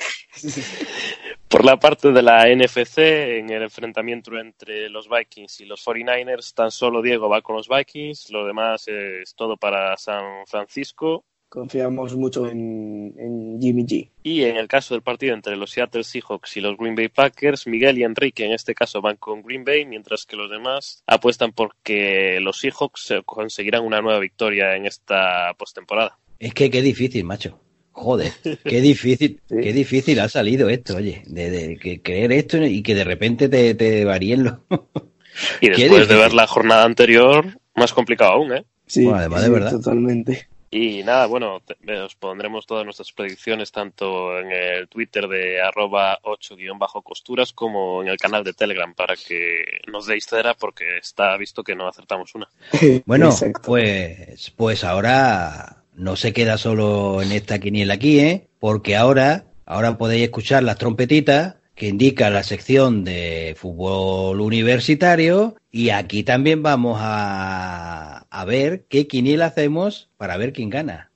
Por 1.49 1.65
la 1.65 1.79
parte 1.79 2.13
de 2.13 2.23
la 2.23 2.47
NFC, 2.49 2.99
en 2.99 3.51
el 3.51 3.63
enfrentamiento 3.65 4.37
entre 4.39 4.89
los 4.89 5.09
Vikings 5.11 5.61
y 5.61 5.67
los 5.67 5.85
49ers, 5.85 6.55
tan 6.55 6.71
solo 6.71 7.03
Diego 7.03 7.29
va 7.29 7.43
con 7.43 7.57
los 7.57 7.69
Vikings, 7.69 8.31
lo 8.31 8.47
demás 8.47 8.89
es 8.89 9.35
todo 9.35 9.57
para 9.57 9.97
San 9.99 10.47
Francisco 10.47 11.25
Confiamos 11.57 12.15
mucho 12.15 12.47
en, 12.51 13.59
Jimmy 13.59 13.87
G. 13.87 14.11
Y 14.23 14.43
en 14.43 14.59
el 14.59 14.69
caso 14.69 14.93
del 14.93 15.01
partido 15.01 15.33
entre 15.33 15.57
los 15.57 15.71
Seattle 15.71 16.05
Seahawks 16.05 16.55
y 16.59 16.61
los 16.61 16.77
Green 16.77 16.95
Bay 16.95 17.09
Packers, 17.09 17.67
Miguel 17.67 17.97
y 17.97 18.05
Enrique 18.05 18.45
en 18.45 18.53
este 18.53 18.75
caso 18.75 19.01
van 19.01 19.17
con 19.17 19.41
Green 19.41 19.65
Bay, 19.65 19.87
mientras 19.87 20.27
que 20.27 20.37
los 20.37 20.51
demás 20.51 21.03
apuestan 21.07 21.53
porque 21.53 22.41
los 22.43 22.61
Seahawks 22.61 23.15
conseguirán 23.25 23.85
una 23.87 24.03
nueva 24.03 24.19
victoria 24.19 24.77
en 24.77 24.85
esta 24.85 25.55
postemporada. 25.57 26.19
Es 26.39 26.53
que 26.53 26.71
qué 26.71 26.83
difícil, 26.83 27.25
macho. 27.25 27.59
Joder, 27.91 28.33
qué 28.63 28.83
difícil, 28.83 29.41
qué 29.49 29.73
difícil 29.73 30.21
ha 30.21 30.29
salido 30.29 30.69
esto, 30.69 30.97
oye, 30.97 31.23
de, 31.25 32.01
creer 32.05 32.33
esto 32.33 32.63
y 32.67 32.83
que 32.83 32.95
de 32.95 33.05
repente 33.05 33.49
te, 33.49 33.75
te 33.75 34.05
varíen 34.05 34.45
los... 34.45 34.59
y 35.63 35.71
después 35.71 36.07
de 36.07 36.17
ver 36.17 36.35
la 36.35 36.47
jornada 36.47 36.85
anterior, 36.85 37.59
más 37.75 37.95
complicado 37.95 38.33
aún, 38.33 38.53
¿eh? 38.53 38.65
Sí, 38.87 39.09
además 39.09 39.43
de 39.43 39.49
verdad. 39.49 39.71
Totalmente. 39.71 40.49
Y 40.71 41.03
nada, 41.05 41.27
bueno, 41.27 41.61
os 42.05 42.15
pondremos 42.17 42.67
todas 42.67 42.85
nuestras 42.85 43.13
predicciones 43.13 43.71
tanto 43.71 44.39
en 44.39 44.51
el 44.51 44.89
Twitter 44.89 45.29
de 45.29 45.61
arroba 45.61 46.19
8-costuras 46.23 47.53
como 47.53 48.03
en 48.03 48.09
el 48.09 48.17
canal 48.17 48.43
de 48.43 48.53
Telegram 48.53 48.93
para 48.95 49.15
que 49.17 49.65
nos 49.87 50.07
deis 50.07 50.27
cera 50.27 50.55
porque 50.55 50.99
está 50.99 51.37
visto 51.37 51.63
que 51.63 51.77
no 51.77 51.89
acertamos 51.89 52.35
una. 52.35 52.49
Bueno, 53.07 53.31
pues, 53.65 54.53
pues 54.57 54.85
ahora 54.85 55.85
no 55.95 56.17
se 56.17 56.33
queda 56.33 56.59
solo 56.59 57.23
en 57.23 57.33
esta 57.33 57.59
quiniela 57.59 57.95
aquí, 57.95 58.19
¿eh? 58.19 58.49
Porque 58.59 58.97
ahora, 58.97 59.45
ahora 59.65 59.97
podéis 59.97 60.25
escuchar 60.25 60.63
las 60.63 60.79
trompetitas 60.79 61.57
que 61.77 61.89
indica 61.89 62.31
la 62.31 62.43
sección 62.43 63.05
de 63.05 63.55
fútbol 63.57 64.41
universitario 64.41 65.57
y 65.71 65.91
aquí 65.91 66.25
también 66.25 66.63
vamos 66.63 66.99
a, 67.01 68.27
a 68.31 68.45
ver 68.47 68.87
qué 68.89 69.07
quiniela 69.07 69.47
hacemos 69.47 70.11
para 70.17 70.39
ver 70.39 70.55
quién 70.55 70.71
gana. 70.71 71.13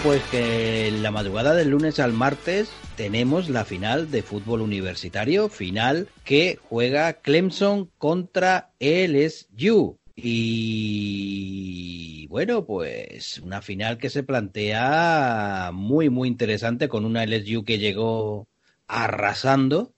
Pues 0.00 0.22
que 0.30 0.88
en 0.88 1.02
la 1.02 1.10
madrugada 1.10 1.54
del 1.54 1.68
lunes 1.68 2.00
al 2.00 2.14
martes 2.14 2.70
tenemos 2.96 3.50
la 3.50 3.66
final 3.66 4.10
de 4.10 4.22
fútbol 4.22 4.62
universitario, 4.62 5.50
final 5.50 6.08
que 6.24 6.58
juega 6.68 7.20
Clemson 7.20 7.90
contra 7.98 8.70
LSU. 8.80 9.98
Y 10.16 12.26
bueno, 12.28 12.64
pues 12.64 13.38
una 13.40 13.60
final 13.60 13.98
que 13.98 14.08
se 14.08 14.22
plantea 14.22 15.70
muy, 15.74 16.08
muy 16.08 16.28
interesante 16.28 16.88
con 16.88 17.04
una 17.04 17.26
LSU 17.26 17.62
que 17.62 17.78
llegó 17.78 18.48
arrasando, 18.88 19.92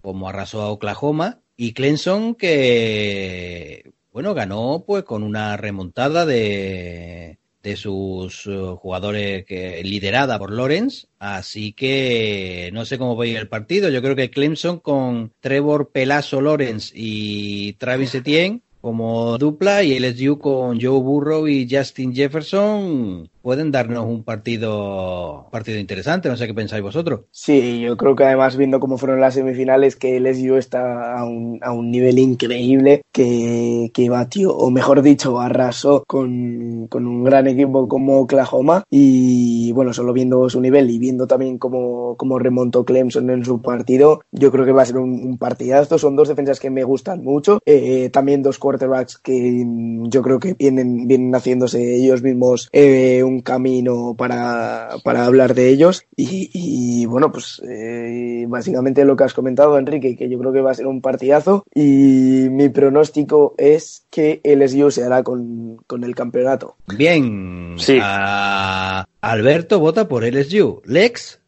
como 0.00 0.26
arrasó 0.28 0.62
a 0.62 0.70
Oklahoma, 0.70 1.40
y 1.56 1.74
Clemson 1.74 2.34
que, 2.34 3.92
bueno, 4.10 4.32
ganó 4.32 4.84
pues 4.86 5.04
con 5.04 5.22
una 5.22 5.58
remontada 5.58 6.24
de, 6.24 7.38
de 7.64 7.76
sus 7.76 8.46
uh, 8.46 8.76
jugadores 8.76 9.44
que, 9.46 9.82
liderada 9.82 10.38
por 10.38 10.52
Lawrence. 10.52 11.08
Así 11.18 11.72
que 11.72 12.70
no 12.72 12.84
sé 12.84 12.98
cómo 12.98 13.16
veis 13.16 13.36
el 13.36 13.48
partido. 13.48 13.88
Yo 13.88 14.02
creo 14.02 14.14
que 14.14 14.30
Clemson 14.30 14.78
con 14.78 15.32
Trevor 15.40 15.90
Pelazo 15.90 16.40
Lawrence 16.40 16.92
y 16.94 17.72
Travis 17.74 18.14
Etienne 18.14 18.60
como 18.82 19.38
dupla 19.38 19.82
y 19.82 19.98
LSU 19.98 20.38
con 20.38 20.78
Joe 20.78 21.00
Burrow 21.00 21.48
y 21.48 21.66
Justin 21.68 22.14
Jefferson 22.14 23.30
pueden 23.44 23.70
darnos 23.70 24.06
un 24.06 24.24
partido 24.24 25.48
partido 25.52 25.78
interesante. 25.78 26.30
No 26.30 26.36
sé 26.36 26.46
qué 26.46 26.54
pensáis 26.54 26.82
vosotros. 26.82 27.20
Sí, 27.30 27.82
yo 27.82 27.94
creo 27.98 28.16
que 28.16 28.24
además 28.24 28.56
viendo 28.56 28.80
cómo 28.80 28.96
fueron 28.96 29.20
las 29.20 29.34
semifinales, 29.34 29.96
que 29.96 30.18
LSU 30.18 30.56
está 30.56 31.18
a 31.18 31.26
un, 31.26 31.58
a 31.62 31.72
un 31.72 31.90
nivel 31.90 32.18
increíble, 32.18 33.02
que, 33.12 33.90
que 33.92 34.08
batió, 34.08 34.56
o 34.56 34.70
mejor 34.70 35.02
dicho, 35.02 35.38
arrasó 35.38 36.04
con, 36.06 36.86
con, 36.88 37.06
un 37.06 37.22
gran 37.22 37.46
equipo 37.46 37.86
como 37.86 38.20
Oklahoma. 38.20 38.82
Y 38.88 39.72
bueno, 39.72 39.92
solo 39.92 40.14
viendo 40.14 40.48
su 40.48 40.62
nivel 40.62 40.88
y 40.88 40.98
viendo 40.98 41.26
también 41.26 41.58
cómo, 41.58 42.16
cómo 42.16 42.38
remontó 42.38 42.86
Clemson 42.86 43.28
en 43.28 43.44
su 43.44 43.60
partido, 43.60 44.22
yo 44.32 44.50
creo 44.50 44.64
que 44.64 44.72
va 44.72 44.82
a 44.82 44.86
ser 44.86 44.96
un, 44.96 45.12
un 45.22 45.36
partidazo. 45.36 45.98
Son 45.98 46.16
dos 46.16 46.28
defensas 46.28 46.60
que 46.60 46.70
me 46.70 46.82
gustan 46.82 47.22
mucho. 47.22 47.58
Eh, 47.66 48.08
también 48.10 48.42
dos 48.42 48.58
quarterbacks 48.58 49.18
que 49.18 49.66
yo 50.08 50.22
creo 50.22 50.40
que 50.40 50.54
vienen, 50.54 51.06
vienen 51.06 51.34
haciéndose 51.34 51.96
ellos 51.96 52.22
mismos 52.22 52.70
eh, 52.72 53.22
un 53.22 53.33
camino 53.40 54.14
para, 54.16 54.96
para 55.02 55.24
hablar 55.24 55.54
de 55.54 55.68
ellos. 55.68 56.04
Y, 56.16 56.50
y 56.52 57.06
bueno, 57.06 57.32
pues 57.32 57.62
eh, 57.68 58.44
básicamente 58.48 59.04
lo 59.04 59.16
que 59.16 59.24
has 59.24 59.34
comentado, 59.34 59.78
Enrique, 59.78 60.16
que 60.16 60.28
yo 60.28 60.38
creo 60.38 60.52
que 60.52 60.60
va 60.60 60.70
a 60.70 60.74
ser 60.74 60.86
un 60.86 61.00
partidazo. 61.00 61.64
Y 61.74 62.48
mi 62.50 62.68
pronóstico 62.68 63.54
es 63.58 64.06
que 64.10 64.40
LSU 64.44 64.90
se 64.90 65.04
hará 65.04 65.22
con, 65.22 65.76
con 65.86 66.04
el 66.04 66.14
campeonato. 66.14 66.76
Bien, 66.96 67.74
sí. 67.78 67.98
Uh, 67.98 69.04
Alberto 69.20 69.80
vota 69.80 70.08
por 70.08 70.24
LSU. 70.24 70.82
Lex. 70.84 71.40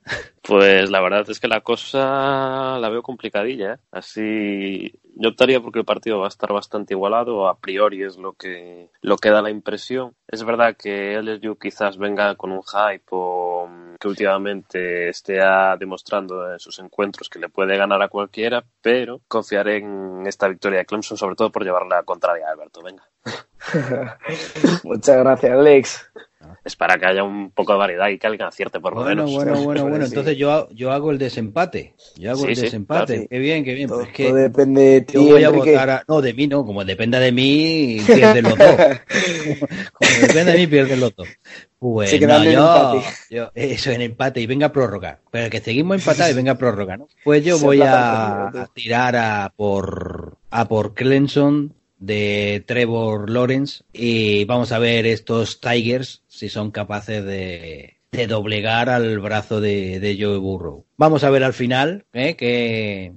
Pues 0.42 0.90
la 0.90 1.00
verdad 1.00 1.28
es 1.28 1.40
que 1.40 1.48
la 1.48 1.60
cosa 1.60 2.78
la 2.78 2.88
veo 2.88 3.02
complicadilla. 3.02 3.74
¿eh? 3.74 3.78
Así 3.90 4.92
yo 5.16 5.30
optaría 5.30 5.60
porque 5.60 5.78
el 5.78 5.84
partido 5.84 6.18
va 6.18 6.26
a 6.26 6.28
estar 6.28 6.52
bastante 6.52 6.94
igualado, 6.94 7.48
a 7.48 7.58
priori 7.58 8.02
es 8.02 8.16
lo 8.18 8.34
que, 8.34 8.90
lo 9.00 9.16
que 9.16 9.30
da 9.30 9.42
la 9.42 9.50
impresión. 9.50 10.14
Es 10.28 10.44
verdad 10.44 10.76
que 10.76 11.20
LSU 11.20 11.56
quizás 11.56 11.96
venga 11.96 12.34
con 12.36 12.52
un 12.52 12.62
hype 12.62 13.04
o 13.10 13.68
que 13.98 14.08
últimamente 14.08 15.08
esté 15.08 15.38
demostrando 15.78 16.52
en 16.52 16.58
sus 16.58 16.78
encuentros 16.78 17.28
que 17.30 17.38
le 17.38 17.48
puede 17.48 17.76
ganar 17.76 18.02
a 18.02 18.08
cualquiera, 18.08 18.64
pero 18.82 19.22
confiaré 19.26 19.78
en 19.78 20.26
esta 20.26 20.48
victoria 20.48 20.80
de 20.80 20.86
Clemson, 20.86 21.16
sobre 21.16 21.34
todo 21.34 21.50
por 21.50 21.64
llevarla 21.64 22.02
contraria 22.02 22.48
a 22.48 22.52
Alberto. 22.52 22.82
Venga. 22.82 23.08
Muchas 24.84 25.18
gracias, 25.18 25.52
Alex 25.52 26.10
es 26.66 26.74
para 26.74 26.98
que 26.98 27.06
haya 27.06 27.22
un 27.22 27.52
poco 27.52 27.72
de 27.72 27.78
variedad 27.78 28.08
y 28.08 28.18
que 28.18 28.26
alguien 28.26 28.46
acierte 28.46 28.80
por 28.80 28.94
lo 28.94 29.02
bueno, 29.02 29.24
menos. 29.24 29.32
Bueno, 29.44 29.62
bueno, 29.62 29.82
bueno, 29.88 30.04
entonces 30.04 30.36
yo, 30.36 30.68
yo 30.70 30.90
hago 30.90 31.12
el 31.12 31.18
desempate. 31.18 31.94
Yo 32.16 32.32
hago 32.32 32.42
Sí, 32.42 32.48
el 32.48 32.56
sí, 32.56 32.62
desempate. 32.62 33.14
claro. 33.14 33.28
Qué 33.30 33.38
bien, 33.38 33.64
qué 33.64 33.74
bien. 33.74 33.88
Todo, 33.88 33.98
Pues 33.98 34.08
es 34.08 34.14
que 34.14 34.24
todo 34.24 34.34
depende 34.34 34.82
de 34.82 35.00
ti, 35.02 35.12
yo 35.14 35.22
voy 35.22 35.44
a 35.44 35.48
Enrique. 35.48 35.70
votar 35.70 35.90
a... 35.90 36.04
No, 36.08 36.20
de 36.20 36.34
mí 36.34 36.48
no, 36.48 36.66
como 36.66 36.84
dependa 36.84 37.20
de 37.20 37.30
mí, 37.30 38.00
pierden 38.04 38.44
los 38.44 38.58
dos. 38.58 38.76
como 39.92 40.10
depende 40.20 40.52
de 40.52 40.58
mí, 40.58 40.66
pierden 40.66 41.00
los 41.00 41.14
dos. 41.14 41.28
Pues 41.78 42.10
Se 42.10 42.18
no, 42.18 43.00
yo, 43.30 43.50
eso 43.54 43.90
en 43.92 44.00
empate 44.02 44.40
y 44.40 44.46
venga 44.46 44.72
prórroga. 44.72 45.20
Pero 45.30 45.48
que 45.50 45.60
seguimos 45.60 45.98
empatados 45.98 46.32
y 46.32 46.34
venga 46.36 46.56
prórroga, 46.56 46.96
¿no? 46.96 47.06
Pues 47.22 47.44
yo 47.44 47.58
Se 47.58 47.64
voy 47.64 47.80
a, 47.82 48.48
a 48.48 48.66
tirar 48.74 49.14
a 49.14 49.52
por 49.54 50.36
a 50.50 50.66
por 50.66 50.94
Clemson 50.94 51.74
de 51.98 52.62
Trevor 52.66 53.30
Lawrence 53.30 53.84
y 53.92 54.44
vamos 54.44 54.72
a 54.72 54.78
ver 54.78 55.06
estos 55.06 55.60
Tigers 55.60 56.22
si 56.28 56.48
son 56.48 56.70
capaces 56.70 57.24
de, 57.24 57.96
de 58.12 58.26
doblegar 58.26 58.88
al 58.88 59.18
brazo 59.20 59.60
de, 59.60 60.00
de 60.00 60.16
Joe 60.20 60.38
Burrow. 60.38 60.84
Vamos 60.96 61.24
a 61.24 61.30
ver 61.30 61.44
al 61.44 61.54
final 61.54 62.04
¿eh? 62.12 62.36
que 62.36 63.14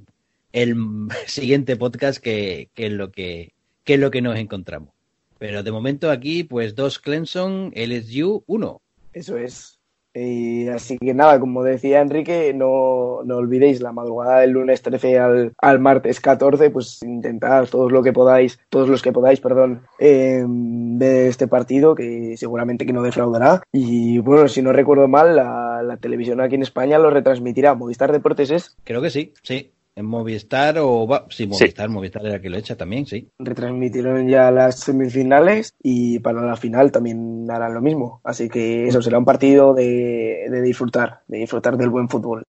el 0.53 0.75
siguiente 1.27 1.75
podcast 1.75 2.19
que, 2.19 2.69
es 2.75 2.91
lo 2.91 3.11
que, 3.11 3.53
que 3.83 3.95
es 3.95 3.99
lo 3.99 4.11
que 4.11 4.21
nos 4.21 4.37
encontramos. 4.37 4.89
Pero 5.37 5.63
de 5.63 5.71
momento 5.71 6.11
aquí, 6.11 6.43
pues 6.43 6.75
dos 6.75 6.99
Clemson, 6.99 7.71
LSU, 7.73 8.43
uno. 8.45 8.81
Eso 9.13 9.37
es. 9.37 9.78
Y 10.13 10.67
así 10.67 10.97
que 10.97 11.13
nada, 11.13 11.39
como 11.39 11.63
decía 11.63 12.01
Enrique, 12.01 12.53
no, 12.53 13.21
no 13.23 13.37
olvidéis 13.37 13.81
la 13.81 13.91
madrugada 13.91 14.39
del 14.39 14.51
lunes 14.51 14.81
13 14.81 15.19
al, 15.19 15.53
al 15.57 15.79
martes 15.79 16.19
14, 16.19 16.69
pues 16.71 17.01
intentad 17.03 17.67
todos 17.67 17.91
lo 17.91 18.01
que 18.01 18.13
podáis, 18.13 18.59
todos 18.69 18.89
los 18.89 19.01
que 19.01 19.11
podáis, 19.11 19.39
perdón, 19.39 19.83
de 19.99 21.27
este 21.27 21.47
partido, 21.47 21.95
que 21.95 22.35
seguramente 22.37 22.85
que 22.85 22.93
no 22.93 23.03
defraudará. 23.03 23.61
Y 23.71 24.19
bueno, 24.19 24.47
si 24.47 24.61
no 24.61 24.73
recuerdo 24.73 25.07
mal, 25.07 25.35
la, 25.35 25.81
la 25.83 25.97
televisión 25.97 26.41
aquí 26.41 26.55
en 26.55 26.63
España 26.63 26.97
lo 26.97 27.09
retransmitirá. 27.09 27.75
Movistar 27.75 28.11
Deportes 28.11 28.51
es, 28.51 28.77
Creo 28.83 29.01
que 29.01 29.09
sí, 29.09 29.33
sí. 29.43 29.71
En 29.99 30.05
Movistar 30.05 30.77
o... 30.79 31.05
va- 31.05 31.25
Sí, 31.29 31.45
Movistar, 31.45 31.89
Movistar 31.89 32.25
era 32.25 32.39
que 32.41 32.49
lo 32.49 32.57
echa 32.57 32.75
también, 32.77 33.05
sí. 33.05 33.29
retransmitieron 33.37 34.27
ya 34.29 34.49
las 34.49 34.79
semifinales 34.79 35.73
y 35.83 36.19
para 36.19 36.41
la 36.41 36.55
final 36.55 36.91
también 36.91 37.45
harán 37.51 37.73
lo 37.73 37.81
mismo. 37.81 38.21
Así 38.23 38.47
que 38.49 38.87
eso 38.87 39.01
será 39.01 39.17
un 39.19 39.25
partido 39.25 39.73
de, 39.73 40.47
de 40.49 40.61
disfrutar, 40.61 41.21
de 41.27 41.39
disfrutar 41.39 41.75
del 41.77 41.89
buen 41.89 42.07
fútbol. 42.07 42.43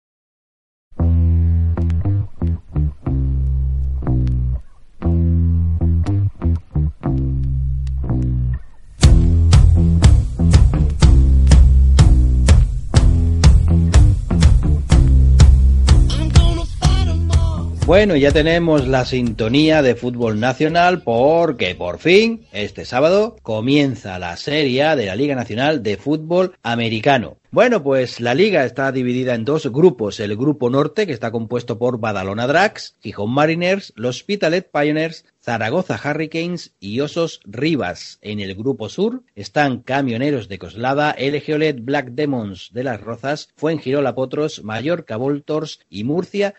Bueno, 17.89 18.17
ya 18.17 18.33
tenemos 18.33 18.87
la 18.87 19.07
sintonía 19.07 19.81
de 19.81 19.95
fútbol 19.95 20.39
nacional 20.39 21.01
porque 21.01 21.75
por 21.75 21.99
fin, 21.99 22.45
este 22.53 22.85
sábado, 22.85 23.37
comienza 23.41 24.19
la 24.19 24.37
Serie 24.37 24.95
de 24.95 25.07
la 25.07 25.17
Liga 25.17 25.35
Nacional 25.35 25.83
de 25.83 25.97
Fútbol 25.97 26.55
Americano. 26.63 27.39
Bueno, 27.51 27.83
pues 27.83 28.21
la 28.21 28.35
liga 28.35 28.67
está 28.67 28.93
dividida 28.93 29.35
en 29.35 29.47
dos 29.47 29.73
grupos. 29.73 30.21
El 30.21 30.37
grupo 30.37 30.69
norte, 30.69 31.07
que 31.07 31.15
está 31.15 31.31
compuesto 31.31 31.79
por 31.79 31.99
Badalona 31.99 32.47
Drax, 32.47 32.97
Gijón 33.01 33.31
Mariners, 33.31 33.95
Los 33.97 34.17
Hospitalet 34.17 34.71
Pioneers, 34.71 35.25
Zaragoza 35.41 35.99
Hurricanes 35.99 36.75
y 36.79 37.01
Osos 37.01 37.41
Rivas. 37.47 38.19
En 38.21 38.41
el 38.41 38.55
grupo 38.55 38.91
sur 38.91 39.23
están 39.35 39.79
Camioneros 39.79 40.49
de 40.49 40.59
Coslada, 40.59 41.17
LG 41.19 41.81
Black 41.81 42.09
Demons 42.11 42.69
de 42.75 42.85
Las 42.85 43.01
Rozas, 43.01 43.49
Fuengirola 43.57 44.15
Potros, 44.15 44.63
Mallorca 44.63 45.17
Voltors 45.17 45.81
y 45.89 46.05
Murcia 46.05 46.55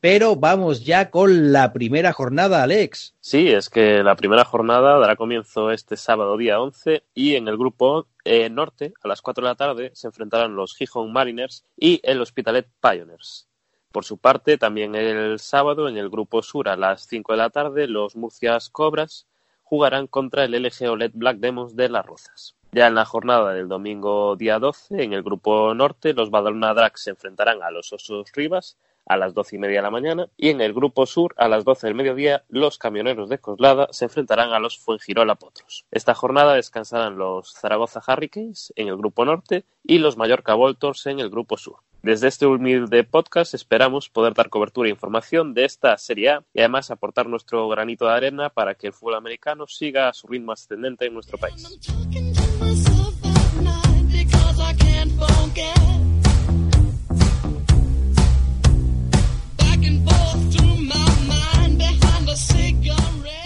Pero 0.00 0.36
vamos 0.36 0.84
ya 0.84 1.10
con 1.10 1.50
la 1.50 1.72
primera 1.72 2.12
jornada, 2.12 2.62
Alex. 2.62 3.16
Sí, 3.18 3.48
es 3.48 3.68
que 3.68 4.04
la 4.04 4.14
primera 4.14 4.44
jornada 4.44 5.00
dará 5.00 5.16
comienzo 5.16 5.72
este 5.72 5.96
sábado 5.96 6.36
día 6.36 6.60
11 6.60 7.02
y 7.14 7.34
en 7.34 7.48
el 7.48 7.58
grupo 7.58 8.06
eh, 8.24 8.48
norte 8.48 8.92
a 9.02 9.08
las 9.08 9.22
4 9.22 9.42
de 9.42 9.50
la 9.50 9.56
tarde 9.56 9.90
se 9.92 10.06
enfrentarán 10.06 10.54
los 10.54 10.76
Gijón 10.76 11.12
Mariners 11.12 11.64
y 11.76 12.00
el 12.04 12.20
Hospitalet 12.20 12.68
Pioneers. 12.80 13.48
Por 13.90 14.04
su 14.04 14.18
parte, 14.18 14.56
también 14.56 14.94
el 14.94 15.40
sábado 15.40 15.88
en 15.88 15.96
el 15.96 16.10
grupo 16.10 16.42
sur 16.42 16.68
a 16.68 16.76
las 16.76 17.08
5 17.08 17.32
de 17.32 17.38
la 17.38 17.50
tarde 17.50 17.88
los 17.88 18.14
Murcias 18.14 18.70
Cobras 18.70 19.26
jugarán 19.64 20.06
contra 20.06 20.44
el 20.44 20.52
LG 20.52 20.88
OLED 20.88 21.10
Black 21.14 21.38
Demons 21.38 21.74
de 21.74 21.88
Las 21.88 22.06
Rozas. 22.06 22.54
Ya 22.70 22.86
en 22.86 22.94
la 22.94 23.04
jornada 23.04 23.52
del 23.52 23.66
domingo 23.66 24.36
día 24.36 24.60
12, 24.60 25.02
en 25.02 25.12
el 25.12 25.24
grupo 25.24 25.74
norte, 25.74 26.14
los 26.14 26.30
Badalona 26.30 26.72
Drax 26.72 27.02
se 27.02 27.10
enfrentarán 27.10 27.64
a 27.64 27.72
los 27.72 27.92
Osos 27.92 28.30
Rivas 28.32 28.76
a 29.06 29.16
las 29.16 29.34
doce 29.34 29.56
y 29.56 29.58
media 29.58 29.78
de 29.78 29.82
la 29.82 29.90
mañana 29.90 30.28
y 30.36 30.50
en 30.50 30.60
el 30.60 30.72
grupo 30.72 31.06
sur 31.06 31.34
a 31.36 31.48
las 31.48 31.64
12 31.64 31.86
del 31.86 31.96
mediodía 31.96 32.44
los 32.48 32.78
camioneros 32.78 33.28
de 33.28 33.38
Coslada 33.38 33.88
se 33.90 34.06
enfrentarán 34.06 34.52
a 34.52 34.58
los 34.58 34.78
Fuengirola 34.78 35.34
Potros. 35.34 35.86
Esta 35.90 36.14
jornada 36.14 36.54
descansarán 36.54 37.18
los 37.18 37.52
Zaragoza 37.54 38.00
Hurricanes 38.06 38.72
en 38.76 38.88
el 38.88 38.96
grupo 38.96 39.24
norte 39.24 39.64
y 39.82 39.98
los 39.98 40.16
Mallorca 40.16 40.54
Voltors 40.54 41.06
en 41.06 41.20
el 41.20 41.30
grupo 41.30 41.56
sur. 41.56 41.76
Desde 42.02 42.28
este 42.28 42.46
humilde 42.46 43.04
podcast 43.04 43.52
esperamos 43.52 44.08
poder 44.08 44.32
dar 44.32 44.48
cobertura 44.48 44.88
e 44.88 44.92
información 44.92 45.52
de 45.52 45.66
esta 45.66 45.98
Serie 45.98 46.30
A 46.30 46.44
y 46.54 46.60
además 46.60 46.90
aportar 46.90 47.26
nuestro 47.26 47.68
granito 47.68 48.06
de 48.06 48.12
arena 48.12 48.48
para 48.48 48.74
que 48.74 48.86
el 48.86 48.94
fútbol 48.94 49.16
americano 49.16 49.66
siga 49.66 50.08
a 50.08 50.14
su 50.14 50.26
ritmo 50.26 50.52
ascendente 50.52 51.04
en 51.04 51.12
nuestro 51.12 51.36
país. 51.36 51.78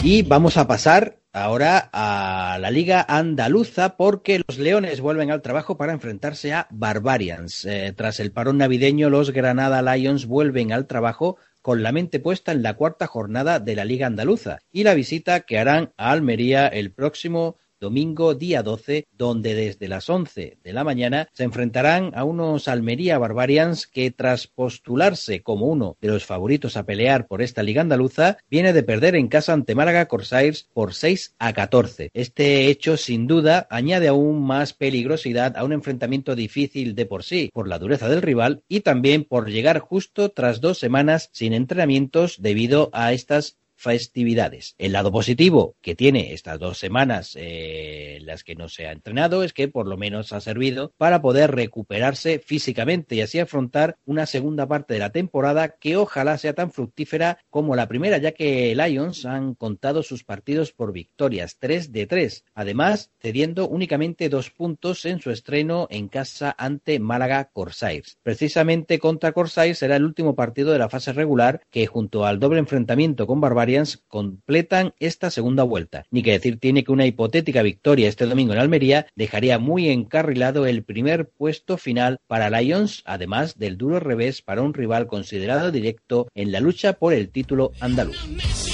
Y 0.06 0.20
vamos 0.20 0.58
a 0.58 0.66
pasar 0.66 1.16
ahora 1.32 1.88
a 1.90 2.58
la 2.60 2.70
Liga 2.70 3.06
Andaluza 3.08 3.96
porque 3.96 4.42
los 4.46 4.58
Leones 4.58 5.00
vuelven 5.00 5.30
al 5.30 5.40
trabajo 5.40 5.78
para 5.78 5.94
enfrentarse 5.94 6.52
a 6.52 6.66
Barbarians. 6.70 7.64
Eh, 7.64 7.94
tras 7.96 8.20
el 8.20 8.30
parón 8.30 8.58
navideño, 8.58 9.08
los 9.08 9.30
Granada 9.30 9.80
Lions 9.80 10.26
vuelven 10.26 10.74
al 10.74 10.86
trabajo 10.86 11.38
con 11.62 11.82
la 11.82 11.90
mente 11.90 12.20
puesta 12.20 12.52
en 12.52 12.62
la 12.62 12.74
cuarta 12.74 13.06
jornada 13.06 13.60
de 13.60 13.76
la 13.76 13.86
Liga 13.86 14.06
Andaluza 14.06 14.58
y 14.70 14.84
la 14.84 14.92
visita 14.92 15.40
que 15.40 15.58
harán 15.58 15.94
a 15.96 16.10
Almería 16.10 16.66
el 16.66 16.92
próximo 16.92 17.56
domingo 17.84 18.34
día 18.34 18.62
12, 18.62 19.08
donde 19.12 19.54
desde 19.54 19.88
las 19.88 20.08
11 20.08 20.56
de 20.64 20.72
la 20.72 20.84
mañana 20.84 21.28
se 21.34 21.44
enfrentarán 21.44 22.12
a 22.14 22.24
unos 22.24 22.66
Almería 22.66 23.18
Barbarians 23.18 23.86
que 23.86 24.10
tras 24.10 24.46
postularse 24.46 25.42
como 25.42 25.66
uno 25.66 25.98
de 26.00 26.08
los 26.08 26.24
favoritos 26.24 26.78
a 26.78 26.86
pelear 26.86 27.26
por 27.26 27.42
esta 27.42 27.62
liga 27.62 27.82
andaluza, 27.82 28.38
viene 28.48 28.72
de 28.72 28.82
perder 28.84 29.16
en 29.16 29.28
casa 29.28 29.52
ante 29.52 29.74
Málaga 29.74 30.06
Corsairs 30.06 30.66
por 30.72 30.94
6 30.94 31.34
a 31.38 31.52
14. 31.52 32.10
Este 32.14 32.68
hecho 32.68 32.96
sin 32.96 33.26
duda 33.26 33.66
añade 33.68 34.08
aún 34.08 34.42
más 34.42 34.72
peligrosidad 34.72 35.54
a 35.58 35.62
un 35.62 35.74
enfrentamiento 35.74 36.34
difícil 36.34 36.94
de 36.94 37.04
por 37.04 37.22
sí, 37.22 37.50
por 37.52 37.68
la 37.68 37.78
dureza 37.78 38.08
del 38.08 38.22
rival 38.22 38.62
y 38.66 38.80
también 38.80 39.24
por 39.24 39.50
llegar 39.50 39.78
justo 39.80 40.30
tras 40.30 40.62
dos 40.62 40.78
semanas 40.78 41.28
sin 41.32 41.52
entrenamientos 41.52 42.40
debido 42.40 42.88
a 42.94 43.12
estas 43.12 43.58
festividades. 43.84 44.74
El 44.78 44.92
lado 44.92 45.12
positivo 45.12 45.76
que 45.80 45.94
tiene 45.94 46.32
estas 46.32 46.58
dos 46.58 46.78
semanas 46.78 47.36
eh, 47.38 48.18
las 48.22 48.42
que 48.42 48.56
no 48.56 48.68
se 48.68 48.86
ha 48.86 48.92
entrenado 48.92 49.44
es 49.44 49.52
que 49.52 49.68
por 49.68 49.86
lo 49.86 49.96
menos 49.96 50.32
ha 50.32 50.40
servido 50.40 50.92
para 50.96 51.20
poder 51.20 51.54
recuperarse 51.54 52.38
físicamente 52.38 53.14
y 53.14 53.20
así 53.20 53.38
afrontar 53.38 53.96
una 54.06 54.24
segunda 54.26 54.66
parte 54.66 54.94
de 54.94 55.00
la 55.00 55.12
temporada 55.12 55.76
que 55.78 55.96
ojalá 55.96 56.38
sea 56.38 56.54
tan 56.54 56.72
fructífera 56.72 57.38
como 57.50 57.76
la 57.76 57.86
primera, 57.86 58.16
ya 58.16 58.32
que 58.32 58.74
Lions 58.74 59.26
han 59.26 59.54
contado 59.54 60.02
sus 60.02 60.24
partidos 60.24 60.72
por 60.72 60.92
victorias, 60.92 61.58
3 61.58 61.92
de 61.92 62.06
3, 62.06 62.44
además 62.54 63.10
cediendo 63.20 63.68
únicamente 63.68 64.30
dos 64.30 64.50
puntos 64.50 65.04
en 65.04 65.20
su 65.20 65.30
estreno 65.30 65.88
en 65.90 66.08
casa 66.08 66.54
ante 66.56 66.98
Málaga 66.98 67.50
Corsairs. 67.52 68.18
Precisamente 68.22 68.98
contra 68.98 69.32
Corsairs 69.32 69.78
será 69.78 69.96
el 69.96 70.04
último 70.04 70.34
partido 70.34 70.72
de 70.72 70.78
la 70.78 70.88
fase 70.88 71.12
regular 71.12 71.60
que 71.70 71.86
junto 71.86 72.24
al 72.24 72.40
doble 72.40 72.60
enfrentamiento 72.60 73.26
con 73.26 73.40
Barbaria 73.40 73.73
completan 74.08 74.94
esta 74.98 75.30
segunda 75.30 75.62
vuelta. 75.62 76.04
Ni 76.10 76.22
que 76.22 76.32
decir 76.32 76.58
tiene 76.58 76.84
que 76.84 76.92
una 76.92 77.06
hipotética 77.06 77.62
victoria 77.62 78.08
este 78.08 78.26
domingo 78.26 78.52
en 78.52 78.60
Almería 78.60 79.06
dejaría 79.16 79.58
muy 79.58 79.88
encarrilado 79.88 80.66
el 80.66 80.82
primer 80.82 81.28
puesto 81.28 81.76
final 81.76 82.18
para 82.26 82.50
Lions, 82.50 83.02
además 83.04 83.58
del 83.58 83.76
duro 83.76 84.00
revés 84.00 84.42
para 84.42 84.62
un 84.62 84.74
rival 84.74 85.06
considerado 85.06 85.70
directo 85.70 86.28
en 86.34 86.52
la 86.52 86.60
lucha 86.60 86.94
por 86.94 87.12
el 87.12 87.30
título 87.30 87.72
andaluz. 87.80 88.73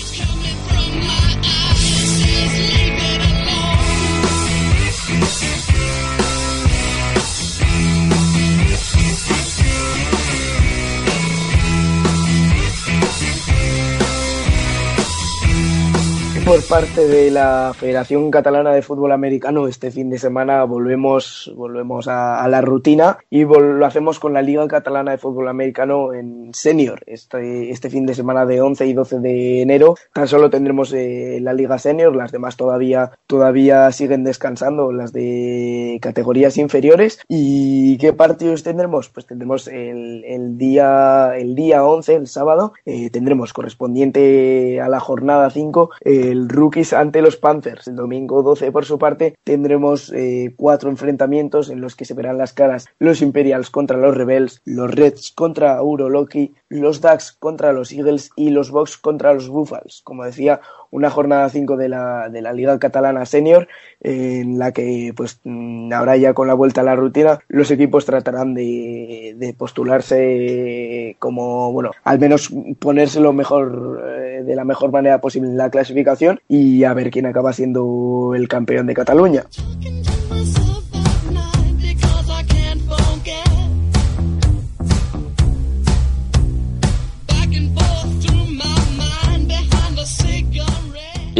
Por 16.51 16.67
parte 16.67 17.07
de 17.07 17.31
la 17.31 17.73
Federación 17.79 18.29
Catalana 18.29 18.73
de 18.73 18.83
Fútbol 18.83 19.13
Americano, 19.13 19.69
este 19.69 19.93
fin 19.93 20.11
de 20.11 20.19
semana 20.19 20.65
volvemos, 20.65 21.53
volvemos 21.55 22.09
a, 22.09 22.45
la 22.49 22.61
rutina 22.61 23.19
y 23.31 23.45
lo 23.45 23.87
hacemos 23.87 24.19
con 24.19 24.33
la 24.33 24.43
Liga 24.43 24.67
Catalana 24.67 25.13
de 25.13 25.19
Fútbol 25.19 25.47
Americano 25.47 26.13
en 26.13 26.53
senior. 26.53 27.05
Este, 27.07 27.71
este 27.71 27.89
fin 27.89 28.05
de 28.05 28.17
semana 28.17 28.47
de 28.47 28.61
11 28.63 28.85
y 28.85 28.93
12 28.95 29.21
de 29.21 29.63
enero 29.63 29.95
tan 30.13 30.27
solo 30.27 30.51
tendremos 30.51 30.93
eh, 30.93 31.39
la 31.41 31.53
Liga 31.53 31.79
Senior, 31.79 32.17
las 32.17 32.33
demás 32.33 32.57
todavía, 32.57 33.13
todavía 33.29 33.93
siguen 33.93 34.25
descansando, 34.25 34.91
las 34.91 35.13
de 35.13 36.01
categorías 36.03 36.57
inferiores. 36.57 37.21
¿Y 37.29 37.97
qué 37.99 38.13
partidos 38.13 38.65
tendremos? 38.65 39.09
Pues 39.09 39.25
tendremos 39.25 39.69
el, 39.69 40.25
el 40.25 40.59
día, 40.59 41.31
el 41.37 41.55
día 41.55 41.85
11, 41.85 42.17
el 42.17 42.27
sábado, 42.27 42.73
eh, 42.87 43.09
tendremos 43.11 43.53
correspondiente 43.53 44.81
a 44.81 44.89
la 44.89 44.99
jornada 44.99 45.49
5 45.49 45.91
el 46.01 46.40
Rookies 46.49 46.93
ante 46.93 47.23
los 47.23 47.37
Panthers. 47.37 47.89
El 47.89 47.97
domingo 47.97 48.43
12, 48.43 48.73
por 48.73 48.85
su 48.85 48.99
parte, 48.99 49.35
tendremos 49.45 50.13
eh, 50.13 50.55
cuatro 50.57 50.91
enfrentamientos 50.91 51.71
en 51.71 51.81
los 51.81 51.97
que 51.97 52.05
se 52.05 52.15
verán 52.15 52.39
las 52.39 52.53
caras 52.53 52.87
los 52.99 53.23
Imperials 53.23 53.71
contra 53.71 53.97
los 53.97 54.17
Rebels, 54.17 54.63
los 54.65 54.91
Reds 54.91 55.33
contra 55.33 55.83
Uroloki, 55.83 56.55
los 56.69 57.01
Ducks 57.01 57.33
contra 57.33 57.73
los 57.73 57.93
Eagles 57.93 58.31
y 58.37 58.51
los 58.51 58.71
Bucks 58.71 58.97
contra 58.97 59.35
los 59.35 59.49
Buffals. 59.49 60.03
Como 60.05 60.25
decía, 60.25 60.61
una 60.91 61.11
jornada 61.11 61.49
5 61.49 61.77
de 61.77 61.89
la, 61.89 62.29
de 62.29 62.43
la 62.43 62.53
Liga 62.53 62.79
Catalana 62.79 63.27
Senior 63.27 63.69
en 64.01 64.59
la 64.59 64.73
que 64.73 65.13
pues 65.17 65.41
mm, 65.45 65.93
ahora 65.93 66.17
ya 66.17 66.35
con 66.35 66.49
la 66.49 66.55
vuelta 66.55 66.81
a 66.81 66.85
la 66.85 66.97
rutina 66.97 67.39
los 67.49 67.71
equipos 67.71 68.05
tratarán 68.07 68.55
de, 68.55 69.35
de 69.37 69.55
postularse 69.55 71.17
como 71.19 71.73
bueno 71.73 71.91
al 72.05 72.19
menos 72.19 72.51
ponerse 72.79 73.21
lo 73.21 73.33
mejor 73.33 74.03
eh, 74.07 74.30
de 74.45 74.57
la 74.57 74.65
mejor 74.65 74.93
manera 74.93 75.21
posible 75.21 75.49
en 75.49 75.57
la 75.57 75.71
clasificación 75.71 76.41
y 76.49 76.85
a 76.85 76.95
ver 76.95 77.11
quién 77.11 77.27
acaba 77.27 77.53
siendo 77.53 78.33
el 78.35 78.49
campeón 78.49 78.87
de 78.87 78.95
Cataluña. 78.95 79.45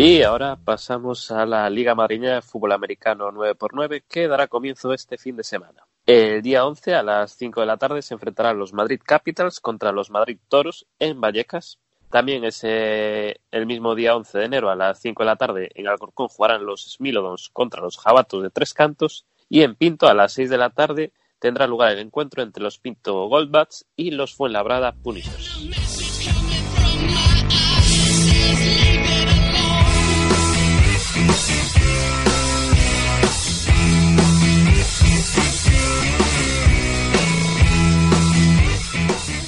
Y 0.03 0.23
ahora 0.23 0.57
pasamos 0.57 1.31
a 1.31 1.45
la 1.45 1.69
Liga 1.69 1.95
Madrileña 1.95 2.37
de 2.37 2.41
Fútbol 2.41 2.73
Americano 2.73 3.31
9x9 3.33 4.05
que 4.09 4.29
dará 4.29 4.47
comienzo 4.47 4.95
este 4.95 5.19
fin 5.19 5.37
de 5.37 5.45
semana. 5.45 5.85
El 6.07 6.41
día 6.41 6.65
11 6.65 6.95
a 6.95 7.03
las 7.03 7.37
5 7.37 7.61
de 7.61 7.67
la 7.67 7.77
tarde 7.77 8.01
se 8.01 8.15
enfrentarán 8.15 8.59
los 8.59 8.73
Madrid 8.73 8.99
Capitals 9.05 9.61
contra 9.61 9.93
los 9.93 10.11
Madrid 10.11 10.39
Toros 10.49 10.87
en 10.99 11.21
Vallecas. 11.21 11.79
También 12.11 12.45
ese, 12.45 13.41
el 13.53 13.67
mismo 13.67 13.95
día 13.95 14.17
11 14.17 14.37
de 14.37 14.45
enero 14.45 14.69
a 14.69 14.75
las 14.75 15.01
5 15.01 15.23
de 15.23 15.27
la 15.27 15.37
tarde 15.37 15.71
en 15.77 15.87
Alcorcón 15.87 16.27
jugarán 16.27 16.67
los 16.67 16.83
Smilodons 16.93 17.51
contra 17.53 17.83
los 17.83 17.99
Jabatos 17.99 18.43
de 18.43 18.51
Tres 18.51 18.75
Cantos 18.75 19.27
y 19.49 19.63
en 19.63 19.77
Pinto 19.77 20.09
a 20.09 20.15
las 20.15 20.33
6 20.33 20.51
de 20.51 20.59
la 20.59 20.71
tarde 20.71 21.13
tendrá 21.39 21.69
lugar 21.69 21.93
el 21.93 22.01
encuentro 22.01 22.43
entre 22.43 22.65
los 22.65 22.79
Pinto 22.79 23.29
Goldbats 23.29 23.87
y 23.95 24.11
los 24.11 24.35
Fuenlabrada 24.35 24.93
Punishers. 24.93 25.71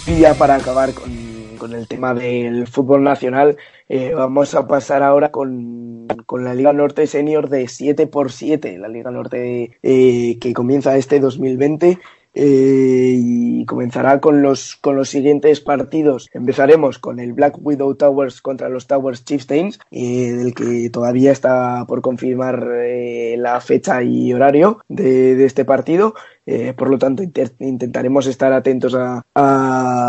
Y 0.06 0.20
ya 0.20 0.34
para 0.34 0.56
acabar 0.56 0.94
con, 0.94 1.21
el 1.70 1.86
tema 1.86 2.14
del 2.14 2.66
fútbol 2.66 3.04
nacional, 3.04 3.56
eh, 3.88 4.12
vamos 4.14 4.54
a 4.54 4.66
pasar 4.66 5.02
ahora 5.02 5.30
con, 5.30 6.08
la 6.30 6.54
Liga 6.54 6.72
Norte 6.72 7.06
Senior 7.06 7.48
de 7.48 7.64
7x7, 7.64 8.78
la 8.78 8.88
Liga 8.88 9.10
Norte 9.10 9.78
eh, 9.82 10.38
que 10.40 10.52
comienza 10.52 10.96
este 10.96 11.20
2020 11.20 12.00
eh, 12.34 13.14
y 13.18 13.66
comenzará 13.66 14.20
con 14.20 14.40
los, 14.42 14.76
con 14.76 14.96
los 14.96 15.10
siguientes 15.10 15.60
partidos. 15.60 16.30
Empezaremos 16.32 16.98
con 16.98 17.20
el 17.20 17.32
Black 17.34 17.56
Widow 17.60 17.94
Towers 17.94 18.40
contra 18.40 18.68
los 18.68 18.86
Towers 18.86 19.24
Chieftains, 19.24 19.78
eh, 19.90 20.32
del 20.32 20.54
que 20.54 20.88
todavía 20.90 21.32
está 21.32 21.84
por 21.86 22.00
confirmar 22.00 22.66
eh, 22.84 23.36
la 23.38 23.60
fecha 23.60 24.02
y 24.02 24.32
horario 24.32 24.78
de, 24.88 25.34
de 25.36 25.44
este 25.44 25.64
partido. 25.64 26.14
Eh, 26.44 26.72
por 26.76 26.90
lo 26.90 26.98
tanto, 26.98 27.22
intentaremos 27.22 28.26
estar 28.26 28.52
atentos 28.52 28.94
a, 28.96 29.24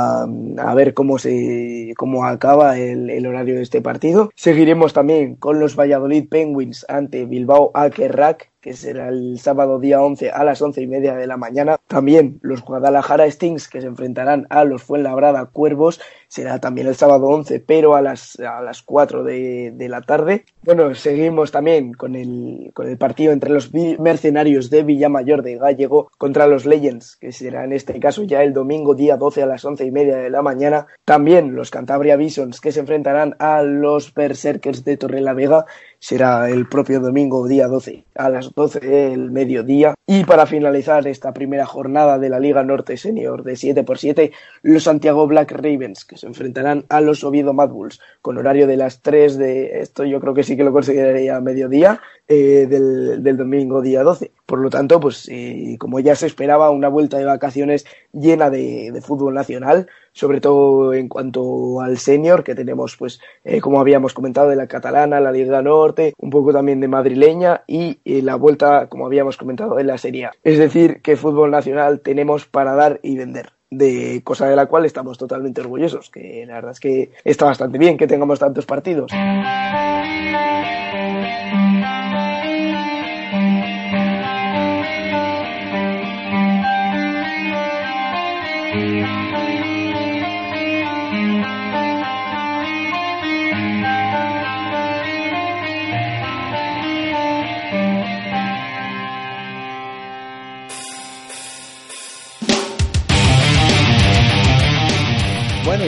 a, 0.03 0.73
ver 0.75 0.93
cómo, 0.93 1.17
se, 1.19 1.93
cómo 1.97 2.25
acaba 2.25 2.77
el, 2.77 3.09
el, 3.09 3.25
horario 3.25 3.55
de 3.55 3.61
este 3.61 3.81
partido. 3.81 4.29
Seguiremos 4.35 4.93
también 4.93 5.35
con 5.35 5.59
los 5.59 5.75
Valladolid 5.75 6.27
Penguins 6.29 6.85
ante 6.89 7.25
Bilbao 7.25 7.71
Akerrak 7.73 8.52
que 8.63 8.73
será 8.73 9.09
el 9.09 9.39
sábado 9.39 9.77
día 9.77 10.01
11 10.01 10.31
a 10.31 10.45
las 10.45 10.61
once 10.61 10.81
y 10.81 10.87
media 10.87 11.15
de 11.15 11.27
la 11.27 11.35
mañana. 11.35 11.77
También 11.87 12.39
los 12.41 12.61
Guadalajara 12.61 13.29
Stings, 13.29 13.67
que 13.67 13.81
se 13.81 13.87
enfrentarán 13.87 14.47
a 14.49 14.63
los 14.63 14.83
Fuenlabrada 14.83 15.45
Cuervos, 15.47 15.99
será 16.29 16.59
también 16.59 16.87
el 16.87 16.95
sábado 16.95 17.27
11, 17.27 17.59
pero 17.59 17.93
a 17.93 18.01
las, 18.01 18.39
a 18.39 18.61
las 18.61 18.81
4 18.81 19.25
de, 19.25 19.71
de 19.75 19.89
la 19.89 20.01
tarde. 20.01 20.45
Bueno, 20.63 20.95
seguimos 20.95 21.51
también 21.51 21.93
con 21.93 22.15
el, 22.15 22.71
con 22.73 22.87
el 22.87 22.97
partido 22.97 23.33
entre 23.33 23.51
los 23.51 23.71
mercenarios 23.73 24.69
de 24.69 24.83
Villamayor 24.83 25.43
de 25.43 25.57
Gallego 25.57 26.09
contra 26.17 26.47
los 26.47 26.65
Legends, 26.65 27.17
que 27.17 27.33
será 27.33 27.65
en 27.65 27.73
este 27.73 27.99
caso 27.99 28.23
ya 28.23 28.43
el 28.43 28.53
domingo 28.53 28.95
día 28.95 29.17
12 29.17 29.43
a 29.43 29.45
las 29.45 29.65
once 29.65 29.85
y 29.85 29.91
media 29.91 30.15
de 30.15 30.29
la 30.29 30.41
mañana. 30.41 30.87
También 31.03 31.53
los 31.53 31.69
Cantabria 31.69 32.15
Bisons, 32.15 32.61
que 32.61 32.71
se 32.71 32.79
enfrentarán 32.79 33.35
a 33.39 33.61
los 33.61 34.13
Berserkers 34.13 34.85
de 34.85 34.95
Torrelavega 34.95 35.65
será 36.03 36.49
el 36.49 36.67
propio 36.67 36.99
domingo, 36.99 37.47
día 37.47 37.69
12, 37.69 38.03
a 38.15 38.27
las 38.27 38.53
12 38.53 38.81
del 38.81 39.31
mediodía. 39.31 39.93
Y 40.05 40.25
para 40.25 40.45
finalizar 40.45 41.07
esta 41.07 41.33
primera 41.33 41.65
jornada 41.65 42.19
de 42.19 42.27
la 42.27 42.41
Liga 42.41 42.61
Norte 42.61 42.97
Senior 42.97 43.41
de 43.43 43.53
7x7, 43.53 44.33
los 44.63 44.83
Santiago 44.83 45.25
Black 45.27 45.53
Ravens, 45.53 46.03
que 46.03 46.17
se 46.17 46.27
enfrentarán 46.27 46.83
a 46.89 46.99
los 46.99 47.23
Oviedo 47.23 47.53
Mad 47.53 47.69
Bulls, 47.69 48.01
con 48.21 48.37
horario 48.37 48.67
de 48.67 48.75
las 48.75 49.01
3 49.01 49.37
de, 49.37 49.79
esto 49.79 50.03
yo 50.03 50.19
creo 50.19 50.33
que 50.33 50.43
sí 50.43 50.57
que 50.57 50.65
lo 50.65 50.73
consideraría 50.73 51.39
mediodía, 51.39 52.01
eh, 52.27 52.67
del, 52.67 53.37
domingo 53.37 53.81
día 53.81 54.03
12. 54.03 54.31
Por 54.45 54.59
lo 54.59 54.69
tanto, 54.69 54.99
pues 54.99 55.29
eh, 55.29 55.77
como 55.79 56.01
ya 56.01 56.15
se 56.15 56.27
esperaba, 56.27 56.69
una 56.69 56.89
vuelta 56.89 57.17
de 57.17 57.25
vacaciones 57.25 57.85
llena 58.11 58.49
de, 58.49 59.01
fútbol 59.01 59.33
nacional, 59.33 59.87
sobre 60.13 60.39
todo 60.39 60.93
en 60.93 61.09
cuanto 61.09 61.81
al 61.81 61.97
senior, 61.97 62.43
que 62.43 62.55
tenemos, 62.55 62.95
pues, 62.97 63.19
eh, 63.43 63.59
como 63.59 63.79
habíamos 63.79 64.13
comentado, 64.13 64.49
de 64.49 64.55
la 64.55 64.67
catalana, 64.67 65.19
la 65.19 65.31
Liga 65.31 65.61
Norte, 65.61 66.13
un 66.17 66.29
poco 66.29 66.53
también 66.53 66.79
de 66.79 66.87
madrileña 66.87 67.63
y 67.67 67.97
la 68.21 68.35
vuelta, 68.35 68.87
como 68.87 69.05
habíamos 69.05 69.37
comentado, 69.37 69.75
de 69.75 69.83
la 69.83 69.97
Serie 69.97 70.29
Es 70.43 70.57
decir, 70.57 71.01
que 71.01 71.17
fútbol 71.17 71.51
nacional 71.51 72.01
tenemos 72.01 72.45
para 72.45 72.75
dar 72.75 72.99
y 73.03 73.17
vender 73.17 73.51
de 73.77 74.21
cosa 74.23 74.47
de 74.47 74.55
la 74.55 74.67
cual 74.67 74.85
estamos 74.85 75.17
totalmente 75.17 75.61
orgullosos, 75.61 76.09
que 76.09 76.45
la 76.47 76.55
verdad 76.55 76.71
es 76.71 76.79
que 76.79 77.11
está 77.23 77.45
bastante 77.45 77.77
bien 77.77 77.97
que 77.97 78.07
tengamos 78.07 78.39
tantos 78.39 78.65
partidos. 78.65 79.11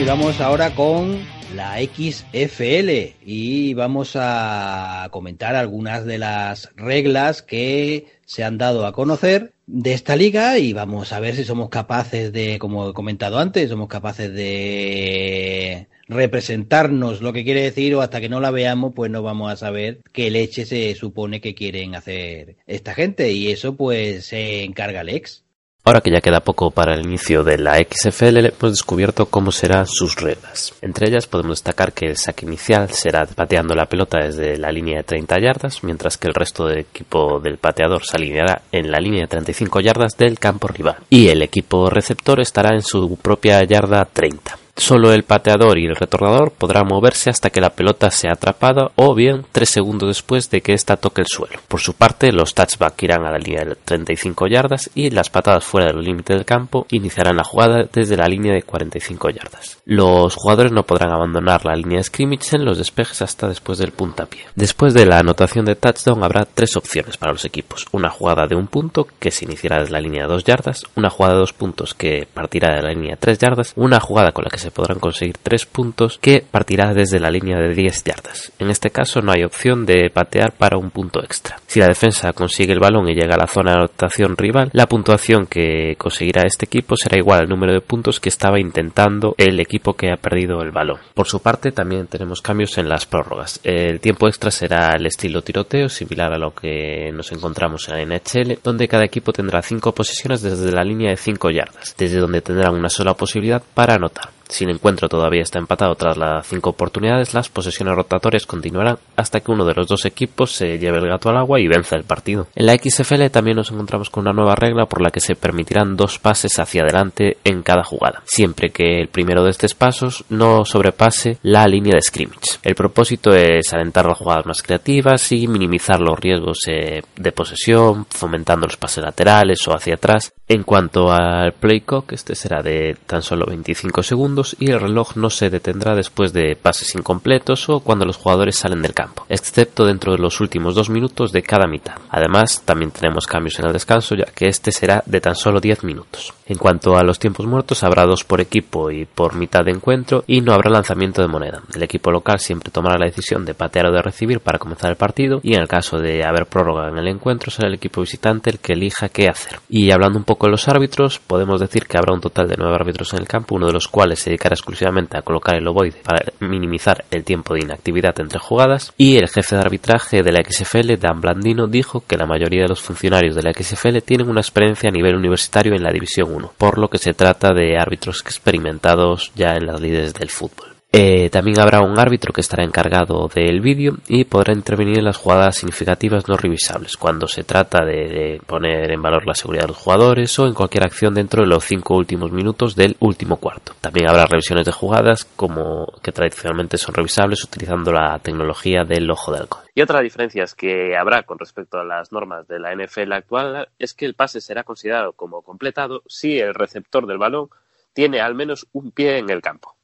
Vamos 0.06 0.40
ahora 0.40 0.72
con 0.72 1.18
la 1.56 1.78
XFL 1.80 3.16
y 3.24 3.74
vamos 3.74 4.12
a 4.14 5.08
comentar 5.10 5.56
algunas 5.56 6.04
de 6.04 6.18
las 6.18 6.70
reglas 6.76 7.42
que 7.42 8.06
se 8.24 8.44
han 8.44 8.56
dado 8.56 8.86
a 8.86 8.92
conocer 8.92 9.52
de 9.66 9.94
esta 9.94 10.14
liga 10.14 10.58
y 10.58 10.72
vamos 10.72 11.12
a 11.12 11.18
ver 11.18 11.34
si 11.34 11.42
somos 11.44 11.70
capaces 11.70 12.32
de, 12.32 12.60
como 12.60 12.90
he 12.90 12.92
comentado 12.92 13.40
antes, 13.40 13.68
somos 13.68 13.88
capaces 13.88 14.32
de 14.32 15.88
representarnos 16.06 17.20
lo 17.20 17.32
que 17.32 17.42
quiere 17.42 17.62
decir 17.62 17.96
o 17.96 18.00
hasta 18.00 18.20
que 18.20 18.28
no 18.28 18.38
la 18.38 18.52
veamos 18.52 18.92
pues 18.94 19.10
no 19.10 19.22
vamos 19.24 19.52
a 19.52 19.56
saber 19.56 19.98
qué 20.12 20.30
leche 20.30 20.66
se 20.66 20.94
supone 20.94 21.40
que 21.40 21.56
quieren 21.56 21.96
hacer 21.96 22.54
esta 22.68 22.94
gente 22.94 23.32
y 23.32 23.50
eso 23.50 23.74
pues 23.74 24.26
se 24.26 24.62
encarga 24.62 25.02
Lex. 25.02 25.45
Ahora 25.86 26.00
que 26.00 26.10
ya 26.10 26.20
queda 26.20 26.40
poco 26.40 26.72
para 26.72 26.94
el 26.94 27.06
inicio 27.06 27.44
de 27.44 27.58
la 27.58 27.76
XFL, 27.78 28.38
hemos 28.38 28.72
descubierto 28.72 29.26
cómo 29.26 29.52
serán 29.52 29.86
sus 29.86 30.16
reglas. 30.16 30.74
Entre 30.82 31.08
ellas 31.08 31.28
podemos 31.28 31.58
destacar 31.58 31.92
que 31.92 32.06
el 32.06 32.16
saque 32.16 32.44
inicial 32.44 32.90
será 32.90 33.24
pateando 33.24 33.72
la 33.72 33.86
pelota 33.86 34.18
desde 34.18 34.56
la 34.56 34.72
línea 34.72 34.96
de 34.96 35.04
30 35.04 35.36
yardas, 35.40 35.84
mientras 35.84 36.18
que 36.18 36.26
el 36.26 36.34
resto 36.34 36.66
del 36.66 36.80
equipo 36.80 37.38
del 37.38 37.58
pateador 37.58 38.04
se 38.04 38.16
alineará 38.16 38.62
en 38.72 38.90
la 38.90 38.98
línea 38.98 39.20
de 39.20 39.28
35 39.28 39.78
yardas 39.78 40.16
del 40.16 40.40
campo 40.40 40.66
rival. 40.66 40.96
Y 41.08 41.28
el 41.28 41.40
equipo 41.40 41.88
receptor 41.88 42.40
estará 42.40 42.74
en 42.74 42.82
su 42.82 43.16
propia 43.22 43.62
yarda 43.62 44.04
30. 44.06 44.65
Solo 44.76 45.12
el 45.12 45.22
pateador 45.22 45.78
y 45.78 45.86
el 45.86 45.96
retornador 45.96 46.52
podrán 46.52 46.86
moverse 46.86 47.30
hasta 47.30 47.48
que 47.48 47.62
la 47.62 47.70
pelota 47.70 48.10
sea 48.10 48.32
atrapada 48.32 48.90
o 48.96 49.14
bien 49.14 49.46
tres 49.50 49.70
segundos 49.70 50.08
después 50.08 50.50
de 50.50 50.60
que 50.60 50.74
ésta 50.74 50.98
toque 50.98 51.22
el 51.22 51.26
suelo. 51.26 51.58
Por 51.66 51.80
su 51.80 51.94
parte, 51.94 52.30
los 52.30 52.54
touchbacks 52.54 53.02
irán 53.02 53.24
a 53.24 53.32
la 53.32 53.38
línea 53.38 53.64
de 53.64 53.74
35 53.74 54.46
yardas 54.48 54.90
y 54.94 55.08
las 55.10 55.30
patadas 55.30 55.64
fuera 55.64 55.86
del 55.86 56.04
límite 56.04 56.34
del 56.34 56.44
campo 56.44 56.86
iniciarán 56.90 57.36
la 57.36 57.44
jugada 57.44 57.88
desde 57.90 58.18
la 58.18 58.28
línea 58.28 58.52
de 58.52 58.62
45 58.64 59.30
yardas. 59.30 59.78
Los 59.86 60.34
jugadores 60.34 60.72
no 60.72 60.82
podrán 60.82 61.10
abandonar 61.10 61.64
la 61.64 61.74
línea 61.74 61.98
de 61.98 62.04
scrimmage 62.04 62.54
en 62.54 62.66
los 62.66 62.76
despejes 62.76 63.22
hasta 63.22 63.48
después 63.48 63.78
del 63.78 63.92
puntapié. 63.92 64.42
Después 64.54 64.92
de 64.92 65.06
la 65.06 65.20
anotación 65.20 65.64
de 65.64 65.76
touchdown 65.76 66.22
habrá 66.22 66.44
tres 66.44 66.76
opciones 66.76 67.16
para 67.16 67.32
los 67.32 67.46
equipos. 67.46 67.86
Una 67.92 68.10
jugada 68.10 68.46
de 68.46 68.56
un 68.56 68.66
punto 68.66 69.06
que 69.18 69.30
se 69.30 69.46
iniciará 69.46 69.80
desde 69.80 69.92
la 69.92 70.00
línea 70.00 70.24
de 70.24 70.32
2 70.34 70.44
yardas, 70.44 70.82
una 70.96 71.08
jugada 71.08 71.34
de 71.34 71.40
dos 71.40 71.54
puntos 71.54 71.94
que 71.94 72.28
partirá 72.32 72.74
de 72.74 72.82
la 72.82 72.90
línea 72.90 73.12
de 73.12 73.16
3 73.16 73.38
yardas, 73.38 73.72
una 73.76 74.00
jugada 74.00 74.32
con 74.32 74.44
la 74.44 74.50
que 74.50 74.58
se 74.58 74.65
podrán 74.70 74.98
conseguir 74.98 75.36
3 75.42 75.66
puntos 75.66 76.18
que 76.20 76.44
partirá 76.48 76.94
desde 76.94 77.20
la 77.20 77.30
línea 77.30 77.58
de 77.58 77.74
10 77.74 78.04
yardas. 78.04 78.52
En 78.58 78.70
este 78.70 78.90
caso 78.90 79.20
no 79.20 79.32
hay 79.32 79.44
opción 79.44 79.86
de 79.86 80.10
patear 80.10 80.52
para 80.52 80.78
un 80.78 80.90
punto 80.90 81.22
extra. 81.22 81.58
Si 81.66 81.80
la 81.80 81.88
defensa 81.88 82.32
consigue 82.32 82.72
el 82.72 82.80
balón 82.80 83.08
y 83.08 83.14
llega 83.14 83.34
a 83.34 83.38
la 83.38 83.46
zona 83.46 83.72
de 83.72 83.78
anotación 83.78 84.36
rival, 84.36 84.70
la 84.72 84.86
puntuación 84.86 85.46
que 85.46 85.94
conseguirá 85.98 86.42
este 86.46 86.66
equipo 86.66 86.96
será 86.96 87.18
igual 87.18 87.40
al 87.40 87.48
número 87.48 87.72
de 87.72 87.80
puntos 87.80 88.20
que 88.20 88.28
estaba 88.28 88.60
intentando 88.60 89.34
el 89.38 89.60
equipo 89.60 89.94
que 89.94 90.10
ha 90.10 90.16
perdido 90.16 90.62
el 90.62 90.70
balón. 90.70 90.98
Por 91.14 91.26
su 91.26 91.40
parte 91.40 91.72
también 91.72 92.06
tenemos 92.06 92.40
cambios 92.42 92.78
en 92.78 92.88
las 92.88 93.06
prórrogas. 93.06 93.60
El 93.64 94.00
tiempo 94.00 94.28
extra 94.28 94.50
será 94.50 94.92
el 94.96 95.06
estilo 95.06 95.42
tiroteo, 95.42 95.88
similar 95.88 96.32
a 96.32 96.38
lo 96.38 96.52
que 96.52 97.10
nos 97.12 97.32
encontramos 97.32 97.88
en 97.88 98.08
la 98.08 98.16
NHL, 98.16 98.58
donde 98.62 98.88
cada 98.88 99.04
equipo 99.04 99.32
tendrá 99.32 99.62
5 99.62 99.92
posiciones 99.92 100.42
desde 100.42 100.72
la 100.72 100.84
línea 100.84 101.10
de 101.10 101.16
5 101.16 101.50
yardas, 101.50 101.94
desde 101.98 102.18
donde 102.18 102.40
tendrán 102.40 102.74
una 102.74 102.88
sola 102.88 103.14
posibilidad 103.14 103.62
para 103.74 103.94
anotar. 103.94 104.35
Si 104.48 104.64
el 104.64 104.70
encuentro 104.70 105.08
todavía 105.08 105.42
está 105.42 105.58
empatado 105.58 105.94
tras 105.94 106.16
las 106.16 106.46
cinco 106.46 106.70
oportunidades, 106.70 107.34
las 107.34 107.48
posesiones 107.48 107.94
rotatorias 107.94 108.46
continuarán 108.46 108.98
hasta 109.16 109.40
que 109.40 109.50
uno 109.50 109.64
de 109.64 109.74
los 109.74 109.88
dos 109.88 110.04
equipos 110.04 110.52
se 110.52 110.78
lleve 110.78 110.98
el 110.98 111.08
gato 111.08 111.28
al 111.28 111.36
agua 111.36 111.60
y 111.60 111.66
venza 111.66 111.96
el 111.96 112.04
partido. 112.04 112.46
En 112.54 112.66
la 112.66 112.76
XFL 112.76 113.26
también 113.30 113.56
nos 113.56 113.70
encontramos 113.70 114.10
con 114.10 114.22
una 114.22 114.32
nueva 114.32 114.54
regla 114.54 114.86
por 114.86 115.02
la 115.02 115.10
que 115.10 115.20
se 115.20 115.34
permitirán 115.34 115.96
dos 115.96 116.18
pases 116.18 116.58
hacia 116.58 116.82
adelante 116.82 117.38
en 117.44 117.62
cada 117.62 117.82
jugada, 117.84 118.22
siempre 118.24 118.70
que 118.70 119.00
el 119.00 119.08
primero 119.08 119.42
de 119.42 119.50
estos 119.50 119.74
pasos 119.74 120.24
no 120.28 120.64
sobrepase 120.64 121.38
la 121.42 121.66
línea 121.66 121.94
de 121.94 122.02
scrimmage. 122.02 122.58
El 122.62 122.74
propósito 122.74 123.34
es 123.34 123.72
alentar 123.72 124.06
las 124.06 124.18
jugadas 124.18 124.46
más 124.46 124.62
creativas 124.62 125.32
y 125.32 125.48
minimizar 125.48 126.00
los 126.00 126.18
riesgos 126.18 126.60
eh, 126.68 127.02
de 127.16 127.32
posesión, 127.32 128.06
fomentando 128.10 128.66
los 128.66 128.76
pases 128.76 129.04
laterales 129.04 129.66
o 129.66 129.74
hacia 129.74 129.94
atrás. 129.94 130.32
En 130.48 130.62
cuanto 130.62 131.10
al 131.10 131.52
play 131.52 131.80
clock, 131.80 132.12
este 132.12 132.36
será 132.36 132.62
de 132.62 132.96
tan 133.06 133.22
solo 133.22 133.46
25 133.46 134.02
segundos 134.02 134.35
y 134.58 134.70
el 134.70 134.80
reloj 134.80 135.16
no 135.16 135.30
se 135.30 135.50
detendrá 135.50 135.94
después 135.94 136.32
de 136.32 136.56
pases 136.56 136.94
incompletos 136.94 137.68
o 137.68 137.80
cuando 137.80 138.04
los 138.04 138.16
jugadores 138.16 138.56
salen 138.56 138.82
del 138.82 138.94
campo, 138.94 139.24
excepto 139.28 139.84
dentro 139.84 140.12
de 140.12 140.18
los 140.18 140.40
últimos 140.40 140.74
dos 140.74 140.90
minutos 140.90 141.32
de 141.32 141.42
cada 141.42 141.66
mitad. 141.66 141.94
Además, 142.10 142.62
también 142.64 142.90
tenemos 142.90 143.26
cambios 143.26 143.58
en 143.58 143.66
el 143.66 143.72
descanso, 143.72 144.14
ya 144.14 144.26
que 144.26 144.48
este 144.48 144.72
será 144.72 145.02
de 145.06 145.20
tan 145.20 145.34
solo 145.34 145.60
10 145.60 145.84
minutos. 145.84 146.34
En 146.46 146.58
cuanto 146.58 146.96
a 146.96 147.02
los 147.02 147.18
tiempos 147.18 147.46
muertos, 147.46 147.82
habrá 147.82 148.04
dos 148.04 148.24
por 148.24 148.40
equipo 148.40 148.90
y 148.90 149.04
por 149.04 149.34
mitad 149.34 149.64
de 149.64 149.72
encuentro 149.72 150.24
y 150.26 150.40
no 150.40 150.52
habrá 150.52 150.70
lanzamiento 150.70 151.22
de 151.22 151.28
moneda. 151.28 151.62
El 151.74 151.82
equipo 151.82 152.10
local 152.10 152.38
siempre 152.38 152.70
tomará 152.70 152.98
la 152.98 153.06
decisión 153.06 153.44
de 153.44 153.54
patear 153.54 153.86
o 153.86 153.92
de 153.92 154.02
recibir 154.02 154.40
para 154.40 154.58
comenzar 154.58 154.90
el 154.90 154.96
partido 154.96 155.40
y 155.42 155.54
en 155.54 155.62
el 155.62 155.68
caso 155.68 155.98
de 155.98 156.24
haber 156.24 156.46
prórroga 156.46 156.88
en 156.88 156.98
el 156.98 157.08
encuentro 157.08 157.50
será 157.50 157.68
el 157.68 157.74
equipo 157.74 158.00
visitante 158.00 158.50
el 158.50 158.58
que 158.58 158.74
elija 158.74 159.08
qué 159.08 159.28
hacer. 159.28 159.58
Y 159.68 159.90
hablando 159.90 160.18
un 160.18 160.24
poco 160.24 160.46
de 160.46 160.52
los 160.52 160.68
árbitros, 160.68 161.18
podemos 161.18 161.60
decir 161.60 161.86
que 161.86 161.98
habrá 161.98 162.14
un 162.14 162.20
total 162.20 162.48
de 162.48 162.56
nueve 162.56 162.74
árbitros 162.74 163.12
en 163.12 163.20
el 163.20 163.28
campo, 163.28 163.56
uno 163.56 163.66
de 163.66 163.72
los 163.72 163.88
cuales 163.88 164.25
se 164.26 164.34
exclusivamente 164.34 165.16
a 165.16 165.22
colocar 165.22 165.56
el 165.56 165.68
ovoide 165.68 166.00
para 166.02 166.32
minimizar 166.40 167.04
el 167.10 167.24
tiempo 167.24 167.54
de 167.54 167.60
inactividad 167.60 168.18
entre 168.18 168.38
jugadas 168.38 168.92
y 168.96 169.16
el 169.16 169.28
jefe 169.28 169.54
de 169.54 169.62
arbitraje 169.62 170.22
de 170.22 170.32
la 170.32 170.42
XFL, 170.42 170.96
Dan 170.98 171.20
Blandino, 171.20 171.66
dijo 171.66 172.02
que 172.06 172.16
la 172.16 172.26
mayoría 172.26 172.62
de 172.62 172.68
los 172.68 172.82
funcionarios 172.82 173.34
de 173.34 173.42
la 173.42 173.52
XFL 173.52 173.98
tienen 174.04 174.28
una 174.28 174.40
experiencia 174.40 174.88
a 174.88 174.92
nivel 174.92 175.16
universitario 175.16 175.74
en 175.74 175.82
la 175.82 175.92
División 175.92 176.32
1, 176.32 176.52
por 176.58 176.78
lo 176.78 176.88
que 176.88 176.98
se 176.98 177.14
trata 177.14 177.52
de 177.52 177.78
árbitros 177.78 178.20
experimentados 178.22 179.32
ya 179.34 179.54
en 179.54 179.66
las 179.66 179.80
líderes 179.80 180.14
del 180.14 180.30
fútbol. 180.30 180.75
Eh, 180.98 181.28
también 181.28 181.60
habrá 181.60 181.82
un 181.82 181.98
árbitro 181.98 182.32
que 182.32 182.40
estará 182.40 182.64
encargado 182.64 183.28
del 183.28 183.60
vídeo 183.60 183.98
y 184.08 184.24
podrá 184.24 184.54
intervenir 184.54 184.96
en 184.96 185.04
las 185.04 185.18
jugadas 185.18 185.56
significativas 185.56 186.26
no 186.26 186.38
revisables, 186.38 186.96
cuando 186.96 187.28
se 187.28 187.44
trata 187.44 187.84
de, 187.84 188.40
poner 188.46 188.90
en 188.90 189.02
valor 189.02 189.26
la 189.26 189.34
seguridad 189.34 189.64
de 189.64 189.68
los 189.68 189.76
jugadores 189.76 190.38
o 190.38 190.46
en 190.46 190.54
cualquier 190.54 190.84
acción 190.84 191.12
dentro 191.12 191.42
de 191.42 191.48
los 191.48 191.64
cinco 191.64 191.96
últimos 191.96 192.32
minutos 192.32 192.74
del 192.74 192.96
último 193.00 193.36
cuarto. 193.36 193.74
También 193.78 194.08
habrá 194.08 194.24
revisiones 194.24 194.64
de 194.64 194.72
jugadas 194.72 195.26
como 195.36 195.86
que 196.02 196.12
tradicionalmente 196.12 196.78
son 196.78 196.94
revisables 196.94 197.44
utilizando 197.44 197.92
la 197.92 198.18
tecnología 198.20 198.84
del 198.84 199.10
ojo 199.10 199.32
de 199.32 199.40
halcón. 199.40 199.64
Y 199.74 199.82
otra 199.82 200.00
diferencia 200.00 200.46
que 200.56 200.96
habrá 200.96 201.24
con 201.24 201.38
respecto 201.38 201.76
a 201.76 201.84
las 201.84 202.10
normas 202.10 202.48
de 202.48 202.58
la 202.58 202.74
NFL 202.74 203.12
actual 203.12 203.68
es 203.78 203.92
que 203.92 204.06
el 204.06 204.14
pase 204.14 204.40
será 204.40 204.64
considerado 204.64 205.12
como 205.12 205.42
completado 205.42 206.02
si 206.06 206.38
el 206.38 206.54
receptor 206.54 207.06
del 207.06 207.18
balón 207.18 207.50
tiene 207.92 208.22
al 208.22 208.34
menos 208.34 208.66
un 208.72 208.92
pie 208.92 209.18
en 209.18 209.28
el 209.28 209.42
campo. 209.42 209.75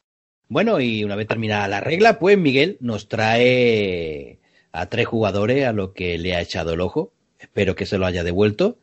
Bueno, 0.53 0.81
y 0.81 1.03
una 1.03 1.17
vez 1.17 1.27
terminada 1.27 1.67
la 1.67 1.81
regla, 1.81 2.19
pues 2.19 2.37
Miguel 2.37 2.77
nos 2.81 3.09
trae 3.09 4.39
a 4.71 4.85
tres 4.85 5.07
jugadores 5.07 5.67
a 5.67 5.73
lo 5.73 5.95
que 5.95 6.19
le 6.19 6.37
ha 6.37 6.43
echado 6.43 6.75
el 6.75 6.83
ojo. 6.83 7.11
Espero 7.39 7.75
que 7.75 7.87
se 7.87 7.97
lo 7.97 8.05
haya 8.05 8.23
devuelto. 8.23 8.77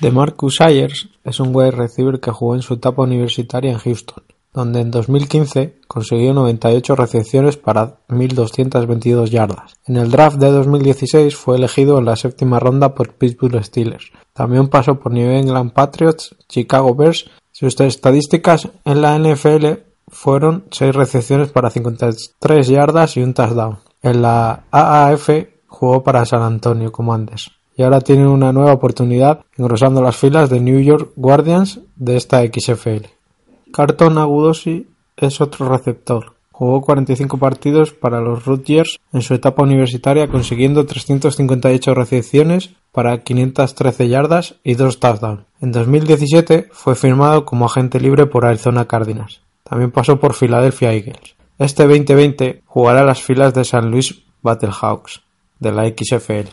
De 0.00 0.10
Marcus 0.10 0.60
Ayers 0.60 1.10
es 1.22 1.38
un 1.38 1.54
wide 1.54 1.70
receiver 1.70 2.18
que 2.18 2.32
jugó 2.32 2.56
en 2.56 2.62
su 2.62 2.74
etapa 2.74 3.04
universitaria 3.04 3.70
en 3.70 3.78
Houston. 3.78 4.24
donde 4.52 4.80
en 4.80 4.90
2015 4.90 5.76
consiguió 5.86 6.34
98 6.34 6.96
recepciones 6.96 7.56
para 7.56 8.00
1.222 8.08 9.26
yardas. 9.26 9.74
En 9.86 9.96
el 9.96 10.10
draft 10.10 10.38
de 10.38 10.50
2016 10.50 11.36
fue 11.36 11.56
elegido 11.56 12.00
en 12.00 12.06
la 12.06 12.16
séptima 12.16 12.58
ronda 12.58 12.96
por 12.96 13.14
Pittsburgh 13.14 13.62
Steelers. 13.62 14.10
También 14.32 14.66
pasó 14.66 14.98
por 14.98 15.12
New 15.12 15.30
England 15.30 15.72
Patriots, 15.72 16.34
Chicago 16.48 16.96
Bears. 16.96 17.30
Sus 17.52 17.80
estadísticas 17.80 18.68
en 18.84 19.02
la 19.02 19.16
NFL 19.18 19.87
fueron 20.10 20.64
6 20.70 20.94
recepciones 20.94 21.50
para 21.50 21.70
53 21.70 22.68
yardas 22.68 23.16
y 23.16 23.22
un 23.22 23.34
touchdown. 23.34 23.78
En 24.02 24.22
la 24.22 24.64
AAF 24.70 25.30
jugó 25.66 26.02
para 26.02 26.24
San 26.24 26.42
Antonio 26.42 26.92
Commanders 26.92 27.50
y 27.78 27.82
ahora 27.84 28.00
tiene 28.00 28.26
una 28.26 28.52
nueva 28.52 28.72
oportunidad 28.72 29.44
engrosando 29.56 30.02
las 30.02 30.16
filas 30.16 30.50
de 30.50 30.60
New 30.60 30.80
York 30.80 31.12
Guardians 31.14 31.80
de 31.94 32.16
esta 32.16 32.42
XFL. 32.44 33.06
Carton 33.72 34.18
Agudosi 34.18 34.88
es 35.16 35.40
otro 35.40 35.68
receptor. 35.68 36.34
Jugó 36.50 36.80
45 36.80 37.38
partidos 37.38 37.92
para 37.92 38.20
los 38.20 38.44
Rutgers 38.44 38.98
en 39.12 39.22
su 39.22 39.32
etapa 39.34 39.62
universitaria 39.62 40.26
consiguiendo 40.26 40.86
358 40.86 41.94
recepciones 41.94 42.70
para 42.90 43.22
513 43.22 44.08
yardas 44.08 44.56
y 44.64 44.74
2 44.74 44.98
touchdowns. 44.98 45.44
En 45.60 45.70
2017 45.70 46.68
fue 46.72 46.96
firmado 46.96 47.44
como 47.44 47.66
agente 47.66 48.00
libre 48.00 48.26
por 48.26 48.44
Arizona 48.44 48.86
Cardinals. 48.86 49.40
También 49.68 49.90
pasó 49.90 50.18
por 50.18 50.34
Philadelphia 50.34 50.92
Eagles. 50.92 51.36
Este 51.58 51.84
2020 51.84 52.62
jugará 52.66 53.04
las 53.04 53.22
filas 53.22 53.52
de 53.54 53.64
San 53.64 53.90
Luis 53.90 54.22
Battlehawks 54.42 55.22
de 55.58 55.72
la 55.72 55.88
XFL. 55.88 56.48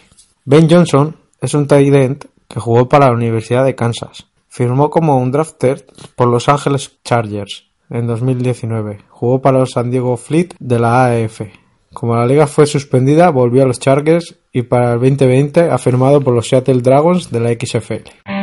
Ben 0.46 0.70
Johnson 0.70 1.16
es 1.42 1.54
un 1.54 1.68
tight 1.68 1.94
end 1.94 2.26
que 2.48 2.60
jugó 2.60 2.90
para 2.90 3.08
la 3.08 3.14
Universidad 3.14 3.66
de 3.66 3.76
Kansas. 3.76 4.28
Firmó 4.48 4.90
como 4.90 5.18
un 5.18 5.32
drafter 5.32 5.86
por 6.16 6.28
Los 6.28 6.50
Angeles 6.50 6.98
Chargers 7.04 7.66
en 7.90 8.08
2019. 8.08 9.00
Jugó 9.10 9.42
para 9.42 9.60
los 9.60 9.72
San 9.72 9.92
Diego 9.92 10.18
Fleet 10.18 10.56
de 10.60 10.80
la 10.80 11.06
AEF. 11.06 11.42
Como 11.94 12.16
la 12.16 12.26
liga 12.26 12.48
fue 12.48 12.66
suspendida, 12.66 13.30
volvió 13.30 13.64
a 13.64 13.66
los 13.66 13.80
Chargers 13.80 14.36
y 14.52 14.64
para 14.64 14.94
el 14.94 15.00
2020 15.00 15.70
ha 15.70 15.78
firmado 15.78 16.22
por 16.22 16.34
los 16.34 16.48
Seattle 16.48 16.82
Dragons 16.82 17.32
de 17.32 17.40
la 17.40 17.54
XFL. 17.54 18.35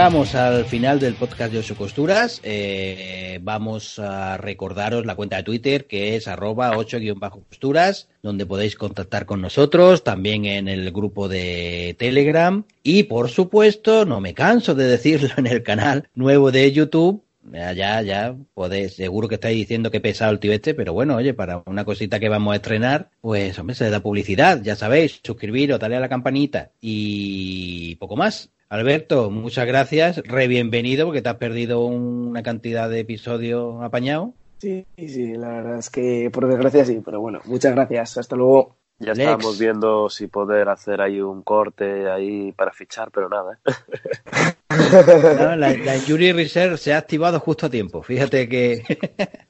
Llegamos 0.00 0.34
al 0.34 0.64
final 0.64 0.98
del 0.98 1.12
podcast 1.12 1.52
de 1.52 1.58
Ocho 1.58 1.76
Costuras. 1.76 2.40
Eh, 2.42 3.38
vamos 3.42 3.98
a 3.98 4.38
recordaros 4.38 5.04
la 5.04 5.14
cuenta 5.14 5.36
de 5.36 5.42
Twitter 5.42 5.86
que 5.86 6.16
es 6.16 6.26
arroba 6.26 6.74
8-costuras, 6.74 8.08
donde 8.22 8.46
podéis 8.46 8.76
contactar 8.76 9.26
con 9.26 9.42
nosotros, 9.42 10.02
también 10.02 10.46
en 10.46 10.68
el 10.68 10.90
grupo 10.90 11.28
de 11.28 11.96
Telegram 11.98 12.64
y 12.82 13.02
por 13.02 13.28
supuesto, 13.28 14.06
no 14.06 14.22
me 14.22 14.32
canso 14.32 14.74
de 14.74 14.86
decirlo 14.86 15.28
en 15.36 15.46
el 15.46 15.62
canal 15.62 16.08
nuevo 16.14 16.50
de 16.50 16.72
YouTube, 16.72 17.22
ya, 17.52 18.02
ya, 18.02 18.36
podéis, 18.54 18.94
seguro 18.94 19.28
que 19.28 19.36
estáis 19.36 19.56
diciendo 19.56 19.90
que 19.90 20.00
pesado 20.00 20.32
el 20.32 20.38
tío 20.38 20.52
este, 20.52 20.74
pero 20.74 20.92
bueno, 20.92 21.16
oye, 21.16 21.34
para 21.34 21.62
una 21.66 21.84
cosita 21.84 22.20
que 22.20 22.28
vamos 22.28 22.52
a 22.52 22.56
estrenar, 22.56 23.10
pues 23.20 23.58
hombre, 23.58 23.74
se 23.74 23.90
da 23.90 24.00
publicidad, 24.00 24.62
ya 24.62 24.76
sabéis, 24.76 25.20
suscribiros, 25.22 25.80
dale 25.80 25.96
a 25.96 26.00
la 26.00 26.08
campanita 26.08 26.70
y 26.80 27.96
poco 27.96 28.16
más. 28.16 28.50
Alberto, 28.68 29.30
muchas 29.30 29.66
gracias, 29.66 30.18
re 30.18 30.46
bienvenido, 30.46 31.06
porque 31.06 31.22
te 31.22 31.28
has 31.28 31.36
perdido 31.36 31.84
una 31.84 32.42
cantidad 32.42 32.88
de 32.88 33.00
episodios 33.00 33.82
apañados. 33.82 34.30
Sí, 34.58 34.86
sí, 34.96 35.32
la 35.34 35.48
verdad 35.48 35.78
es 35.78 35.90
que 35.90 36.30
por 36.30 36.46
desgracia 36.46 36.84
sí, 36.84 37.00
pero 37.04 37.20
bueno, 37.20 37.40
muchas 37.46 37.74
gracias, 37.74 38.18
hasta 38.18 38.36
luego. 38.36 38.76
Ya 39.00 39.14
Lex. 39.14 39.18
estábamos 39.18 39.58
viendo 39.58 40.10
si 40.10 40.26
poder 40.26 40.68
hacer 40.68 41.00
ahí 41.00 41.20
un 41.20 41.42
corte 41.42 42.10
ahí 42.10 42.52
para 42.52 42.70
fichar, 42.70 43.10
pero 43.10 43.28
nada. 43.28 43.58
¿eh? 43.66 43.72
No, 44.70 45.56
la, 45.56 45.76
la 45.76 45.96
Injury 45.96 46.32
Reserve 46.32 46.76
se 46.76 46.92
ha 46.92 46.98
activado 46.98 47.38
justo 47.40 47.66
a 47.66 47.70
tiempo, 47.70 48.02
fíjate 48.02 48.48
que... 48.48 48.82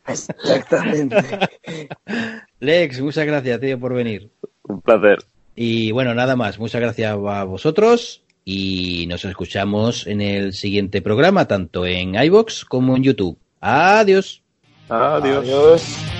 Exactamente. 0.06 1.16
Lex, 2.58 3.00
muchas 3.00 3.26
gracias, 3.26 3.60
tío, 3.60 3.78
por 3.78 3.94
venir. 3.94 4.30
Un 4.64 4.80
placer. 4.80 5.18
Y 5.54 5.92
bueno, 5.92 6.14
nada 6.14 6.36
más, 6.36 6.58
muchas 6.58 6.80
gracias 6.80 7.12
a 7.12 7.44
vosotros 7.44 8.22
y 8.44 9.06
nos 9.08 9.24
escuchamos 9.24 10.06
en 10.06 10.20
el 10.20 10.52
siguiente 10.52 11.02
programa, 11.02 11.46
tanto 11.46 11.86
en 11.86 12.14
iBox 12.14 12.64
como 12.64 12.96
en 12.96 13.02
YouTube. 13.02 13.38
Adiós. 13.60 14.42
Adiós. 14.88 15.44
Adiós. 15.44 16.19